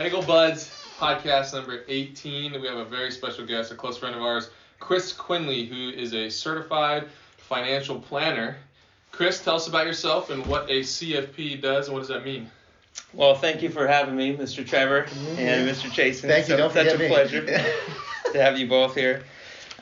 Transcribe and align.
Bagel 0.00 0.22
Buds 0.22 0.70
podcast 0.98 1.52
number 1.52 1.84
18. 1.86 2.58
We 2.58 2.66
have 2.68 2.78
a 2.78 2.86
very 2.86 3.10
special 3.10 3.44
guest, 3.44 3.70
a 3.70 3.74
close 3.74 3.98
friend 3.98 4.14
of 4.16 4.22
ours, 4.22 4.48
Chris 4.78 5.12
Quinley, 5.12 5.66
who 5.66 5.90
is 5.90 6.14
a 6.14 6.30
certified 6.30 7.06
financial 7.36 8.00
planner. 8.00 8.56
Chris, 9.12 9.44
tell 9.44 9.56
us 9.56 9.68
about 9.68 9.84
yourself 9.84 10.30
and 10.30 10.46
what 10.46 10.70
a 10.70 10.80
CFP 10.80 11.60
does 11.60 11.88
and 11.88 11.94
what 11.94 12.00
does 12.00 12.08
that 12.08 12.24
mean? 12.24 12.50
Well, 13.12 13.34
thank 13.34 13.60
you 13.60 13.68
for 13.68 13.86
having 13.86 14.16
me, 14.16 14.34
Mr. 14.34 14.66
Trevor 14.66 15.00
and 15.36 15.68
Mr. 15.68 15.90
Chasen. 15.90 16.28
Thank 16.28 16.48
you. 16.48 16.56
Don't 16.56 16.72
such 16.72 16.94
a 16.94 16.98
me. 16.98 17.08
pleasure 17.08 17.44
to 18.32 18.42
have 18.42 18.58
you 18.58 18.66
both 18.68 18.94
here. 18.94 19.24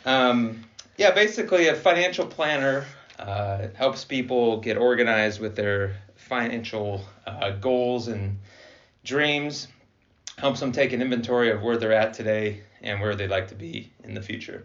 Um, 0.05 0.65
yeah, 0.97 1.13
basically, 1.13 1.69
a 1.69 1.77
financial 1.77 2.27
planner 2.27 2.87
uh, 3.21 3.69
helps 3.77 4.05
people 4.05 4.59
get 4.61 4.79
organized 4.79 5.41
with 5.41 5.55
their 5.55 5.95
financial 6.17 7.05
uh, 7.25 7.51
goals 7.51 8.09
and 8.09 8.37
dreams, 9.05 9.69
helps 10.39 10.61
them 10.61 10.73
take 10.73 10.93
an 10.93 11.03
inventory 11.03 11.51
of 11.51 11.63
where 11.63 11.77
they're 11.77 11.93
at 11.93 12.15
today 12.15 12.61
and 12.83 13.01
where 13.01 13.15
they'd 13.15 13.29
like 13.31 13.49
to 13.49 13.55
be 13.55 13.91
in 14.05 14.15
the 14.15 14.23
future. 14.23 14.65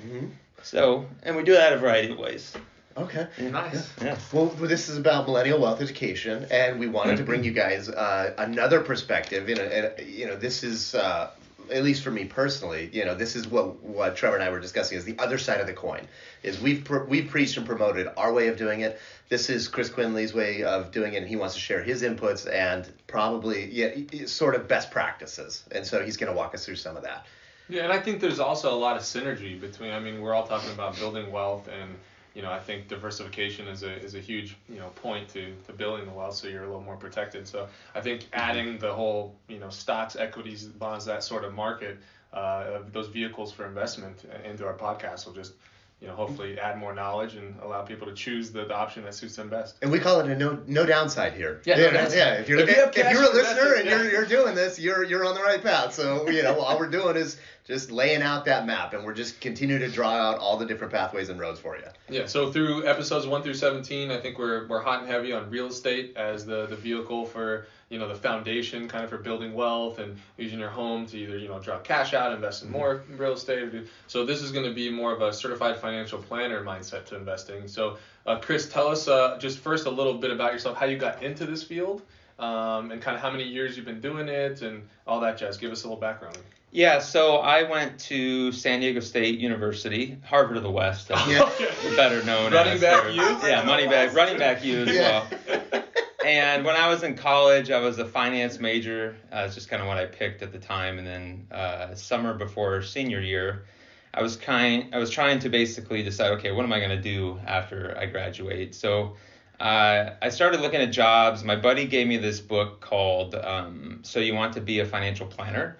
Mhm. 0.00 0.30
So, 0.62 1.06
and 1.22 1.36
we 1.36 1.42
do 1.42 1.52
that 1.52 1.72
a 1.72 1.76
variety 1.78 2.12
of 2.12 2.18
ways. 2.18 2.54
Okay. 2.96 3.26
Nice. 3.38 3.92
Yeah. 4.02 4.16
Well, 4.32 4.46
this 4.46 4.88
is 4.88 4.98
about 4.98 5.26
millennial 5.26 5.60
wealth 5.60 5.80
education, 5.80 6.46
and 6.50 6.80
we 6.80 6.88
wanted 6.88 7.16
to 7.18 7.22
bring 7.22 7.44
you 7.44 7.52
guys 7.52 7.88
uh, 7.88 8.34
another 8.38 8.80
perspective. 8.80 9.48
You 9.48 9.54
know, 9.54 9.62
and 9.62 10.08
you 10.08 10.26
know, 10.26 10.34
this 10.36 10.64
is 10.64 10.96
uh, 10.96 11.30
at 11.70 11.84
least 11.84 12.02
for 12.02 12.10
me 12.10 12.24
personally. 12.24 12.90
You 12.92 13.04
know, 13.04 13.14
this 13.14 13.36
is 13.36 13.46
what 13.48 13.82
what 13.82 14.16
Trevor 14.16 14.36
and 14.36 14.44
I 14.44 14.50
were 14.50 14.60
discussing 14.60 14.98
is 14.98 15.04
the 15.04 15.18
other 15.18 15.38
side 15.38 15.60
of 15.60 15.66
the 15.66 15.72
coin. 15.72 16.06
Is 16.42 16.60
we've 16.60 16.84
pr- 16.84 17.04
we've 17.04 17.28
preached 17.28 17.56
and 17.56 17.66
promoted 17.66 18.08
our 18.16 18.32
way 18.32 18.48
of 18.48 18.56
doing 18.56 18.80
it. 18.80 18.98
This 19.28 19.50
is 19.50 19.68
Chris 19.68 19.90
Quinley's 19.90 20.32
way 20.32 20.62
of 20.62 20.90
doing 20.90 21.14
it, 21.14 21.18
and 21.18 21.28
he 21.28 21.36
wants 21.36 21.54
to 21.54 21.60
share 21.60 21.82
his 21.82 22.02
inputs 22.02 22.50
and 22.50 22.90
probably 23.06 23.70
yeah, 23.70 24.26
sort 24.26 24.54
of 24.54 24.68
best 24.68 24.90
practices. 24.90 25.64
And 25.72 25.86
so 25.86 26.04
he's 26.04 26.16
going 26.16 26.32
to 26.32 26.36
walk 26.36 26.54
us 26.54 26.64
through 26.64 26.76
some 26.76 26.96
of 26.96 27.02
that. 27.02 27.26
Yeah, 27.68 27.84
and 27.84 27.92
I 27.92 27.98
think 27.98 28.20
there's 28.20 28.40
also 28.40 28.72
a 28.72 28.78
lot 28.78 28.96
of 28.96 29.02
synergy 29.02 29.60
between. 29.60 29.92
I 29.92 30.00
mean, 30.00 30.20
we're 30.20 30.34
all 30.34 30.46
talking 30.46 30.70
about 30.70 30.96
building 30.96 31.30
wealth, 31.30 31.68
and 31.68 31.96
you 32.38 32.44
know, 32.44 32.52
I 32.52 32.60
think 32.60 32.86
diversification 32.86 33.66
is 33.66 33.82
a 33.82 33.92
is 33.92 34.14
a 34.14 34.20
huge 34.20 34.56
you 34.68 34.78
know 34.78 34.90
point 34.90 35.28
to 35.30 35.52
to 35.66 35.72
building 35.72 36.06
the 36.06 36.12
wealth, 36.12 36.36
so 36.36 36.46
you're 36.46 36.62
a 36.62 36.66
little 36.68 36.80
more 36.80 36.96
protected. 36.96 37.48
So 37.48 37.66
I 37.96 38.00
think 38.00 38.28
adding 38.32 38.78
the 38.78 38.94
whole 38.94 39.34
you 39.48 39.58
know 39.58 39.70
stocks, 39.70 40.14
equities, 40.14 40.66
bonds, 40.66 41.04
that 41.06 41.24
sort 41.24 41.42
of 41.42 41.52
market, 41.52 41.98
uh, 42.32 42.78
those 42.92 43.08
vehicles 43.08 43.50
for 43.50 43.66
investment 43.66 44.22
into 44.44 44.64
our 44.64 44.74
podcast 44.76 45.26
will 45.26 45.32
just 45.32 45.54
you 46.00 46.06
know 46.06 46.14
hopefully 46.14 46.58
add 46.60 46.78
more 46.78 46.94
knowledge 46.94 47.34
and 47.34 47.58
allow 47.60 47.82
people 47.82 48.06
to 48.06 48.14
choose 48.14 48.50
the, 48.50 48.64
the 48.64 48.74
option 48.74 49.02
that 49.04 49.14
suits 49.14 49.34
them 49.36 49.48
best. 49.48 49.76
And 49.82 49.90
we 49.90 49.98
call 49.98 50.20
it 50.20 50.28
a 50.28 50.36
no 50.36 50.62
no 50.66 50.86
downside 50.86 51.34
here. 51.34 51.60
Yeah, 51.64 51.76
no 51.76 51.82
yeah. 51.82 51.90
downside. 51.90 52.16
yeah. 52.18 52.34
If 52.34 52.48
you're 52.48 52.58
If 52.60 52.68
if, 52.68 52.76
you 52.76 52.82
have 52.82 52.96
if 52.96 53.12
you're 53.12 53.30
a 53.30 53.34
listener 53.34 53.74
and 53.74 53.84
yeah. 53.84 53.96
you're 53.96 54.10
you're 54.12 54.26
doing 54.26 54.54
this, 54.54 54.78
you're 54.78 55.04
you're 55.04 55.24
on 55.24 55.34
the 55.34 55.42
right 55.42 55.62
path. 55.62 55.94
So 55.94 56.28
you 56.28 56.42
know 56.42 56.60
all 56.60 56.78
we're 56.78 56.90
doing 56.90 57.16
is 57.16 57.38
just 57.66 57.90
laying 57.90 58.22
out 58.22 58.44
that 58.46 58.64
map, 58.64 58.94
and 58.94 59.04
we're 59.04 59.14
just 59.14 59.40
continue 59.40 59.78
to 59.78 59.88
draw 59.88 60.10
out 60.10 60.38
all 60.38 60.56
the 60.56 60.66
different 60.66 60.92
pathways 60.92 61.28
and 61.28 61.38
roads 61.38 61.60
for 61.60 61.76
you. 61.76 61.84
Yeah, 62.08 62.26
so 62.26 62.50
through 62.50 62.86
episodes 62.86 63.26
one 63.26 63.42
through 63.42 63.54
seventeen, 63.54 64.10
I 64.10 64.18
think 64.18 64.38
we're 64.38 64.66
we're 64.68 64.82
hot 64.82 65.00
and 65.00 65.08
heavy 65.10 65.32
on 65.32 65.50
real 65.50 65.66
estate 65.66 66.16
as 66.16 66.46
the 66.46 66.66
the 66.66 66.76
vehicle 66.76 67.26
for 67.26 67.66
you 67.90 67.98
know 67.98 68.06
the 68.08 68.14
foundation, 68.14 68.86
kind 68.88 69.04
of 69.04 69.10
for 69.10 69.18
building 69.18 69.54
wealth 69.54 69.98
and 69.98 70.16
using 70.36 70.58
your 70.58 70.68
home 70.68 71.06
to 71.06 71.16
either 71.18 71.38
you 71.38 71.48
know 71.48 71.58
draw 71.58 71.78
cash 71.78 72.14
out, 72.14 72.32
invest 72.32 72.62
in 72.62 72.70
more 72.70 73.02
real 73.16 73.32
estate. 73.32 73.72
Do, 73.72 73.86
so 74.06 74.24
this 74.24 74.42
is 74.42 74.52
going 74.52 74.64
to 74.66 74.72
be 74.74 74.90
more 74.90 75.12
of 75.12 75.22
a 75.22 75.32
certified 75.32 75.76
financial 75.78 76.18
planner 76.18 76.62
mindset 76.62 77.06
to 77.06 77.16
investing. 77.16 77.66
So 77.68 77.96
uh, 78.26 78.38
Chris, 78.40 78.68
tell 78.70 78.88
us 78.88 79.08
uh, 79.08 79.38
just 79.38 79.58
first 79.58 79.86
a 79.86 79.90
little 79.90 80.14
bit 80.14 80.30
about 80.30 80.52
yourself, 80.52 80.76
how 80.76 80.86
you 80.86 80.98
got 80.98 81.22
into 81.22 81.46
this 81.46 81.62
field, 81.62 82.02
um, 82.38 82.90
and 82.90 83.00
kind 83.00 83.16
of 83.16 83.22
how 83.22 83.30
many 83.30 83.44
years 83.44 83.76
you've 83.76 83.86
been 83.86 84.00
doing 84.00 84.28
it, 84.28 84.60
and 84.62 84.82
all 85.06 85.20
that 85.20 85.38
jazz. 85.38 85.56
Give 85.56 85.72
us 85.72 85.84
a 85.84 85.86
little 85.88 86.00
background. 86.00 86.36
Yeah, 86.70 86.98
so 86.98 87.36
I 87.38 87.62
went 87.62 87.98
to 88.00 88.52
San 88.52 88.80
Diego 88.80 89.00
State 89.00 89.38
University, 89.38 90.18
Harvard 90.26 90.58
of 90.58 90.62
the 90.62 90.70
West, 90.70 91.08
Yeah. 91.26 91.48
better 91.96 92.22
known 92.24 92.52
Running 92.52 92.74
as. 92.74 92.80
back 92.82 93.06
or- 93.06 93.08
you? 93.08 93.22
Yeah, 93.22 93.62
money 93.64 93.86
back, 93.88 94.12
running 94.14 94.36
back 94.38 94.62
you 94.62 94.82
as 94.82 94.88
Yeah. 94.94 95.24
well. 95.72 95.82
And 96.28 96.62
when 96.62 96.76
I 96.76 96.88
was 96.88 97.04
in 97.04 97.14
college, 97.14 97.70
I 97.70 97.80
was 97.80 97.98
a 97.98 98.04
finance 98.04 98.60
major. 98.60 99.16
Uh, 99.32 99.44
it's 99.46 99.54
just 99.54 99.70
kind 99.70 99.80
of 99.80 99.88
what 99.88 99.96
I 99.96 100.04
picked 100.04 100.42
at 100.42 100.52
the 100.52 100.58
time. 100.58 100.98
And 100.98 101.06
then 101.06 101.46
uh, 101.50 101.94
summer 101.94 102.34
before 102.34 102.82
senior 102.82 103.20
year, 103.20 103.64
I 104.12 104.20
was 104.20 104.36
kind, 104.36 104.94
I 104.94 104.98
was 104.98 105.08
trying 105.08 105.38
to 105.38 105.48
basically 105.48 106.02
decide, 106.02 106.32
okay, 106.32 106.52
what 106.52 106.66
am 106.66 106.72
I 106.74 106.80
going 106.80 106.90
to 106.90 107.00
do 107.00 107.40
after 107.46 107.96
I 107.96 108.04
graduate? 108.04 108.74
So 108.74 109.16
uh, 109.58 110.10
I 110.20 110.28
started 110.28 110.60
looking 110.60 110.82
at 110.82 110.92
jobs. 110.92 111.44
My 111.44 111.56
buddy 111.56 111.86
gave 111.86 112.06
me 112.06 112.18
this 112.18 112.40
book 112.40 112.80
called 112.80 113.34
um, 113.34 114.00
"So 114.02 114.20
You 114.20 114.34
Want 114.34 114.52
to 114.52 114.60
Be 114.60 114.80
a 114.80 114.84
Financial 114.84 115.26
Planner," 115.26 115.78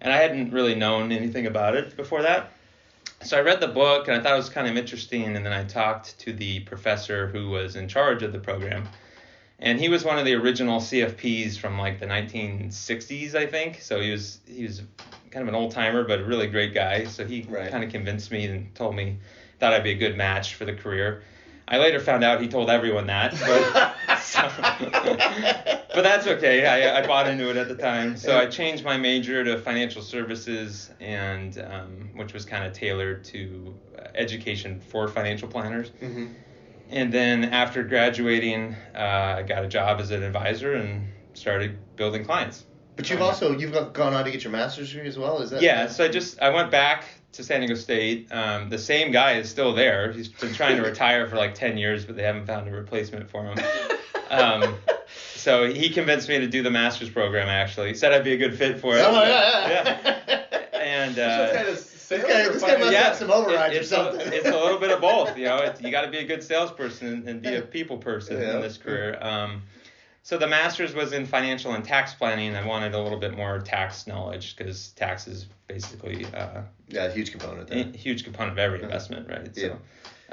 and 0.00 0.12
I 0.12 0.16
hadn't 0.16 0.50
really 0.50 0.74
known 0.74 1.12
anything 1.12 1.46
about 1.46 1.76
it 1.76 1.94
before 1.96 2.22
that. 2.22 2.52
So 3.22 3.36
I 3.36 3.42
read 3.42 3.60
the 3.60 3.68
book 3.68 4.08
and 4.08 4.16
I 4.16 4.20
thought 4.22 4.32
it 4.32 4.36
was 4.36 4.48
kind 4.48 4.66
of 4.66 4.76
interesting. 4.78 5.36
And 5.36 5.44
then 5.44 5.52
I 5.52 5.64
talked 5.64 6.18
to 6.20 6.32
the 6.32 6.60
professor 6.60 7.28
who 7.28 7.50
was 7.50 7.76
in 7.76 7.86
charge 7.86 8.22
of 8.22 8.32
the 8.32 8.38
program, 8.38 8.88
and 9.60 9.78
he 9.78 9.88
was 9.88 10.04
one 10.04 10.18
of 10.18 10.24
the 10.24 10.34
original 10.34 10.80
CFPs 10.80 11.56
from 11.58 11.78
like 11.78 12.00
the 12.00 12.06
1960s, 12.06 13.34
I 13.34 13.46
think. 13.46 13.80
So 13.80 14.00
he 14.00 14.10
was 14.10 14.40
he 14.46 14.64
was 14.64 14.82
kind 15.30 15.42
of 15.42 15.48
an 15.48 15.54
old 15.54 15.70
timer, 15.72 16.02
but 16.04 16.20
a 16.20 16.24
really 16.24 16.46
great 16.48 16.74
guy. 16.74 17.04
So 17.04 17.24
he 17.24 17.42
Right. 17.48 17.70
kind 17.70 17.84
of 17.84 17.90
convinced 17.90 18.30
me 18.32 18.46
and 18.46 18.74
told 18.74 18.94
me 18.96 19.18
thought 19.58 19.72
I'd 19.72 19.84
be 19.84 19.92
a 19.92 19.94
good 19.96 20.16
match 20.16 20.54
for 20.54 20.64
the 20.64 20.72
career. 20.74 21.22
I 21.68 21.78
later 21.78 22.00
found 22.00 22.24
out 22.24 22.40
he 22.40 22.48
told 22.48 22.68
everyone 22.68 23.06
that, 23.06 23.30
but, 23.46 24.18
so- 24.18 24.50
but 25.94 26.02
that's 26.02 26.26
okay. 26.26 26.66
I, 26.66 26.98
I 27.00 27.06
bought 27.06 27.28
into 27.28 27.48
it 27.50 27.56
at 27.56 27.68
the 27.68 27.76
time. 27.76 28.16
So 28.16 28.36
I 28.36 28.46
changed 28.46 28.84
my 28.84 28.96
major 28.96 29.44
to 29.44 29.56
financial 29.58 30.02
services, 30.02 30.90
and 30.98 31.56
um, 31.58 32.10
which 32.14 32.32
was 32.32 32.44
kind 32.44 32.64
of 32.64 32.72
tailored 32.72 33.22
to 33.24 33.76
uh, 33.98 34.08
education 34.16 34.80
for 34.80 35.06
financial 35.06 35.46
planners. 35.46 35.90
hmm 36.00 36.26
And 36.90 37.12
then 37.12 37.44
after 37.44 37.82
graduating, 37.84 38.74
uh, 38.94 39.36
I 39.38 39.42
got 39.42 39.64
a 39.64 39.68
job 39.68 40.00
as 40.00 40.10
an 40.10 40.22
advisor 40.22 40.74
and 40.74 41.08
started 41.34 41.78
building 41.96 42.24
clients. 42.24 42.64
But 42.96 43.08
you've 43.08 43.22
also 43.22 43.56
you've 43.56 43.72
gone 43.92 44.12
on 44.12 44.24
to 44.24 44.30
get 44.30 44.44
your 44.44 44.52
master's 44.52 44.92
degree 44.92 45.08
as 45.08 45.18
well. 45.18 45.40
Is 45.40 45.50
that? 45.50 45.62
Yeah, 45.62 45.86
so 45.88 46.04
I 46.04 46.08
just 46.08 46.40
I 46.42 46.50
went 46.50 46.70
back 46.70 47.04
to 47.32 47.44
San 47.44 47.60
Diego 47.60 47.74
State. 47.76 48.30
Um, 48.30 48.68
the 48.68 48.78
same 48.78 49.12
guy 49.12 49.34
is 49.34 49.48
still 49.48 49.72
there. 49.72 50.12
He's 50.12 50.28
been 50.28 50.52
trying 50.52 50.76
to 50.76 50.82
retire 50.88 51.26
for 51.28 51.36
like 51.36 51.54
ten 51.54 51.78
years, 51.78 52.04
but 52.04 52.16
they 52.16 52.24
haven't 52.24 52.46
found 52.46 52.68
a 52.68 52.72
replacement 52.72 53.30
for 53.30 53.44
him. 53.44 53.58
Um, 54.30 54.76
so 55.34 55.66
he 55.72 55.90
convinced 55.90 56.28
me 56.28 56.38
to 56.38 56.46
do 56.46 56.62
the 56.62 56.70
master's 56.70 57.10
program. 57.10 57.48
Actually, 57.48 57.88
he 57.88 57.94
said 57.94 58.12
I'd 58.12 58.22
be 58.22 58.32
a 58.32 58.36
good 58.36 58.56
fit 58.56 58.78
for 58.78 58.96
it. 58.96 59.00
Oh, 59.00 59.22
yeah, 59.22 59.68
Yeah. 59.68 60.78
And 60.78 61.18
uh, 61.18 61.74
kind 62.10 62.22
of 62.22 62.28
This 62.28 62.36
guy, 62.36 62.46
or 62.48 62.52
this 62.52 62.62
guy 62.62 62.68
must 62.76 62.82
finance? 62.84 63.04
have 63.06 63.16
some 63.16 63.30
overrides 63.30 63.74
it- 63.74 63.78
or 63.78 63.80
it's 63.80 63.88
something. 63.88 64.20
A, 64.20 64.30
it's 64.36 64.46
a 64.48 64.50
little 64.52 64.78
bit 64.78 64.90
of 64.90 65.00
both, 65.00 65.36
you 65.38 65.44
know. 65.46 65.56
It's, 65.58 65.80
you 65.80 65.90
got 65.90 66.02
to 66.02 66.10
be 66.10 66.18
a 66.18 66.24
good 66.24 66.42
salesperson 66.42 67.08
and, 67.08 67.28
and 67.28 67.42
be 67.42 67.54
a 67.54 67.62
people 67.62 67.98
person 67.98 68.40
Yeah. 68.40 68.56
in 68.56 68.60
this 68.62 68.76
career. 68.76 69.18
Um, 69.20 69.62
so 70.22 70.36
the 70.36 70.46
master's 70.46 70.94
was 70.94 71.12
in 71.12 71.24
financial 71.26 71.72
and 71.72 71.82
tax 71.84 72.12
planning. 72.14 72.54
I 72.54 72.64
wanted 72.66 72.94
a 72.94 73.00
little 73.00 73.18
bit 73.18 73.34
more 73.36 73.58
tax 73.60 74.06
knowledge 74.06 74.54
because 74.56 74.88
tax 74.90 75.26
is 75.26 75.46
basically 75.66 76.26
uh, 76.34 76.62
yeah, 76.88 77.04
a 77.04 77.10
huge 77.10 77.30
component 77.30 77.70
a 77.70 77.74
there. 77.74 77.84
huge 77.92 78.24
component 78.24 78.52
of 78.52 78.58
every 78.58 78.82
investment, 78.82 79.28
right? 79.28 79.48
Yeah. 79.54 79.68
So, 79.68 79.78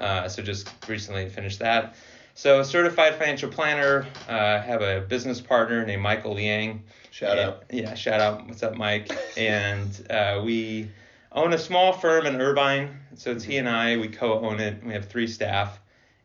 uh, 0.03 0.27
so 0.29 0.41
just 0.43 0.69
recently 0.89 1.29
finished 1.29 1.59
that. 1.59 1.95
So 2.35 2.61
certified 2.63 3.15
financial 3.15 3.49
planner. 3.49 4.05
Uh, 4.27 4.61
have 4.61 4.81
a 4.81 5.01
business 5.01 5.39
partner 5.41 5.85
named 5.85 6.01
Michael 6.03 6.33
Liang. 6.33 6.83
Shout 7.11 7.37
And- 7.37 7.39
out. 7.49 7.63
Yeah, 7.71 7.93
shout 7.95 8.19
out. 8.19 8.45
What's 8.45 8.61
up, 8.63 8.75
Mike? 8.75 9.09
and 9.37 9.89
uh, 10.11 10.41
we 10.45 10.89
own 11.31 11.53
a 11.53 11.57
small 11.57 11.93
firm 11.93 12.25
in 12.25 12.39
Irvine. 12.41 12.97
So 13.15 13.31
it's 13.31 13.43
he 13.43 13.57
and 13.57 13.67
I. 13.69 13.97
We 13.97 14.07
co-own 14.09 14.59
it. 14.59 14.83
We 14.83 14.93
have 14.93 15.07
three 15.07 15.27
staff, 15.27 15.79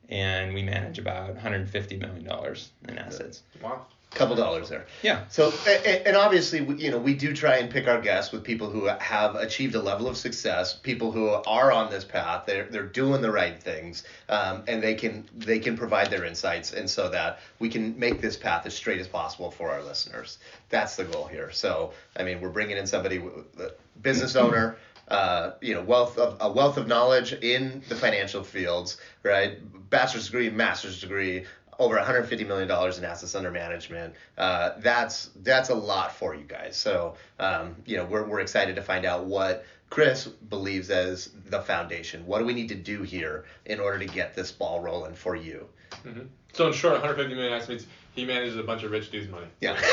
and 0.08 0.52
we 0.54 0.62
manage 0.62 0.98
about 0.98 1.30
150 1.34 1.96
million 1.96 2.24
dollars 2.24 2.70
in 2.88 2.98
assets. 2.98 3.42
Wow. 3.62 3.86
Couple 4.14 4.36
dollars 4.36 4.68
there. 4.68 4.84
Yeah. 5.00 5.24
So, 5.30 5.54
a- 5.66 5.70
a- 5.88 6.06
and 6.06 6.18
obviously, 6.18 6.60
we- 6.60 6.74
you 6.76 6.90
know, 6.90 6.98
we 6.98 7.14
do 7.14 7.32
try 7.32 7.56
and 7.56 7.70
pick 7.70 7.88
our 7.88 7.98
guests 7.98 8.30
with 8.30 8.44
people 8.44 8.68
who 8.68 8.84
have 8.84 9.36
achieved 9.36 9.74
a 9.74 9.80
level 9.80 10.06
of 10.06 10.18
success, 10.18 10.74
people 10.74 11.12
who 11.12 11.28
are 11.28 11.72
on 11.72 11.90
this 11.90 12.04
path. 12.04 12.42
They're 12.44 12.64
they're 12.66 12.82
doing 12.82 13.22
the 13.22 13.30
right 13.30 13.58
things, 13.58 14.04
um, 14.28 14.64
and 14.68 14.82
they 14.82 14.96
can 14.96 15.26
they 15.34 15.60
can 15.60 15.78
provide 15.78 16.10
their 16.10 16.26
insights, 16.26 16.74
and 16.74 16.90
so 16.90 17.08
that 17.08 17.38
we 17.58 17.70
can 17.70 17.98
make 17.98 18.20
this 18.20 18.36
path 18.36 18.66
as 18.66 18.74
straight 18.74 19.00
as 19.00 19.08
possible 19.08 19.50
for 19.50 19.70
our 19.70 19.82
listeners. 19.82 20.36
That's 20.68 20.96
the 20.96 21.04
goal 21.04 21.26
here. 21.26 21.50
So, 21.50 21.94
I 22.14 22.22
mean, 22.22 22.42
we're 22.42 22.50
bringing 22.50 22.76
in 22.76 22.86
somebody, 22.86 23.16
w- 23.16 23.46
the 23.56 23.74
business 24.02 24.36
owner. 24.36 24.76
Uh, 25.12 25.52
you 25.60 25.74
know, 25.74 25.82
wealth 25.82 26.16
of 26.18 26.38
a 26.40 26.50
wealth 26.50 26.78
of 26.78 26.88
knowledge 26.88 27.34
in 27.34 27.82
the 27.88 27.94
financial 27.94 28.42
fields, 28.42 28.96
right? 29.22 29.58
Bachelor's 29.90 30.26
degree, 30.26 30.48
master's 30.48 31.00
degree, 31.00 31.44
over 31.78 31.96
150 31.96 32.44
million 32.44 32.68
dollars 32.68 32.98
in 32.98 33.04
assets 33.04 33.34
under 33.34 33.50
management. 33.50 34.14
Uh, 34.38 34.70
that's 34.78 35.30
that's 35.42 35.68
a 35.68 35.74
lot 35.74 36.14
for 36.14 36.34
you 36.34 36.44
guys. 36.44 36.76
So 36.76 37.16
um, 37.38 37.76
you 37.84 37.96
know 37.96 38.06
we're 38.06 38.24
we're 38.24 38.40
excited 38.40 38.76
to 38.76 38.82
find 38.82 39.04
out 39.04 39.26
what 39.26 39.66
Chris 39.90 40.26
believes 40.26 40.88
as 40.88 41.30
the 41.50 41.60
foundation. 41.60 42.24
What 42.24 42.38
do 42.38 42.46
we 42.46 42.54
need 42.54 42.68
to 42.68 42.74
do 42.74 43.02
here 43.02 43.44
in 43.66 43.80
order 43.80 43.98
to 43.98 44.06
get 44.06 44.34
this 44.34 44.50
ball 44.50 44.80
rolling 44.80 45.14
for 45.14 45.36
you? 45.36 45.68
hmm 46.02 46.20
So 46.54 46.68
in 46.68 46.72
short, 46.72 46.94
150 46.94 47.34
million 47.34 47.52
assets 47.52 47.68
means 47.68 47.86
he 48.14 48.24
manages 48.24 48.56
a 48.56 48.62
bunch 48.62 48.82
of 48.82 48.90
rich 48.90 49.10
dudes' 49.10 49.30
money. 49.30 49.46
Yeah. 49.60 49.78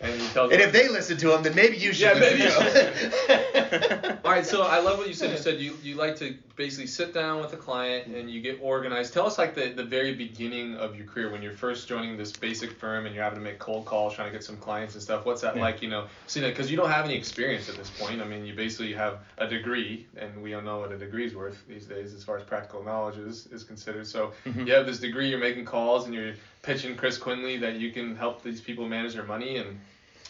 And 0.00 0.20
tells 0.32 0.52
And 0.52 0.60
if 0.60 0.72
they 0.72 0.88
listen 0.88 1.18
to 1.18 1.34
him, 1.34 1.42
then 1.42 1.54
maybe 1.54 1.76
you 1.76 1.92
should 1.92 2.16
Yeah, 2.16 2.18
maybe. 2.18 2.42
All 4.24 4.30
right, 4.30 4.44
so 4.46 4.62
I 4.62 4.78
love 4.80 4.98
what 4.98 5.08
you 5.08 5.14
said. 5.14 5.30
You 5.30 5.36
said 5.38 5.60
you, 5.60 5.74
you 5.82 5.94
like 5.94 6.16
to 6.16 6.34
basically 6.56 6.86
sit 6.86 7.12
down 7.12 7.40
with 7.42 7.52
a 7.52 7.56
client 7.56 8.06
and 8.06 8.30
you 8.30 8.40
get 8.40 8.58
organized. 8.62 9.12
Tell 9.12 9.26
us 9.26 9.38
like 9.38 9.54
the, 9.54 9.68
the 9.68 9.84
very 9.84 10.14
beginning 10.14 10.74
of 10.76 10.96
your 10.96 11.06
career 11.06 11.30
when 11.30 11.42
you're 11.42 11.52
first 11.52 11.86
joining 11.88 12.16
this 12.16 12.32
basic 12.32 12.72
firm 12.72 13.06
and 13.06 13.14
you're 13.14 13.24
having 13.24 13.38
to 13.38 13.44
make 13.44 13.58
cold 13.58 13.84
calls 13.84 14.14
trying 14.14 14.28
to 14.28 14.32
get 14.32 14.42
some 14.44 14.56
clients 14.56 14.94
and 14.94 15.02
stuff. 15.02 15.24
What's 15.26 15.42
that 15.42 15.56
Yeah. 15.56 15.62
like? 15.62 15.82
You 15.82 15.90
know, 15.90 16.06
see 16.26 16.40
that 16.40 16.48
because 16.48 16.70
you 16.70 16.76
don't 16.76 16.90
have 16.90 17.04
any 17.04 17.14
experience 17.14 17.68
at 17.68 17.76
this 17.76 17.90
point. 17.90 18.20
I 18.20 18.24
mean, 18.24 18.46
you 18.46 18.54
basically 18.54 18.92
have 18.94 19.18
a 19.38 19.46
degree, 19.46 20.06
and 20.16 20.42
we 20.42 20.54
all 20.54 20.62
know 20.62 20.80
what 20.80 20.92
a 20.92 20.96
degree's 20.98 21.34
worth 21.34 21.62
these 21.68 21.86
days 21.86 22.14
as 22.14 22.24
far 22.24 22.36
as 22.38 22.44
practical 22.44 22.82
knowledge 22.82 23.18
is, 23.18 23.46
is 23.48 23.64
considered. 23.64 24.06
So 24.06 24.32
Mhm. 24.46 24.66
you 24.66 24.72
have 24.74 24.86
this 24.86 24.98
degree, 24.98 25.28
you're 25.28 25.38
making 25.38 25.64
calls, 25.64 26.06
and 26.06 26.14
you're 26.14 26.34
pitching 26.62 26.96
Chris 26.96 27.18
Quinley 27.18 27.58
that 27.58 27.76
you 27.76 27.92
can 27.92 28.16
help 28.16 28.42
these 28.42 28.60
people 28.60 28.88
manage 28.88 29.14
their 29.14 29.24
money 29.24 29.58
and 29.58 29.78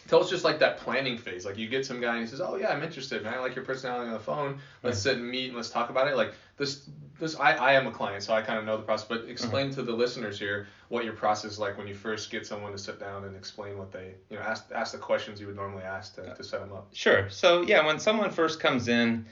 tell 0.07 0.21
us 0.21 0.31
just 0.31 0.45
like 0.45 0.59
that 0.61 0.79
planning 0.79 1.19
phase. 1.19 1.45
Like 1.45 1.57
you 1.59 1.69
get 1.69 1.85
some 1.85 2.01
guy 2.01 2.15
and 2.15 2.21
he 2.21 2.27
says, 2.27 2.41
"Oh 2.41 2.57
yeah, 2.57 2.69
I'm 2.69 2.83
interested, 2.83 3.23
man. 3.23 3.35
I 3.35 3.39
like 3.41 3.55
your 3.55 3.65
personality 3.65 4.09
on 4.09 4.13
the 4.15 4.21
phone. 4.21 4.59
Let's 4.83 4.99
sit 4.99 5.17
and 5.17 5.29
meet 5.29 5.49
and 5.49 5.57
let's 5.57 5.71
talk 5.71 5.91
about 5.91 6.09
it." 6.09 6.17
Like 6.17 6.35
this, 6.57 6.89
this 7.19 7.37
I, 7.37 7.53
I 7.53 7.73
am 7.73 7.87
a 7.87 7.91
client, 7.91 8.23
so 8.23 8.35
I 8.35 8.43
kind 8.43 8.59
of 8.59 8.65
know 8.65 8.77
the 8.77 8.83
process. 8.83 9.09
But 9.09 9.25
explain 9.29 9.67
uh-huh. 9.67 9.77
to 9.77 9.83
the 9.83 9.93
listeners 9.93 10.39
here 10.39 10.67
what 10.89 11.05
your 11.05 11.15
process 11.15 11.53
is 11.53 11.59
like 11.59 11.77
when 11.77 11.87
you 11.87 11.95
first 11.95 12.31
get 12.31 12.47
someone 12.47 12.73
to 12.73 12.79
sit 12.79 13.01
down 13.01 13.25
and 13.25 13.37
explain 13.37 13.79
what 13.79 13.93
they, 13.93 14.15
you 14.31 14.37
know, 14.37 14.43
ask 14.43 14.65
ask 14.75 14.93
the 14.93 14.99
questions 14.99 15.41
you 15.41 15.47
would 15.47 15.57
normally 15.57 15.85
ask 15.85 16.15
to, 16.17 16.35
to 16.35 16.45
set 16.45 16.61
them 16.61 16.73
up. 16.73 16.89
Sure. 16.93 17.29
So 17.31 17.63
yeah, 17.63 17.85
when 17.85 17.99
someone 17.99 18.31
first 18.31 18.61
comes 18.61 18.89
in, 18.89 19.27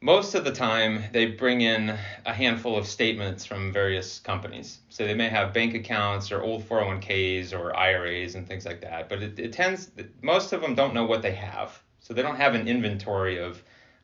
most 0.00 0.34
of 0.34 0.44
the 0.44 0.52
time 0.52 1.02
they 1.12 1.26
bring 1.26 1.60
in 1.60 1.96
a 2.24 2.32
handful 2.32 2.76
of 2.76 2.86
statements 2.86 3.44
from 3.44 3.72
various 3.72 4.20
companies. 4.20 4.78
So 4.90 5.04
they 5.04 5.14
may 5.14 5.28
have 5.28 5.52
bank 5.52 5.74
accounts 5.74 6.30
or 6.30 6.42
old 6.42 6.68
401ks 6.68 7.52
or 7.52 7.76
IRAs 7.76 8.34
and 8.34 8.46
things 8.46 8.64
like 8.64 8.80
that. 8.82 9.08
But 9.08 9.22
it, 9.22 9.38
it 9.38 9.52
tends 9.52 9.90
most 10.22 10.52
of 10.52 10.60
them 10.60 10.74
don't 10.74 10.94
know 10.94 11.04
what 11.04 11.22
they 11.22 11.32
have. 11.32 11.80
So 12.00 12.14
they 12.14 12.22
don't 12.22 12.36
have 12.36 12.54
an 12.54 12.68
inventory 12.68 13.38
of 13.38 13.62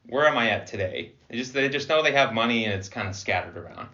where 0.08 0.26
am 0.26 0.36
I 0.36 0.50
at 0.50 0.66
today. 0.66 1.12
They 1.28 1.36
just 1.36 1.54
they 1.54 1.68
just 1.68 1.88
know 1.88 2.02
they 2.02 2.12
have 2.12 2.34
money 2.34 2.64
and 2.64 2.74
it's 2.74 2.88
kind 2.88 3.08
of 3.08 3.14
scattered 3.14 3.56
around. 3.56 3.88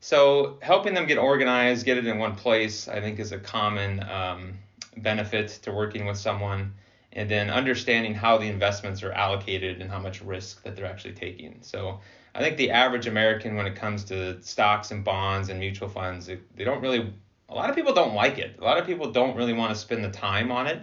So 0.00 0.58
helping 0.62 0.94
them 0.94 1.06
get 1.06 1.18
organized, 1.18 1.84
get 1.84 1.98
it 1.98 2.06
in 2.06 2.18
one 2.18 2.34
place, 2.34 2.88
I 2.88 3.00
think 3.00 3.18
is 3.18 3.32
a 3.32 3.38
common 3.38 4.02
um, 4.02 4.54
benefit 4.96 5.48
to 5.62 5.72
working 5.72 6.06
with 6.06 6.16
someone 6.16 6.72
and 7.12 7.28
then 7.28 7.50
understanding 7.50 8.14
how 8.14 8.38
the 8.38 8.46
investments 8.46 9.02
are 9.02 9.12
allocated 9.12 9.80
and 9.80 9.90
how 9.90 9.98
much 9.98 10.22
risk 10.22 10.62
that 10.62 10.76
they're 10.76 10.86
actually 10.86 11.14
taking. 11.14 11.58
So 11.62 12.00
I 12.34 12.40
think 12.40 12.56
the 12.56 12.70
average 12.70 13.06
American, 13.06 13.56
when 13.56 13.66
it 13.66 13.74
comes 13.74 14.04
to 14.04 14.40
stocks 14.42 14.92
and 14.92 15.04
bonds 15.04 15.48
and 15.48 15.58
mutual 15.58 15.88
funds, 15.88 16.26
they, 16.26 16.64
don't 16.64 16.80
really, 16.80 17.12
a 17.48 17.54
lot 17.54 17.68
of 17.68 17.74
people 17.74 17.92
don't 17.92 18.14
like 18.14 18.38
it. 18.38 18.56
A 18.60 18.64
lot 18.64 18.78
of 18.78 18.86
people 18.86 19.10
don't 19.10 19.36
really 19.36 19.52
want 19.52 19.74
to 19.74 19.78
spend 19.78 20.04
the 20.04 20.10
time 20.10 20.52
on 20.52 20.68
it. 20.68 20.82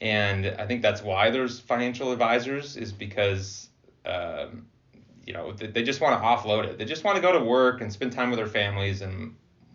And 0.00 0.46
I 0.46 0.66
think 0.66 0.82
that's 0.82 1.02
why 1.02 1.30
there's 1.30 1.58
financial 1.58 2.12
advisors, 2.12 2.76
is 2.76 2.92
because, 2.92 3.68
um, 4.06 4.66
you 5.26 5.32
know, 5.32 5.52
they 5.52 5.82
just 5.82 6.00
want 6.00 6.20
to 6.20 6.24
offload 6.24 6.64
it. 6.66 6.78
They 6.78 6.84
just 6.84 7.02
want 7.02 7.16
to 7.16 7.22
go 7.22 7.32
to 7.32 7.44
work 7.44 7.80
and 7.80 7.92
spend 7.92 8.12
time 8.12 8.30
with 8.30 8.38
their 8.38 8.46
families 8.46 9.00
and 9.00 9.34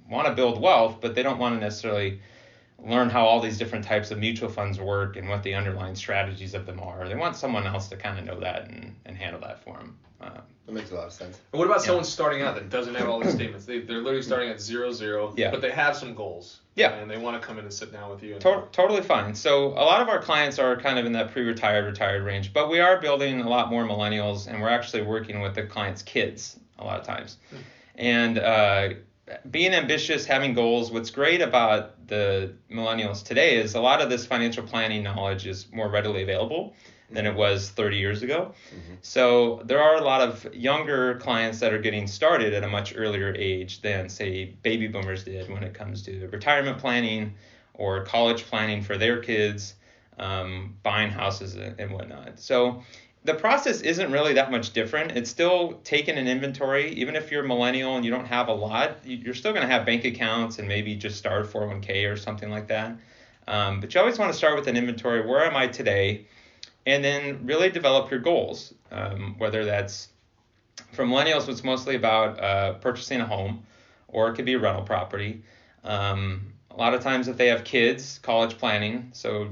want 0.10 0.28
to 0.28 0.34
build 0.34 0.62
wealth, 0.62 1.00
but 1.02 1.16
they 1.16 1.24
don't 1.24 1.40
want 1.40 1.56
to 1.56 1.60
necessarily 1.60 2.22
learn 2.86 3.10
how 3.10 3.26
all 3.26 3.40
these 3.40 3.58
different 3.58 3.84
types 3.86 4.12
of 4.12 4.18
mutual 4.20 4.50
funds 4.50 4.80
work 4.80 5.16
and 5.18 5.28
what 5.28 5.44
the 5.44 5.54
underlying 5.54 5.96
strategies 5.96 6.54
of 6.54 6.66
them 6.66 6.80
are. 6.80 7.08
They 7.08 7.16
want 7.16 7.36
someone 7.36 7.66
else 7.68 7.88
to 7.90 7.98
kind 7.98 8.18
of 8.20 8.26
know 8.26 8.40
that 8.40 8.70
and, 8.70 8.96
and 9.06 9.18
handle 9.18 9.42
that 9.42 9.64
for 9.64 9.78
them. 9.78 9.98
Uh, 10.22 10.30
that 10.66 10.74
makes 10.74 10.92
a 10.92 10.96
lot 10.96 11.08
of 11.08 11.14
sense. 11.14 11.40
And 11.52 11.60
what 11.60 11.66
about 11.66 11.80
Yeah. 11.80 11.86
someone 11.88 12.04
starting 12.04 12.42
out 12.42 12.56
that 12.56 12.70
doesn't 12.70 12.96
have 12.96 13.08
all 13.10 13.20
these 13.20 13.34
statements? 13.34 13.66
They, 13.66 13.80
they're 13.80 13.98
literally 14.00 14.22
starting 14.22 14.50
at 14.50 14.62
zero 14.62 14.92
zero, 14.92 15.34
Yeah. 15.38 15.50
but 15.52 15.62
they 15.62 15.72
have 15.72 15.96
some 15.96 16.14
goals. 16.14 16.60
Yeah. 16.76 16.94
And 16.94 17.10
they 17.10 17.18
want 17.18 17.42
to 17.42 17.46
come 17.46 17.58
in 17.58 17.64
and 17.66 17.74
sit 17.74 17.92
down 17.92 18.10
with 18.12 18.22
you. 18.24 18.34
And, 18.34 18.42
to- 18.42 18.64
totally 18.72 19.02
fine. 19.02 19.34
So 19.36 19.68
a 19.70 19.84
lot 19.84 20.02
of 20.02 20.10
our 20.10 20.22
clients 20.22 20.60
are 20.60 20.78
kind 20.78 21.00
of 21.00 21.06
in 21.06 21.12
that 21.14 21.31
pre-retired, 21.31 21.86
retired 21.86 22.24
range, 22.24 22.54
but 22.54 22.70
we 22.70 22.80
are 22.80 23.00
building 23.02 23.42
a 23.42 23.50
lot 23.50 23.70
more 23.70 23.84
millennials, 23.86 24.48
and 24.48 24.62
we're 24.62 24.70
actually 24.70 25.02
working 25.04 25.42
with 25.42 25.56
the 25.56 25.64
clients' 25.64 26.02
kids 26.02 26.60
a 26.78 26.84
lot 26.86 27.00
of 27.00 27.06
times. 27.06 27.38
And 27.96 28.38
uh, 28.40 28.90
being 29.50 29.74
ambitious, 29.74 30.26
having 30.26 30.54
goals. 30.54 30.92
What's 30.92 31.12
great 31.12 31.42
about 31.42 32.08
the 32.08 32.54
millennials 32.72 33.24
today 33.24 33.58
is 33.58 33.76
a 33.76 33.81
lot 33.81 34.02
of 34.02 34.10
this 34.10 34.26
financial 34.26 34.64
planning 34.64 35.04
knowledge 35.04 35.46
is 35.46 35.68
more 35.72 35.90
readily 35.90 36.24
available 36.24 36.74
than 37.12 37.26
it 37.26 37.36
was 37.36 37.70
30 37.70 37.98
years 37.98 38.22
ago. 38.22 38.54
So 39.02 39.62
there 39.66 39.81
are 39.81 39.96
a 39.96 40.04
lot 40.04 40.22
of 40.22 40.54
younger 40.54 41.16
clients 41.16 41.60
that 41.60 41.74
are 41.74 41.80
getting 41.80 42.08
started 42.08 42.54
at 42.54 42.64
a 42.64 42.68
much 42.68 42.94
earlier 42.96 43.34
age 43.36 43.81
than 43.81 44.10
say 44.10 44.46
baby 44.64 44.88
boomers 44.88 45.24
did 45.24 45.50
when 45.50 45.64
it 45.64 45.74
comes 45.74 46.04
to 46.04 46.28
retirement 46.28 46.78
planning 46.78 47.34
or 47.74 48.04
college 48.04 48.46
planning 48.46 48.84
for 48.84 48.98
their 48.98 49.20
kids, 49.22 49.76
um, 50.20 50.76
buying 50.84 51.10
houses 51.10 51.56
and 51.56 51.80
and 51.80 51.92
whatnot. 51.92 52.40
So 52.40 52.84
the 53.25 53.33
process 53.33 53.81
isn't 53.81 54.12
really 54.12 54.33
that 54.33 54.50
much 54.50 54.71
different. 54.71 55.12
It's 55.12 55.30
still 55.30 55.80
taking 55.83 56.18
an 56.18 56.27
inventory. 56.27 56.94
Even 56.94 57.16
if 57.16 57.31
you're 57.31 57.44
a 57.44 57.48
millennial 57.48 57.95
and 57.95 58.06
you 58.06 58.12
don't 58.12 58.25
have 58.25 58.48
a 58.48 58.54
lot, 58.54 58.98
you- 59.06 59.18
you're 59.18 59.33
still 59.33 59.51
going 59.51 59.66
to 59.68 59.71
have 59.71 59.86
bank 59.86 60.06
accounts 60.06 60.57
and 60.60 60.68
maybe 60.68 60.95
just 60.95 61.18
start 61.18 61.42
a 61.42 61.45
401k 61.45 62.06
or 62.06 62.16
something 62.16 62.50
like 62.50 62.68
that. 62.68 62.95
Um, 63.48 63.81
but 63.81 63.94
you 63.94 64.00
always 64.00 64.18
want 64.18 64.31
to 64.31 64.38
start 64.38 64.56
with 64.56 64.68
an 64.68 64.77
inventory. 64.77 65.25
Where 65.25 65.44
am 65.44 65.56
I 65.56 65.68
today? 65.68 66.27
And 66.86 67.04
then 67.04 67.45
really 67.45 67.69
develop 67.69 68.10
your 68.10 68.19
goals. 68.19 68.74
Um, 68.92 69.36
whether 69.38 69.66
that's 69.66 70.10
for 70.94 71.04
millennials, 71.04 71.50
it's 71.50 71.63
mostly 71.63 71.95
about 71.95 72.39
uh, 72.39 72.74
purchasing 72.74 73.21
a 73.21 73.25
home, 73.25 73.63
or 74.07 74.30
it 74.30 74.36
could 74.36 74.45
be 74.45 74.54
a 74.54 74.60
rental 74.60 74.83
property. 74.83 75.44
Um, 75.83 76.54
a 76.71 76.77
lot 76.77 76.94
of 76.94 77.01
times, 77.01 77.27
if 77.27 77.38
they 77.38 77.48
have 77.48 77.63
kids, 77.63 78.19
college 78.19 78.57
planning. 78.57 79.10
So 79.13 79.50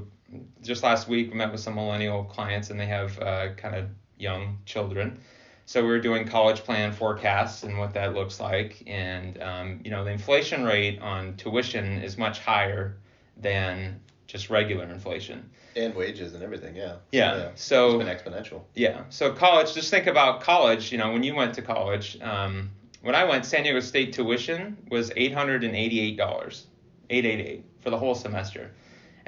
just 0.62 0.82
last 0.82 1.08
week, 1.08 1.30
we 1.30 1.36
met 1.36 1.50
with 1.52 1.60
some 1.60 1.74
millennial 1.74 2.24
clients, 2.24 2.70
and 2.70 2.78
they 2.78 2.86
have 2.86 3.18
uh, 3.20 3.52
kind 3.54 3.74
of 3.74 3.86
young 4.18 4.58
children. 4.66 5.18
So 5.66 5.82
we 5.82 5.88
were 5.88 6.00
doing 6.00 6.26
college 6.26 6.60
plan 6.60 6.92
forecasts 6.92 7.62
and 7.62 7.78
what 7.78 7.92
that 7.94 8.14
looks 8.14 8.40
like, 8.40 8.82
and 8.86 9.40
um, 9.42 9.80
you 9.84 9.90
know 9.90 10.02
the 10.04 10.10
inflation 10.10 10.64
rate 10.64 10.98
on 11.00 11.36
tuition 11.36 12.00
is 12.02 12.16
much 12.16 12.38
higher 12.40 12.96
than 13.36 14.00
just 14.26 14.50
regular 14.50 14.84
inflation. 14.84 15.48
And 15.76 15.94
wages 15.94 16.34
and 16.34 16.42
everything, 16.42 16.74
yeah. 16.74 16.96
Yeah, 17.12 17.50
so- 17.54 18.00
it's 18.00 18.04
been 18.04 18.32
exponential. 18.34 18.62
Yeah. 18.74 19.04
So 19.10 19.32
college, 19.32 19.74
just 19.74 19.90
think 19.90 20.06
about 20.06 20.40
college. 20.40 20.90
You 20.90 20.98
know, 20.98 21.12
when 21.12 21.22
you 21.22 21.34
went 21.34 21.54
to 21.54 21.62
college, 21.62 22.18
um, 22.20 22.70
when 23.02 23.14
I 23.14 23.24
went, 23.24 23.44
San 23.44 23.62
Diego 23.62 23.80
State 23.80 24.12
tuition 24.12 24.76
was 24.90 25.12
eight 25.16 25.32
hundred 25.32 25.64
and 25.64 25.76
eighty-eight 25.76 26.16
dollars, 26.16 26.66
eight 27.10 27.24
eight 27.26 27.40
eight 27.40 27.64
for 27.80 27.90
the 27.90 27.98
whole 27.98 28.14
semester, 28.14 28.70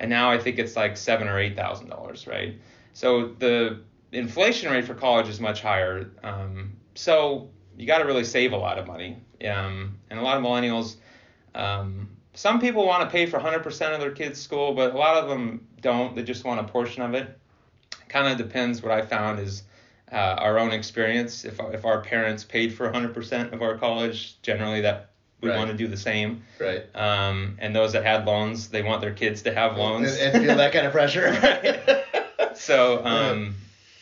and 0.01 0.11
now 0.11 0.31
I 0.31 0.39
think 0.39 0.59
it's 0.59 0.75
like 0.75 0.97
seven 0.97 1.29
or 1.29 1.39
eight 1.39 1.55
thousand 1.55 1.89
dollars, 1.89 2.27
right? 2.27 2.57
So 2.95 3.29
the 3.39 3.81
inflation 4.11 4.73
rate 4.73 4.87
for 4.87 4.95
college 4.95 5.29
is 5.29 5.39
much 5.39 5.63
higher. 5.63 6.11
Um, 6.25 6.73
so 6.95 7.51
you 7.79 7.87
got 7.87 7.99
to 7.99 8.05
really 8.05 8.25
save 8.25 8.53
a 8.53 8.57
lot 8.57 8.79
of 8.79 8.87
money. 8.87 9.19
Um, 9.47 9.99
and 10.11 10.19
a 10.19 10.23
lot 10.23 10.37
of 10.37 10.43
millennials, 10.43 10.97
um, 11.55 12.09
some 12.35 12.61
people 12.61 12.85
want 12.85 13.05
to 13.05 13.11
pay 13.11 13.27
for 13.27 13.39
100% 13.39 13.95
of 13.95 14.01
their 14.01 14.11
kids' 14.11 14.41
school, 14.41 14.75
but 14.75 14.95
a 14.95 14.99
lot 14.99 15.23
of 15.23 15.29
them 15.29 15.67
don't. 15.81 16.17
They 16.17 16.23
just 16.23 16.45
want 16.45 16.61
a 16.61 16.65
portion 16.65 17.03
of 17.03 17.15
it 17.15 17.39
kind 18.09 18.29
of 18.29 18.37
depends. 18.37 18.83
What 18.83 18.93
I 18.93 19.03
found 19.03 19.39
is 19.39 19.63
uh, 20.13 20.17
our 20.17 20.59
own 20.59 20.73
experience. 20.73 21.45
If 21.45 21.61
if 21.73 21.85
our 21.85 22.03
parents 22.03 22.45
paid 22.45 22.75
for 22.75 22.91
100% 22.91 23.53
of 23.53 23.63
our 23.63 23.79
college, 23.79 24.41
generally 24.43 24.81
that 24.83 25.10
we 25.41 25.49
Right. 25.49 25.59
want 25.59 25.71
to 25.71 25.77
do 25.77 25.87
the 25.89 25.97
same. 25.97 26.43
Right. 26.59 26.85
Um, 26.95 27.57
and 27.61 27.75
those 27.75 27.93
that 27.93 28.05
had 28.05 28.27
loans, 28.27 28.69
they 28.69 28.83
want 28.83 29.01
their 29.01 29.13
kids 29.15 29.43
to 29.43 29.55
have 29.55 29.77
loans. 29.77 30.17
And, 30.19 30.37
and 30.37 30.45
feel 30.47 30.57
that 30.57 30.73
kind 30.73 30.87
of 30.87 30.93
pressure. 30.93 32.05
so 32.55 33.05
um, 33.05 33.55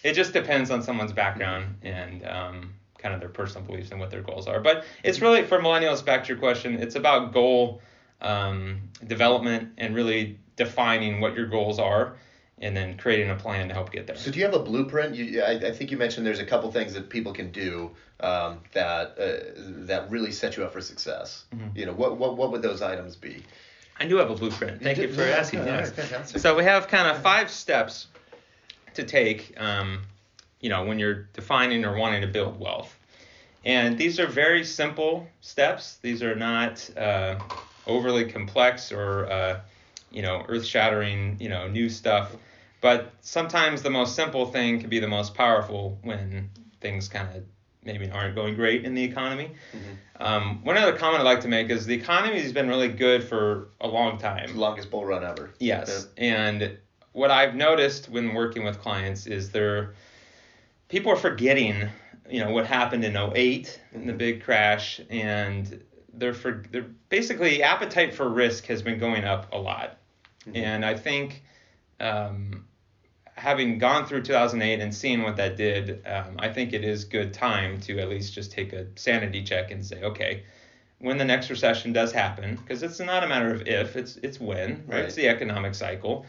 it 0.02 0.12
just 0.14 0.32
depends 0.32 0.70
on 0.70 0.82
someone's 0.82 1.12
background 1.12 1.76
and 1.82 2.26
um, 2.26 2.74
kind 2.98 3.14
of 3.14 3.20
their 3.20 3.28
personal 3.28 3.66
beliefs 3.66 3.90
and 3.90 4.00
what 4.00 4.10
their 4.10 4.22
goals 4.22 4.46
are. 4.46 4.60
But 4.60 4.84
it's 5.04 5.20
really 5.20 5.44
for 5.44 5.58
millennials. 5.60 6.04
Back 6.04 6.24
to 6.24 6.28
your 6.28 6.38
question, 6.38 6.74
it's 6.74 6.96
about 6.96 7.32
goal 7.32 7.80
um, 8.20 8.80
development 9.06 9.74
and 9.78 9.94
really 9.94 10.38
defining 10.56 11.20
what 11.20 11.36
your 11.36 11.46
goals 11.46 11.78
are, 11.78 12.16
and 12.60 12.76
then 12.76 12.96
creating 12.96 13.30
a 13.30 13.36
plan 13.36 13.68
to 13.68 13.74
help 13.74 13.92
get 13.92 14.06
there. 14.06 14.16
So 14.16 14.30
do 14.30 14.38
you 14.38 14.44
have 14.44 14.54
a 14.54 14.58
blueprint? 14.58 15.14
You, 15.14 15.42
I, 15.42 15.52
I 15.52 15.72
think 15.72 15.90
you 15.90 15.96
mentioned 15.96 16.26
there's 16.26 16.40
a 16.40 16.46
couple 16.46 16.70
things 16.72 16.94
that 16.94 17.08
people 17.08 17.32
can 17.32 17.52
do 17.52 17.90
um, 18.20 18.60
that 18.72 19.18
uh, 19.18 19.52
that 19.86 20.10
really 20.10 20.32
set 20.32 20.56
you 20.56 20.64
up 20.64 20.72
for 20.72 20.80
success. 20.80 21.44
Mm-hmm. 21.54 21.78
You 21.78 21.86
know, 21.86 21.92
what, 21.92 22.16
what 22.16 22.36
what 22.36 22.50
would 22.52 22.62
those 22.62 22.82
items 22.82 23.16
be? 23.16 23.44
I 24.00 24.06
do 24.06 24.16
have 24.16 24.30
a 24.30 24.34
blueprint. 24.34 24.82
Thank 24.82 24.98
you, 24.98 25.08
do? 25.08 25.12
for 25.14 25.22
Yeah, 25.22 25.36
asking. 25.36 25.60
all 25.60 25.66
yes. 25.66 26.40
So 26.40 26.56
we 26.56 26.64
have 26.64 26.86
kind 26.86 27.08
of 27.08 27.20
five 27.20 27.50
steps 27.50 28.06
to 28.94 29.02
take, 29.02 29.54
um, 29.60 30.02
you 30.60 30.68
know, 30.68 30.84
when 30.84 30.98
you're 30.98 31.28
defining 31.32 31.84
or 31.84 31.96
wanting 31.96 32.20
to 32.20 32.28
build 32.28 32.60
wealth. 32.60 32.96
And 33.64 33.98
these 33.98 34.20
are 34.20 34.26
very 34.26 34.64
simple 34.64 35.26
steps. 35.40 35.98
These 36.00 36.22
are 36.22 36.36
not 36.36 36.88
uh, 36.96 37.40
overly 37.86 38.30
complex 38.30 38.92
or, 38.92 39.26
uh, 39.26 39.60
you 40.10 40.22
know, 40.22 40.44
earth-shattering, 40.48 41.36
you 41.40 41.48
know, 41.48 41.68
new 41.68 41.88
stuff. 41.88 42.34
But 42.80 43.12
sometimes 43.20 43.82
the 43.82 43.90
most 43.90 44.14
simple 44.14 44.46
thing 44.46 44.80
can 44.80 44.88
be 44.88 45.00
the 45.00 45.08
most 45.08 45.34
powerful 45.34 45.98
when 46.02 46.50
things 46.80 47.08
kind 47.08 47.28
of 47.34 47.42
maybe 47.84 48.10
aren't 48.10 48.34
going 48.34 48.54
great 48.54 48.84
in 48.84 48.94
the 48.94 49.02
economy. 49.02 49.50
Um, 50.20 50.64
one 50.64 50.76
other 50.76 50.96
comment 50.96 51.20
I'd 51.20 51.24
like 51.24 51.40
to 51.40 51.48
make 51.48 51.70
is 51.70 51.86
the 51.86 51.94
economy 51.94 52.40
has 52.40 52.52
been 52.52 52.68
really 52.68 52.88
good 52.88 53.24
for 53.24 53.68
a 53.80 53.88
long 53.88 54.18
time. 54.18 54.56
Longest 54.56 54.90
bull 54.90 55.04
run 55.04 55.24
ever. 55.24 55.50
Yes, 55.58 56.08
and 56.16 56.78
what 57.12 57.30
I've 57.30 57.54
noticed 57.54 58.08
when 58.08 58.34
working 58.34 58.64
with 58.64 58.80
clients 58.80 59.26
is 59.26 59.50
they're 59.50 59.94
people 60.88 61.12
are 61.12 61.16
forgetting, 61.16 61.88
you 62.28 62.40
know, 62.40 62.50
what 62.50 62.66
happened 62.66 63.04
in 63.04 63.16
08 63.16 63.80
in 63.92 64.06
the 64.06 64.12
big 64.12 64.42
crash 64.42 65.00
and 65.10 65.82
they're 66.14 66.34
for 66.34 66.64
they're 66.70 66.86
basically 67.08 67.62
appetite 67.62 68.14
for 68.14 68.28
risk 68.28 68.66
has 68.66 68.82
been 68.82 68.98
going 68.98 69.24
up 69.24 69.52
a 69.52 69.58
lot. 69.58 69.97
And 70.54 70.84
I 70.84 70.94
think 70.94 71.42
um, 72.00 72.64
having 73.34 73.78
gone 73.78 74.06
through 74.06 74.22
2008 74.22 74.80
and 74.80 74.94
seeing 74.94 75.22
what 75.22 75.36
that 75.36 75.56
did, 75.56 76.06
um, 76.06 76.36
I 76.38 76.48
think 76.48 76.72
it 76.72 76.84
is 76.84 77.04
good 77.04 77.32
time 77.32 77.80
to 77.82 77.98
at 77.98 78.08
least 78.08 78.34
just 78.34 78.52
take 78.52 78.72
a 78.72 78.86
sanity 78.96 79.42
check 79.42 79.70
and 79.70 79.84
say, 79.84 80.02
okay, 80.02 80.42
when 81.00 81.18
the 81.18 81.24
next 81.24 81.48
recession 81.48 81.92
does 81.92 82.12
happen, 82.12 82.56
because 82.56 82.82
it's 82.82 82.98
not 82.98 83.22
a 83.22 83.28
matter 83.28 83.54
of 83.54 83.66
if, 83.68 83.96
it's 83.96 84.16
it's 84.16 84.40
when, 84.40 84.84
right? 84.86 84.96
Right. 84.96 85.04
It's 85.04 85.14
the 85.14 85.28
economic 85.28 85.74
cycle. 85.74 86.26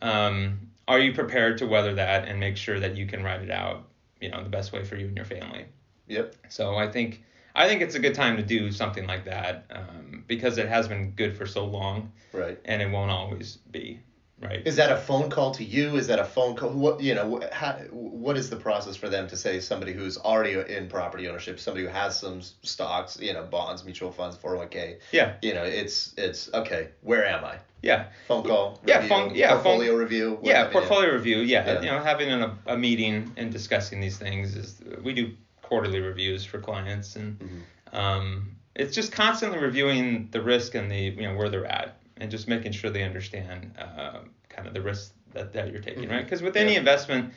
Um, 0.00 0.70
are 0.88 0.98
you 0.98 1.12
prepared 1.12 1.58
to 1.58 1.66
weather 1.66 1.94
that 1.94 2.28
and 2.28 2.40
make 2.40 2.56
sure 2.56 2.80
that 2.80 2.96
you 2.96 3.06
can 3.06 3.22
ride 3.22 3.42
it 3.42 3.50
out, 3.50 3.88
you 4.20 4.30
know, 4.30 4.42
the 4.42 4.48
best 4.48 4.72
way 4.72 4.84
for 4.84 4.96
you 4.96 5.06
and 5.08 5.16
your 5.16 5.26
family? 5.26 5.66
Yep. 6.06 6.36
So 6.48 6.76
I 6.76 6.88
think 6.90 7.22
I 7.56 7.66
think 7.66 7.80
it's 7.82 7.94
a 7.94 7.98
good 7.98 8.14
time 8.14 8.36
to 8.36 8.42
do 8.42 8.70
something 8.70 9.06
like 9.06 9.24
that 9.24 9.64
um, 9.70 10.24
because 10.28 10.58
it 10.58 10.68
has 10.68 10.86
been 10.88 11.12
good 11.12 11.36
for 11.36 11.46
so 11.46 11.64
long 11.64 12.12
Right. 12.32 12.58
and 12.66 12.82
it 12.82 12.90
won't 12.90 13.10
always 13.10 13.56
be, 13.70 13.98
right? 14.42 14.60
Is 14.66 14.76
that 14.76 14.92
a 14.92 14.96
phone 14.96 15.30
call 15.30 15.52
to 15.52 15.64
you? 15.64 15.96
Is 15.96 16.06
that 16.08 16.18
a 16.18 16.24
phone 16.24 16.54
call? 16.54 16.68
What 16.70 17.00
you 17.00 17.14
know? 17.14 17.40
How, 17.50 17.72
what 17.92 18.36
is 18.36 18.50
the 18.50 18.56
process 18.56 18.94
for 18.94 19.08
them 19.08 19.26
to 19.28 19.36
say 19.38 19.58
somebody 19.60 19.92
who's 19.94 20.18
already 20.18 20.52
in 20.74 20.88
property 20.88 21.26
ownership, 21.28 21.58
somebody 21.58 21.86
who 21.86 21.90
has 21.92 22.18
some 22.20 22.42
stocks, 22.62 23.18
you 23.18 23.32
know, 23.32 23.44
bonds, 23.44 23.84
mutual 23.84 24.12
funds, 24.12 24.36
four 24.36 24.50
hundred 24.50 24.60
one 24.60 24.68
k? 24.68 24.98
Yeah. 25.12 25.36
You 25.40 25.54
know, 25.54 25.64
it's 25.64 26.12
it's 26.18 26.52
okay. 26.52 26.88
Where 27.00 27.24
am 27.26 27.42
I? 27.44 27.56
Yeah. 27.82 28.06
Phone 28.28 28.42
call. 28.44 28.80
Yeah, 28.84 28.96
Review, 28.96 29.08
phone- 29.08 29.34
yeah, 29.34 29.48
phone- 29.48 29.62
Portfolio 29.62 29.94
review. 29.96 30.38
yeah 30.42 30.58
have 30.58 30.66
you. 30.66 30.72
portfolio 30.72 31.12
review 31.14 31.38
yeah. 31.38 31.64
Yeah. 31.66 31.80
you 31.80 31.90
know 31.90 32.00
having 32.00 32.30
a, 32.32 32.58
a 32.66 32.76
meeting 32.76 33.32
and 33.38 33.50
discussing 33.52 34.00
these 34.00 34.18
things 34.18 34.56
is 34.56 34.80
we 35.02 35.12
do 35.14 35.34
quarterly 35.66 36.00
reviews 36.00 36.44
for 36.44 36.58
clients 36.60 37.16
and 37.16 37.28
Mm-hmm. 37.40 37.96
um, 38.02 38.56
it's 38.74 38.94
just 38.94 39.10
constantly 39.12 39.58
reviewing 39.58 40.28
the 40.32 40.40
risk 40.40 40.74
and 40.74 40.90
the 40.90 41.02
you 41.18 41.22
know 41.26 41.34
where 41.34 41.48
they're 41.48 41.66
at 41.80 41.88
and 42.18 42.30
just 42.30 42.46
making 42.48 42.72
sure 42.72 42.90
they 42.90 43.02
understand 43.02 43.60
uh, 43.78 44.18
kind 44.54 44.66
of 44.68 44.74
the 44.74 44.82
risk 44.90 45.12
that, 45.34 45.52
that 45.54 45.64
you're 45.72 45.80
taking 45.90 46.04
Mhm. 46.08 46.10
right 46.14 46.24
because 46.24 46.42
with 46.42 46.56
any 46.56 46.72
Yeah. 46.72 46.80
investment 46.84 47.32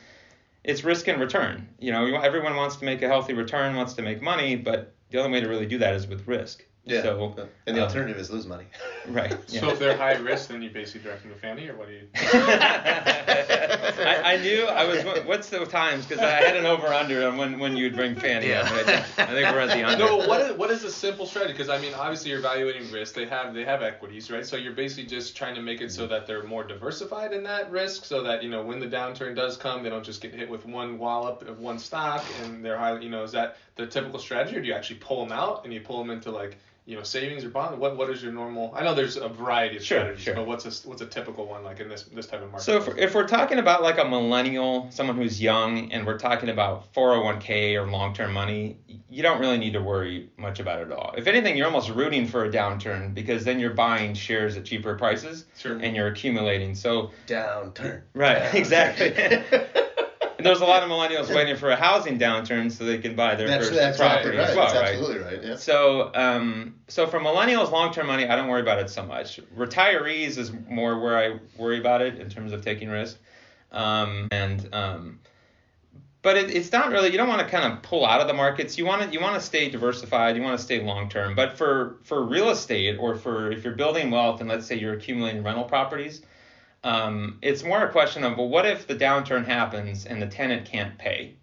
it's 0.64 0.84
risk 0.84 1.08
and 1.08 1.18
return 1.26 1.66
you 1.78 1.90
know 1.94 2.02
everyone 2.28 2.54
wants 2.62 2.76
to 2.76 2.84
make 2.84 3.00
a 3.02 3.08
healthy 3.08 3.32
return 3.44 3.74
wants 3.80 3.94
to 3.94 4.02
make 4.02 4.20
money 4.32 4.56
but 4.56 4.80
the 5.10 5.18
only 5.18 5.32
way 5.32 5.40
to 5.40 5.48
really 5.48 5.66
do 5.74 5.78
that 5.78 5.94
is 5.94 6.06
with 6.06 6.22
risk 6.28 6.56
Yeah. 6.84 7.02
so 7.02 7.34
and 7.66 7.76
the 7.76 7.82
um, 7.82 7.88
alternative 7.88 8.16
is 8.16 8.30
lose 8.30 8.46
money. 8.46 8.64
right 9.08 9.36
yeah. 9.48 9.60
So 9.60 9.70
if 9.70 9.78
they're 9.78 9.96
high 9.96 10.14
risk, 10.14 10.48
then 10.48 10.62
you 10.62 10.70
basically 10.70 11.02
direct 11.02 11.22
them 11.22 11.32
to 11.32 11.38
Fannie, 11.38 11.68
or 11.68 11.76
what 11.76 11.88
do 11.88 11.92
you? 11.94 12.08
I, 14.04 14.34
I 14.34 14.36
knew 14.38 14.64
I 14.64 14.84
was. 14.86 15.04
What's 15.26 15.50
the 15.50 15.64
times? 15.66 16.06
Because 16.06 16.22
I 16.24 16.30
had 16.30 16.56
an 16.56 16.64
over 16.64 16.86
under 16.86 17.28
on 17.28 17.36
when 17.36 17.58
when 17.58 17.76
you'd 17.76 17.94
bring 17.94 18.14
Fanny 18.14 18.48
Yeah. 18.48 18.62
up. 18.62 18.72
I, 18.72 18.82
think, 18.82 19.18
I 19.18 19.26
think 19.26 19.54
we're 19.54 19.60
at 19.60 19.68
the 19.76 19.84
under. 19.86 20.04
No, 20.04 20.16
what 20.16 20.40
is 20.40 20.56
what 20.56 20.70
is 20.70 20.82
a 20.84 20.90
simple 20.90 21.26
strategy? 21.26 21.52
Because 21.52 21.68
I 21.68 21.78
mean, 21.78 21.92
obviously 21.92 22.30
you're 22.30 22.38
evaluating 22.40 22.90
risk. 22.90 23.14
They 23.14 23.26
have 23.26 23.54
they 23.54 23.64
have 23.64 23.82
equities, 23.82 24.30
right? 24.30 24.46
So 24.46 24.56
you're 24.56 24.72
basically 24.72 25.04
just 25.06 25.36
trying 25.36 25.56
to 25.56 25.62
make 25.62 25.82
it 25.82 25.92
so 25.92 26.06
that 26.06 26.26
they're 26.26 26.44
more 26.44 26.64
diversified 26.64 27.32
in 27.32 27.44
that 27.44 27.70
risk, 27.70 28.06
so 28.06 28.22
that 28.22 28.42
you 28.42 28.48
know 28.48 28.62
when 28.62 28.78
the 28.80 28.86
downturn 28.86 29.36
does 29.36 29.56
come, 29.58 29.82
they 29.82 29.90
don't 29.90 30.04
just 30.04 30.22
get 30.22 30.34
hit 30.34 30.48
with 30.48 30.64
one 30.64 30.98
wallop 30.98 31.46
of 31.46 31.58
one 31.58 31.78
stock, 31.78 32.24
and 32.34 32.64
they're 32.64 32.78
high. 32.78 32.98
You 32.98 33.10
know, 33.10 33.22
is 33.22 33.32
that 33.32 33.58
the 33.76 33.86
typical 33.86 34.18
strategy, 34.18 34.56
or 34.56 34.60
do 34.62 34.68
you 34.68 34.74
actually 34.74 34.96
pull 34.96 35.22
them 35.22 35.32
out 35.32 35.64
and 35.64 35.74
you 35.74 35.80
pull 35.80 35.98
them 35.98 36.10
into 36.10 36.30
like 36.30 36.56
you 36.86 36.96
know 36.96 37.02
savings 37.02 37.44
or 37.44 37.50
bond? 37.50 37.78
What 37.78 37.96
what 37.96 38.10
is 38.10 38.22
your 38.22 38.32
normal? 38.32 38.72
I 38.74 38.82
know 38.82 38.94
there's 38.94 39.16
a 39.16 39.28
variety 39.28 39.76
of 39.76 39.84
Sure, 39.84 39.98
strategies, 40.00 40.24
sure. 40.24 40.34
but 40.34 40.46
what's 40.46 40.64
a 40.84 40.88
what's 40.88 41.02
a 41.02 41.06
typical 41.06 41.46
one 41.46 41.62
like 41.62 41.80
in 41.80 41.88
this 41.88 42.04
this 42.04 42.26
type 42.26 42.42
of 42.42 42.50
market? 42.50 42.64
So 42.64 42.76
if, 42.78 42.86
we're- 42.88 43.00
if 43.00 43.14
we're 43.14 43.26
talking 43.28 43.58
about 43.58 43.82
like 43.82 43.98
a 43.98 44.04
millennial, 44.04 44.88
someone 44.90 45.16
who's 45.16 45.40
young, 45.40 45.92
and 45.92 46.06
we're 46.06 46.18
talking 46.18 46.48
about 46.48 46.92
401k 46.94 47.74
or 47.80 47.90
long-term 47.90 48.32
money, 48.32 48.78
you 49.08 49.22
don't 49.22 49.40
really 49.40 49.58
need 49.58 49.72
to 49.74 49.80
worry 49.82 50.30
much 50.36 50.58
about 50.60 50.80
it 50.80 50.90
at 50.90 50.92
all. 50.92 51.14
If 51.16 51.26
anything, 51.26 51.56
you're 51.56 51.66
almost 51.66 51.90
rooting 51.90 52.26
for 52.26 52.44
a 52.44 52.50
downturn 52.50 53.14
because 53.14 53.44
then 53.44 53.60
you're 53.60 53.74
buying 53.74 54.14
shares 54.14 54.56
at 54.56 54.64
cheaper 54.64 54.94
prices 54.96 55.44
Sure. 55.58 55.76
and 55.78 55.94
you're 55.94 56.08
accumulating. 56.08 56.74
So 56.74 57.10
Downturn. 57.26 58.02
Right, 58.14 58.42
Downturn. 58.42 58.54
exactly. 58.54 59.60
and 60.40 60.46
there's 60.46 60.62
a 60.62 60.64
lot 60.64 60.82
of 60.82 60.88
millennials 60.88 61.34
waiting 61.34 61.54
for 61.54 61.68
a 61.68 61.76
housing 61.76 62.18
downturn 62.18 62.72
so 62.72 62.84
they 62.84 62.96
can 62.96 63.14
buy 63.14 63.34
their 63.34 63.46
that's 63.46 63.66
first 63.66 63.78
that's 63.78 63.98
property 63.98 64.38
right. 64.38 64.48
as 64.48 64.56
well, 64.56 64.72
that's 64.72 64.78
right? 64.78 64.94
absolutely 64.94 65.22
right. 65.22 65.44
Yeah. 65.44 65.56
So, 65.56 66.10
um, 66.14 66.76
so 66.88 67.06
for 67.06 67.20
millennials, 67.20 67.70
long-term 67.70 68.06
money, 68.06 68.26
I 68.26 68.36
don't 68.36 68.48
worry 68.48 68.62
about 68.62 68.78
it 68.78 68.88
so 68.88 69.04
much. 69.04 69.38
Retirees 69.54 70.38
is 70.38 70.50
more 70.70 70.98
where 70.98 71.18
I 71.18 71.38
worry 71.58 71.78
about 71.78 72.00
it 72.00 72.18
in 72.18 72.30
terms 72.30 72.52
of 72.52 72.64
taking 72.64 72.88
risk. 72.88 73.18
Um, 73.70 74.28
and 74.30 74.66
um, 74.72 75.20
but 76.22 76.38
it, 76.38 76.50
it's 76.50 76.72
not 76.72 76.90
really. 76.90 77.10
You 77.10 77.18
don't 77.18 77.28
want 77.28 77.42
to 77.42 77.46
kind 77.46 77.70
of 77.70 77.82
pull 77.82 78.06
out 78.06 78.22
of 78.22 78.26
the 78.26 78.32
markets. 78.32 78.78
You 78.78 78.86
want 78.86 79.02
to 79.02 79.10
you 79.10 79.20
want 79.20 79.34
to 79.34 79.42
stay 79.42 79.68
diversified. 79.68 80.36
You 80.36 80.42
want 80.42 80.58
to 80.58 80.64
stay 80.64 80.82
long-term. 80.82 81.34
But 81.34 81.58
for 81.58 81.98
for 82.02 82.24
real 82.24 82.48
estate 82.48 82.96
or 82.98 83.14
for 83.14 83.52
if 83.52 83.62
you're 83.62 83.74
building 83.74 84.10
wealth 84.10 84.40
and 84.40 84.48
let's 84.48 84.66
say 84.66 84.78
you're 84.78 84.94
accumulating 84.94 85.42
rental 85.42 85.64
properties, 85.64 86.22
um, 86.82 87.38
it's 87.42 87.62
more 87.62 87.84
a 87.84 87.92
question 87.92 88.24
of 88.24 88.36
well, 88.38 88.48
what 88.48 88.66
if 88.66 88.86
the 88.86 88.96
downturn 88.96 89.44
happens 89.44 90.06
and 90.06 90.20
the 90.20 90.26
tenant 90.26 90.64
can't 90.66 90.96
pay, 90.96 91.34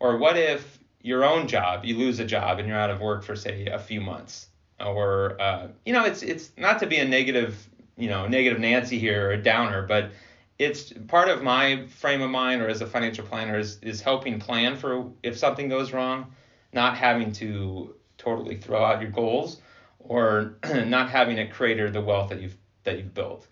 or 0.00 0.16
what 0.16 0.36
if 0.36 0.78
your 1.02 1.24
own 1.24 1.46
job 1.46 1.84
you 1.84 1.96
lose 1.96 2.18
a 2.18 2.24
job 2.24 2.58
and 2.58 2.68
you're 2.68 2.76
out 2.76 2.90
of 2.90 3.00
work 3.00 3.22
for 3.22 3.36
say 3.36 3.66
a 3.66 3.78
few 3.78 4.00
months, 4.00 4.48
or 4.80 5.40
uh, 5.40 5.68
you 5.86 5.92
know 5.92 6.04
it's 6.04 6.22
it's 6.22 6.50
not 6.56 6.80
to 6.80 6.86
be 6.86 6.96
a 6.96 7.04
negative 7.04 7.68
you 7.96 8.08
know 8.08 8.26
negative 8.26 8.58
Nancy 8.58 8.98
here 8.98 9.28
or 9.28 9.32
a 9.32 9.42
downer, 9.42 9.86
but 9.86 10.10
it's 10.58 10.92
part 11.06 11.28
of 11.28 11.42
my 11.42 11.86
frame 11.86 12.20
of 12.20 12.30
mind 12.30 12.60
or 12.60 12.68
as 12.68 12.80
a 12.80 12.86
financial 12.86 13.24
planner 13.24 13.58
is 13.58 13.78
is 13.82 14.00
helping 14.00 14.40
plan 14.40 14.76
for 14.76 15.10
if 15.22 15.38
something 15.38 15.68
goes 15.68 15.92
wrong, 15.92 16.32
not 16.72 16.96
having 16.96 17.32
to 17.34 17.94
totally 18.18 18.56
throw 18.56 18.84
out 18.84 19.00
your 19.00 19.10
goals 19.10 19.60
or 20.00 20.56
not 20.86 21.08
having 21.08 21.38
it 21.38 21.52
crater 21.52 21.90
the 21.90 22.00
wealth 22.00 22.30
that 22.30 22.40
you've 22.40 22.56
that 22.82 22.98
you've 22.98 23.14
built 23.14 23.46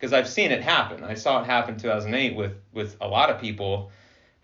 because 0.00 0.14
I've 0.14 0.28
seen 0.28 0.50
it 0.50 0.62
happen. 0.62 1.04
I 1.04 1.14
saw 1.14 1.42
it 1.42 1.46
happen 1.46 1.74
in 1.74 1.80
2008 1.80 2.34
with 2.34 2.54
with 2.72 2.96
a 3.00 3.08
lot 3.08 3.30
of 3.30 3.40
people 3.40 3.90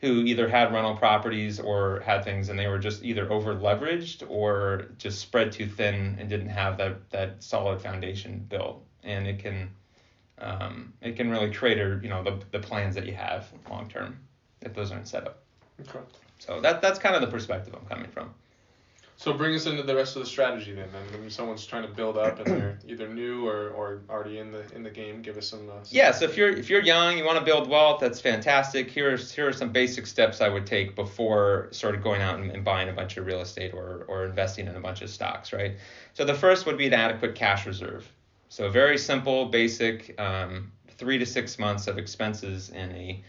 who 0.00 0.22
either 0.24 0.46
had 0.46 0.72
rental 0.72 0.94
properties 0.94 1.58
or 1.58 2.00
had 2.00 2.22
things 2.22 2.50
and 2.50 2.58
they 2.58 2.68
were 2.68 2.78
just 2.78 3.02
either 3.02 3.32
over 3.32 3.54
leveraged 3.54 4.28
or 4.28 4.88
just 4.98 5.20
spread 5.20 5.50
too 5.50 5.66
thin 5.66 6.16
and 6.20 6.28
didn't 6.28 6.50
have 6.50 6.76
that 6.76 7.10
that 7.10 7.42
solid 7.42 7.80
foundation 7.80 8.44
built. 8.50 8.84
And 9.02 9.26
it 9.26 9.38
can 9.38 9.70
um, 10.38 10.92
it 11.00 11.16
can 11.16 11.30
really 11.30 11.52
crater 11.52 11.98
you 12.02 12.10
know 12.10 12.22
the 12.22 12.38
the 12.50 12.58
plans 12.58 12.94
that 12.94 13.06
you 13.06 13.14
have 13.14 13.50
long 13.70 13.88
term 13.88 14.18
if 14.60 14.74
those 14.74 14.92
aren't 14.92 15.08
set 15.08 15.26
up. 15.26 15.42
Okay. 15.80 16.00
So 16.38 16.60
that 16.60 16.82
that's 16.82 16.98
kind 16.98 17.14
of 17.14 17.22
the 17.22 17.28
perspective 17.28 17.74
I'm 17.74 17.86
coming 17.86 18.10
from. 18.10 18.34
So 19.18 19.32
bring 19.32 19.54
us 19.54 19.64
into 19.64 19.82
the 19.82 19.96
rest 19.96 20.14
of 20.14 20.22
the 20.22 20.28
strategy 20.28 20.72
then. 20.72 20.88
And 20.94 21.20
when 21.20 21.30
someone's 21.30 21.64
trying 21.64 21.82
to 21.82 21.88
build 21.88 22.18
up 22.18 22.38
and 22.38 22.46
they're 22.46 22.78
either 22.86 23.08
new 23.08 23.48
or, 23.48 23.70
or 23.70 24.02
already 24.10 24.38
in 24.38 24.52
the 24.52 24.62
in 24.74 24.82
the 24.82 24.90
game, 24.90 25.22
give 25.22 25.38
us 25.38 25.48
some. 25.48 25.68
Uh, 25.70 25.82
Yeah, 25.88 26.10
so 26.10 26.26
if 26.26 26.36
you're 26.36 26.50
if 26.50 26.68
you're 26.68 26.82
young, 26.82 27.16
you 27.16 27.24
want 27.24 27.38
to 27.38 27.44
build 27.44 27.68
wealth, 27.68 27.98
that's 27.98 28.20
fantastic. 28.20 28.90
Here's 28.90 29.32
here 29.32 29.48
are 29.48 29.52
some 29.54 29.70
basic 29.72 30.06
steps 30.06 30.42
I 30.42 30.50
would 30.50 30.66
take 30.66 30.94
before 30.94 31.68
sort 31.70 31.94
of 31.94 32.02
going 32.02 32.20
out 32.20 32.38
and, 32.38 32.50
and 32.50 32.62
buying 32.62 32.90
a 32.90 32.92
bunch 32.92 33.16
of 33.16 33.24
real 33.24 33.40
estate 33.40 33.72
or 33.72 34.04
or 34.06 34.26
investing 34.26 34.68
in 34.68 34.76
a 34.76 34.80
bunch 34.80 35.00
of 35.00 35.08
stocks, 35.08 35.52
right? 35.52 35.76
So 36.12 36.24
the 36.24 36.34
first 36.34 36.66
would 36.66 36.76
be 36.76 36.86
an 36.86 36.94
adequate 36.94 37.34
cash 37.34 37.66
reserve. 37.66 38.06
So 38.50 38.68
very 38.68 38.98
simple, 38.98 39.46
basic, 39.46 40.18
um, 40.20 40.72
three 40.98 41.18
to 41.18 41.26
six 41.26 41.58
months 41.58 41.86
of 41.88 41.98
expenses 41.98 42.68
in 42.68 42.92
a 42.92 43.24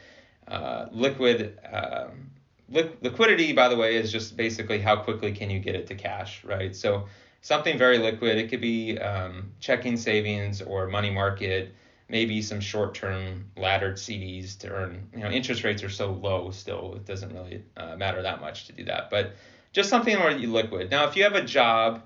uh, 0.47 0.87
liquid. 0.91 1.57
Um, 1.71 2.31
li- 2.69 2.91
liquidity, 3.01 3.53
by 3.53 3.69
the 3.69 3.75
way, 3.75 3.95
is 3.95 4.11
just 4.11 4.37
basically 4.37 4.79
how 4.79 4.95
quickly 4.97 5.31
can 5.31 5.49
you 5.49 5.59
get 5.59 5.75
it 5.75 5.87
to 5.87 5.95
cash, 5.95 6.43
right? 6.43 6.75
So 6.75 7.05
something 7.41 7.77
very 7.77 7.97
liquid. 7.97 8.37
It 8.37 8.49
could 8.49 8.61
be 8.61 8.97
um, 8.99 9.51
checking 9.59 9.97
savings 9.97 10.61
or 10.61 10.87
money 10.87 11.09
market, 11.09 11.73
maybe 12.09 12.41
some 12.41 12.59
short-term 12.59 13.51
laddered 13.55 13.95
CDs 13.95 14.57
to 14.59 14.69
earn. 14.69 15.09
You 15.13 15.19
know, 15.19 15.29
interest 15.29 15.63
rates 15.63 15.83
are 15.83 15.89
so 15.89 16.11
low 16.11 16.51
still; 16.51 16.95
it 16.95 17.05
doesn't 17.05 17.33
really 17.33 17.63
uh, 17.75 17.95
matter 17.95 18.21
that 18.21 18.41
much 18.41 18.65
to 18.67 18.73
do 18.73 18.85
that. 18.85 19.09
But 19.09 19.33
just 19.73 19.89
something 19.89 20.17
where 20.19 20.35
you 20.35 20.51
liquid. 20.51 20.91
Now, 20.91 21.07
if 21.07 21.15
you 21.15 21.23
have 21.23 21.35
a 21.35 21.43
job, 21.43 22.03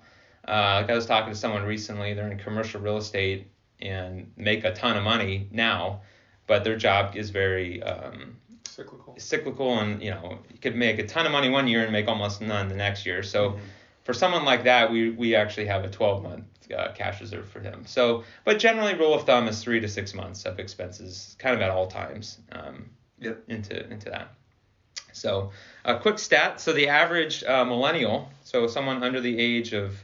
uh, 0.48 0.80
like 0.82 0.90
I 0.90 0.96
was 0.96 1.06
talking 1.06 1.32
to 1.32 1.40
someone 1.40 1.64
recently, 1.64 2.14
they're 2.14 2.32
in 2.32 2.38
commercial 2.38 2.82
real 2.82 2.98
estate 2.98 3.48
and 3.80 4.32
make 4.36 4.64
a 4.64 4.74
ton 4.74 4.98
of 4.98 5.04
money 5.04 5.48
now, 5.52 6.02
but 6.48 6.64
their 6.64 6.76
job 6.76 7.16
is 7.16 7.30
very 7.30 7.82
um, 7.82 8.36
cyclical. 8.72 9.16
cyclical 9.18 9.80
and 9.80 10.02
you 10.02 10.12
know 10.12 10.38
you 10.52 10.60
could 10.60 10.76
make 10.76 11.00
a 11.00 11.06
ton 11.06 11.26
of 11.26 11.32
money 11.32 11.50
one 11.50 11.68
year 11.68 11.84
and 11.84 11.92
make 11.92 12.08
almost 12.08 12.42
none 12.42 12.68
the 12.70 12.76
next 12.76 13.06
year. 13.06 13.22
So 13.24 13.58
for 14.04 14.14
someone 14.14 14.46
like 14.46 14.64
that 14.64 14.92
we 14.92 15.12
we 15.12 15.36
actually 15.36 15.66
have 15.68 15.84
a 15.84 15.90
12 15.90 16.24
month 16.24 16.46
uh, 16.76 16.92
cash 16.94 17.22
reserve 17.22 17.48
for 17.50 17.60
him. 17.60 17.84
So 17.86 18.24
but 18.46 18.60
generally 18.60 18.96
rule 18.96 19.14
of 19.14 19.26
thumb 19.26 19.48
is 19.48 19.62
three 19.62 19.80
to 19.80 19.88
six 19.88 20.14
months 20.14 20.46
of 20.46 20.60
expenses 20.60 21.36
kind 21.40 21.56
of 21.56 21.62
at 21.62 21.70
all 21.70 21.88
times 21.88 22.40
um, 22.52 22.90
Yep. 23.20 23.44
into 23.50 23.88
into 23.92 24.10
that. 24.10 24.34
So 25.14 25.52
a 25.86 26.00
quick 26.00 26.18
stat. 26.18 26.60
So 26.62 26.74
the 26.74 26.88
average 26.88 27.44
uh, 27.44 27.66
millennial 27.66 28.30
so 28.44 28.66
someone 28.68 29.04
under 29.04 29.22
the 29.22 29.38
age 29.40 29.74
of 29.74 30.04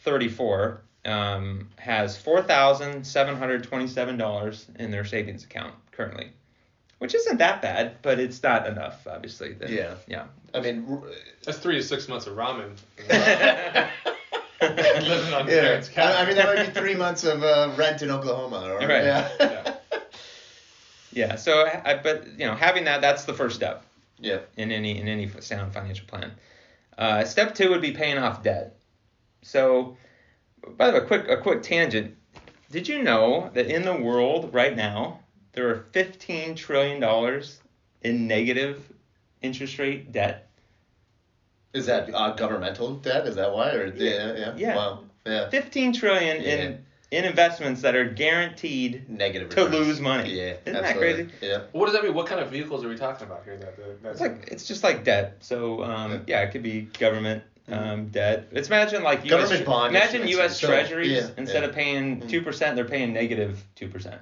34 0.00 0.82
um, 1.04 1.68
has 1.76 2.16
$4727 2.18 4.76
in 4.76 4.90
their 4.90 5.04
savings 5.04 5.44
account 5.44 5.74
currently 5.92 6.32
which 7.00 7.14
isn't 7.14 7.38
that 7.38 7.62
bad, 7.62 7.96
but 8.02 8.20
it's 8.20 8.42
not 8.42 8.66
enough, 8.66 9.06
obviously. 9.06 9.54
Then, 9.54 9.72
Yeah. 9.72 9.94
yeah. 10.06 10.24
I 10.54 10.60
mean, 10.60 11.02
That's 11.44 11.58
three 11.58 11.76
to 11.76 11.82
six 11.82 12.08
months 12.08 12.26
of 12.26 12.36
ramen. 12.36 12.76
Living 14.60 15.32
on 15.32 15.48
yeah. 15.48 15.60
parents' 15.62 15.88
couch. 15.88 16.14
I, 16.14 16.22
I 16.22 16.26
mean, 16.26 16.36
that 16.36 16.54
might 16.54 16.66
be 16.66 16.78
three 16.78 16.94
months 16.94 17.24
of 17.24 17.42
uh, 17.42 17.72
rent 17.76 18.02
in 18.02 18.10
Oklahoma. 18.10 18.74
Or, 18.74 18.78
Right. 18.80 19.04
Yeah. 19.04 19.28
Yeah. 19.40 19.74
Yeah. 21.12 21.36
So, 21.36 21.66
I, 21.66 21.98
but 22.02 22.38
you 22.38 22.46
know, 22.46 22.54
having 22.54 22.84
that 22.84 23.00
that's 23.00 23.24
the 23.24 23.32
first 23.32 23.56
step 23.56 23.82
yeah. 24.18 24.40
in 24.58 24.70
any 24.70 25.00
in 25.00 25.08
any 25.08 25.30
sound 25.40 25.72
financial 25.72 26.06
plan. 26.06 26.32
Uh, 26.98 27.24
step 27.24 27.54
two 27.54 27.70
would 27.70 27.80
be 27.80 27.92
paying 27.92 28.18
off 28.18 28.42
debt. 28.42 28.76
So, 29.40 29.96
by 30.76 30.88
the 30.88 30.98
way, 30.98 31.04
a 31.04 31.06
quick 31.06 31.28
a 31.28 31.38
quick 31.38 31.62
tangent. 31.62 32.16
Did 32.70 32.86
you 32.86 33.02
know 33.02 33.50
that 33.54 33.66
in 33.66 33.82
the 33.82 33.94
world 33.96 34.52
right 34.52 34.76
now 34.76 35.20
there 35.52 35.68
are 35.70 35.84
15 35.92 36.54
trillion 36.54 37.00
dollars 37.00 37.60
in 38.02 38.26
negative 38.26 38.82
interest 39.42 39.78
rate 39.78 40.12
debt? 40.12 40.48
Is 41.72 41.86
that 41.86 42.12
uh, 42.12 42.32
governmental 42.34 42.96
debt? 42.96 43.26
Is 43.26 43.36
that 43.36 43.52
why? 43.52 43.72
Or 43.72 43.86
yeah, 43.94 44.34
yeah. 44.36 44.54
Yeah. 44.56 44.76
Wow. 44.76 45.04
Yeah. 45.26 45.48
15 45.50 45.92
trillion 45.92 46.42
Yeah. 46.42 46.48
in 46.54 46.84
in 47.10 47.24
investments 47.24 47.82
that 47.82 47.96
are 47.96 48.04
guaranteed 48.04 49.08
Negative. 49.08 49.48
to 49.50 49.64
lose 49.64 50.00
money. 50.00 50.32
Yeah. 50.32 50.54
Isn't 50.64 50.82
that 50.82 50.96
crazy? 50.96 51.28
Yeah. 51.40 51.62
What 51.72 51.86
does 51.86 51.94
that 51.94 52.04
mean? 52.04 52.14
What 52.14 52.26
kind 52.26 52.40
of 52.40 52.50
vehicles 52.50 52.84
are 52.84 52.88
we 52.88 52.96
talking 52.96 53.26
about 53.26 53.42
here? 53.44 53.56
That, 53.56 53.76
that 53.76 54.02
that's 54.02 54.12
It's 54.12 54.20
like 54.20 54.48
it's 54.50 54.66
just 54.66 54.84
like 54.84 55.04
debt. 55.04 55.36
So 55.40 55.82
um, 55.82 56.22
yeah, 56.26 56.42
it 56.42 56.52
could 56.52 56.62
be 56.62 56.82
government 56.82 57.42
um, 57.68 58.08
debt. 58.08 58.48
It's 58.52 58.68
imagine 58.68 59.02
like 59.02 59.24
US, 59.24 59.30
Government 59.30 59.66
bond 59.66 59.96
Imagine 59.96 60.22
issuance, 60.22 60.30
U.S. 60.36 60.60
so- 60.60 60.66
Treasuries 60.68 61.10
yeah, 61.10 61.28
instead 61.36 61.62
yeah. 61.62 61.68
of 61.68 61.74
paying 61.74 62.26
two 62.28 62.42
percent, 62.42 62.76
they're 62.76 62.84
paying 62.84 63.12
negative 63.12 63.62
two 63.74 63.88
percent. 63.88 64.20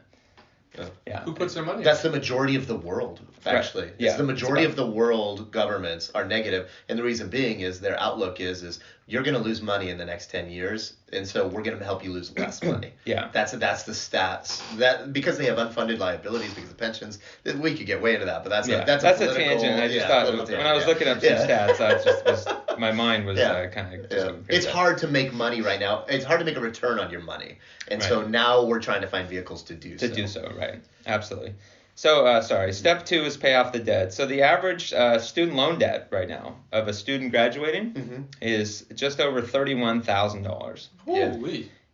Yeah. 0.78 0.88
Yeah. 1.06 1.20
who 1.24 1.34
puts 1.34 1.54
their 1.54 1.64
money. 1.64 1.82
That's 1.82 2.02
the 2.02 2.10
majority 2.10 2.56
of 2.56 2.66
the 2.66 2.76
world, 2.76 3.20
Right. 3.44 3.54
actually. 3.56 3.90
Yeah. 3.98 4.08
It's 4.10 4.18
the 4.18 4.24
majority 4.24 4.62
It's 4.64 4.70
of 4.70 4.76
the 4.76 4.86
world 4.86 5.50
governments 5.50 6.10
are 6.14 6.24
negative, 6.24 6.70
and 6.88 6.98
the 6.98 7.02
reason 7.02 7.28
being 7.28 7.60
is 7.60 7.80
their 7.80 7.98
outlook 8.00 8.40
is 8.40 8.62
is 8.62 8.80
you're 9.08 9.22
going 9.22 9.34
to 9.34 9.42
lose 9.42 9.62
money 9.62 9.88
in 9.88 9.96
the 9.96 10.04
next 10.04 10.30
ten 10.30 10.50
years, 10.50 10.92
and 11.14 11.26
so 11.26 11.48
we're 11.48 11.62
going 11.62 11.78
to 11.78 11.84
help 11.84 12.04
you 12.04 12.12
lose 12.12 12.36
less 12.38 12.62
money. 12.62 12.92
Yeah. 13.06 13.30
That's 13.32 13.52
that's 13.52 13.84
the 13.84 13.92
stats 13.92 14.60
that 14.76 15.14
because 15.14 15.38
they 15.38 15.46
have 15.46 15.56
unfunded 15.56 15.98
liabilities 15.98 16.52
because 16.52 16.70
of 16.70 16.76
pensions. 16.76 17.18
We 17.42 17.74
could 17.74 17.86
get 17.86 18.02
way 18.02 18.12
into 18.12 18.26
that, 18.26 18.42
but 18.42 18.50
that's 18.50 18.68
yeah. 18.68 18.82
a, 18.82 18.86
that's, 18.86 19.02
That's, 19.02 19.20
a, 19.22 19.30
a, 19.30 19.34
tangent. 19.34 19.80
I 19.80 19.86
just 19.86 19.94
yeah, 20.00 20.08
thought 20.08 20.26
political 20.26 20.58
when 20.58 20.66
I 20.66 20.74
was 20.74 20.84
tangent, 20.84 21.06
looking 21.06 21.08
up 21.08 21.38
some 21.38 21.48
Yeah. 21.48 21.68
stats, 21.68 21.80
I 21.80 22.04
just 22.04 22.24
was 22.26 22.46
my 22.78 22.92
mind 22.92 23.24
was 23.24 23.38
Yeah. 23.38 23.52
uh, 23.52 23.70
kind 23.70 23.94
of 23.94 24.10
just 24.10 24.26
Yeah. 24.26 24.32
It's 24.50 24.66
hard 24.66 24.98
to 24.98 25.08
make 25.08 25.32
money 25.32 25.62
right 25.62 25.80
now. 25.80 26.04
It's 26.06 26.24
hard 26.26 26.40
to 26.40 26.44
make 26.44 26.56
a 26.56 26.60
return 26.60 26.98
on 26.98 27.10
your 27.10 27.22
money, 27.22 27.58
and 27.88 28.02
so 28.02 28.26
now 28.26 28.64
we're 28.66 28.80
trying 28.80 29.00
to 29.00 29.06
find 29.08 29.26
vehicles 29.26 29.62
to 29.64 29.74
do 29.74 29.96
to 29.96 30.08
so. 30.08 30.14
do 30.14 30.26
so, 30.26 30.52
right? 30.58 30.82
Absolutely. 31.06 31.54
So, 31.98 32.26
uh, 32.26 32.42
sorry. 32.42 32.72
Step 32.74 33.04
two 33.04 33.22
is 33.24 33.36
pay 33.36 33.56
off 33.56 33.72
the 33.72 33.80
debt. 33.80 34.12
So 34.12 34.24
the 34.24 34.42
average 34.42 34.92
uh, 34.92 35.18
student 35.18 35.56
loan 35.56 35.80
debt 35.80 36.06
right 36.12 36.28
now 36.28 36.54
of 36.70 36.86
a 36.86 36.92
student 36.94 37.32
graduating 37.32 37.92
Mhm. 37.92 38.24
is 38.40 38.82
just 38.94 39.18
over 39.18 39.42
thirty-one 39.42 40.02
thousand 40.02 40.44
dollars, 40.44 40.90
Yeah. 41.08 41.34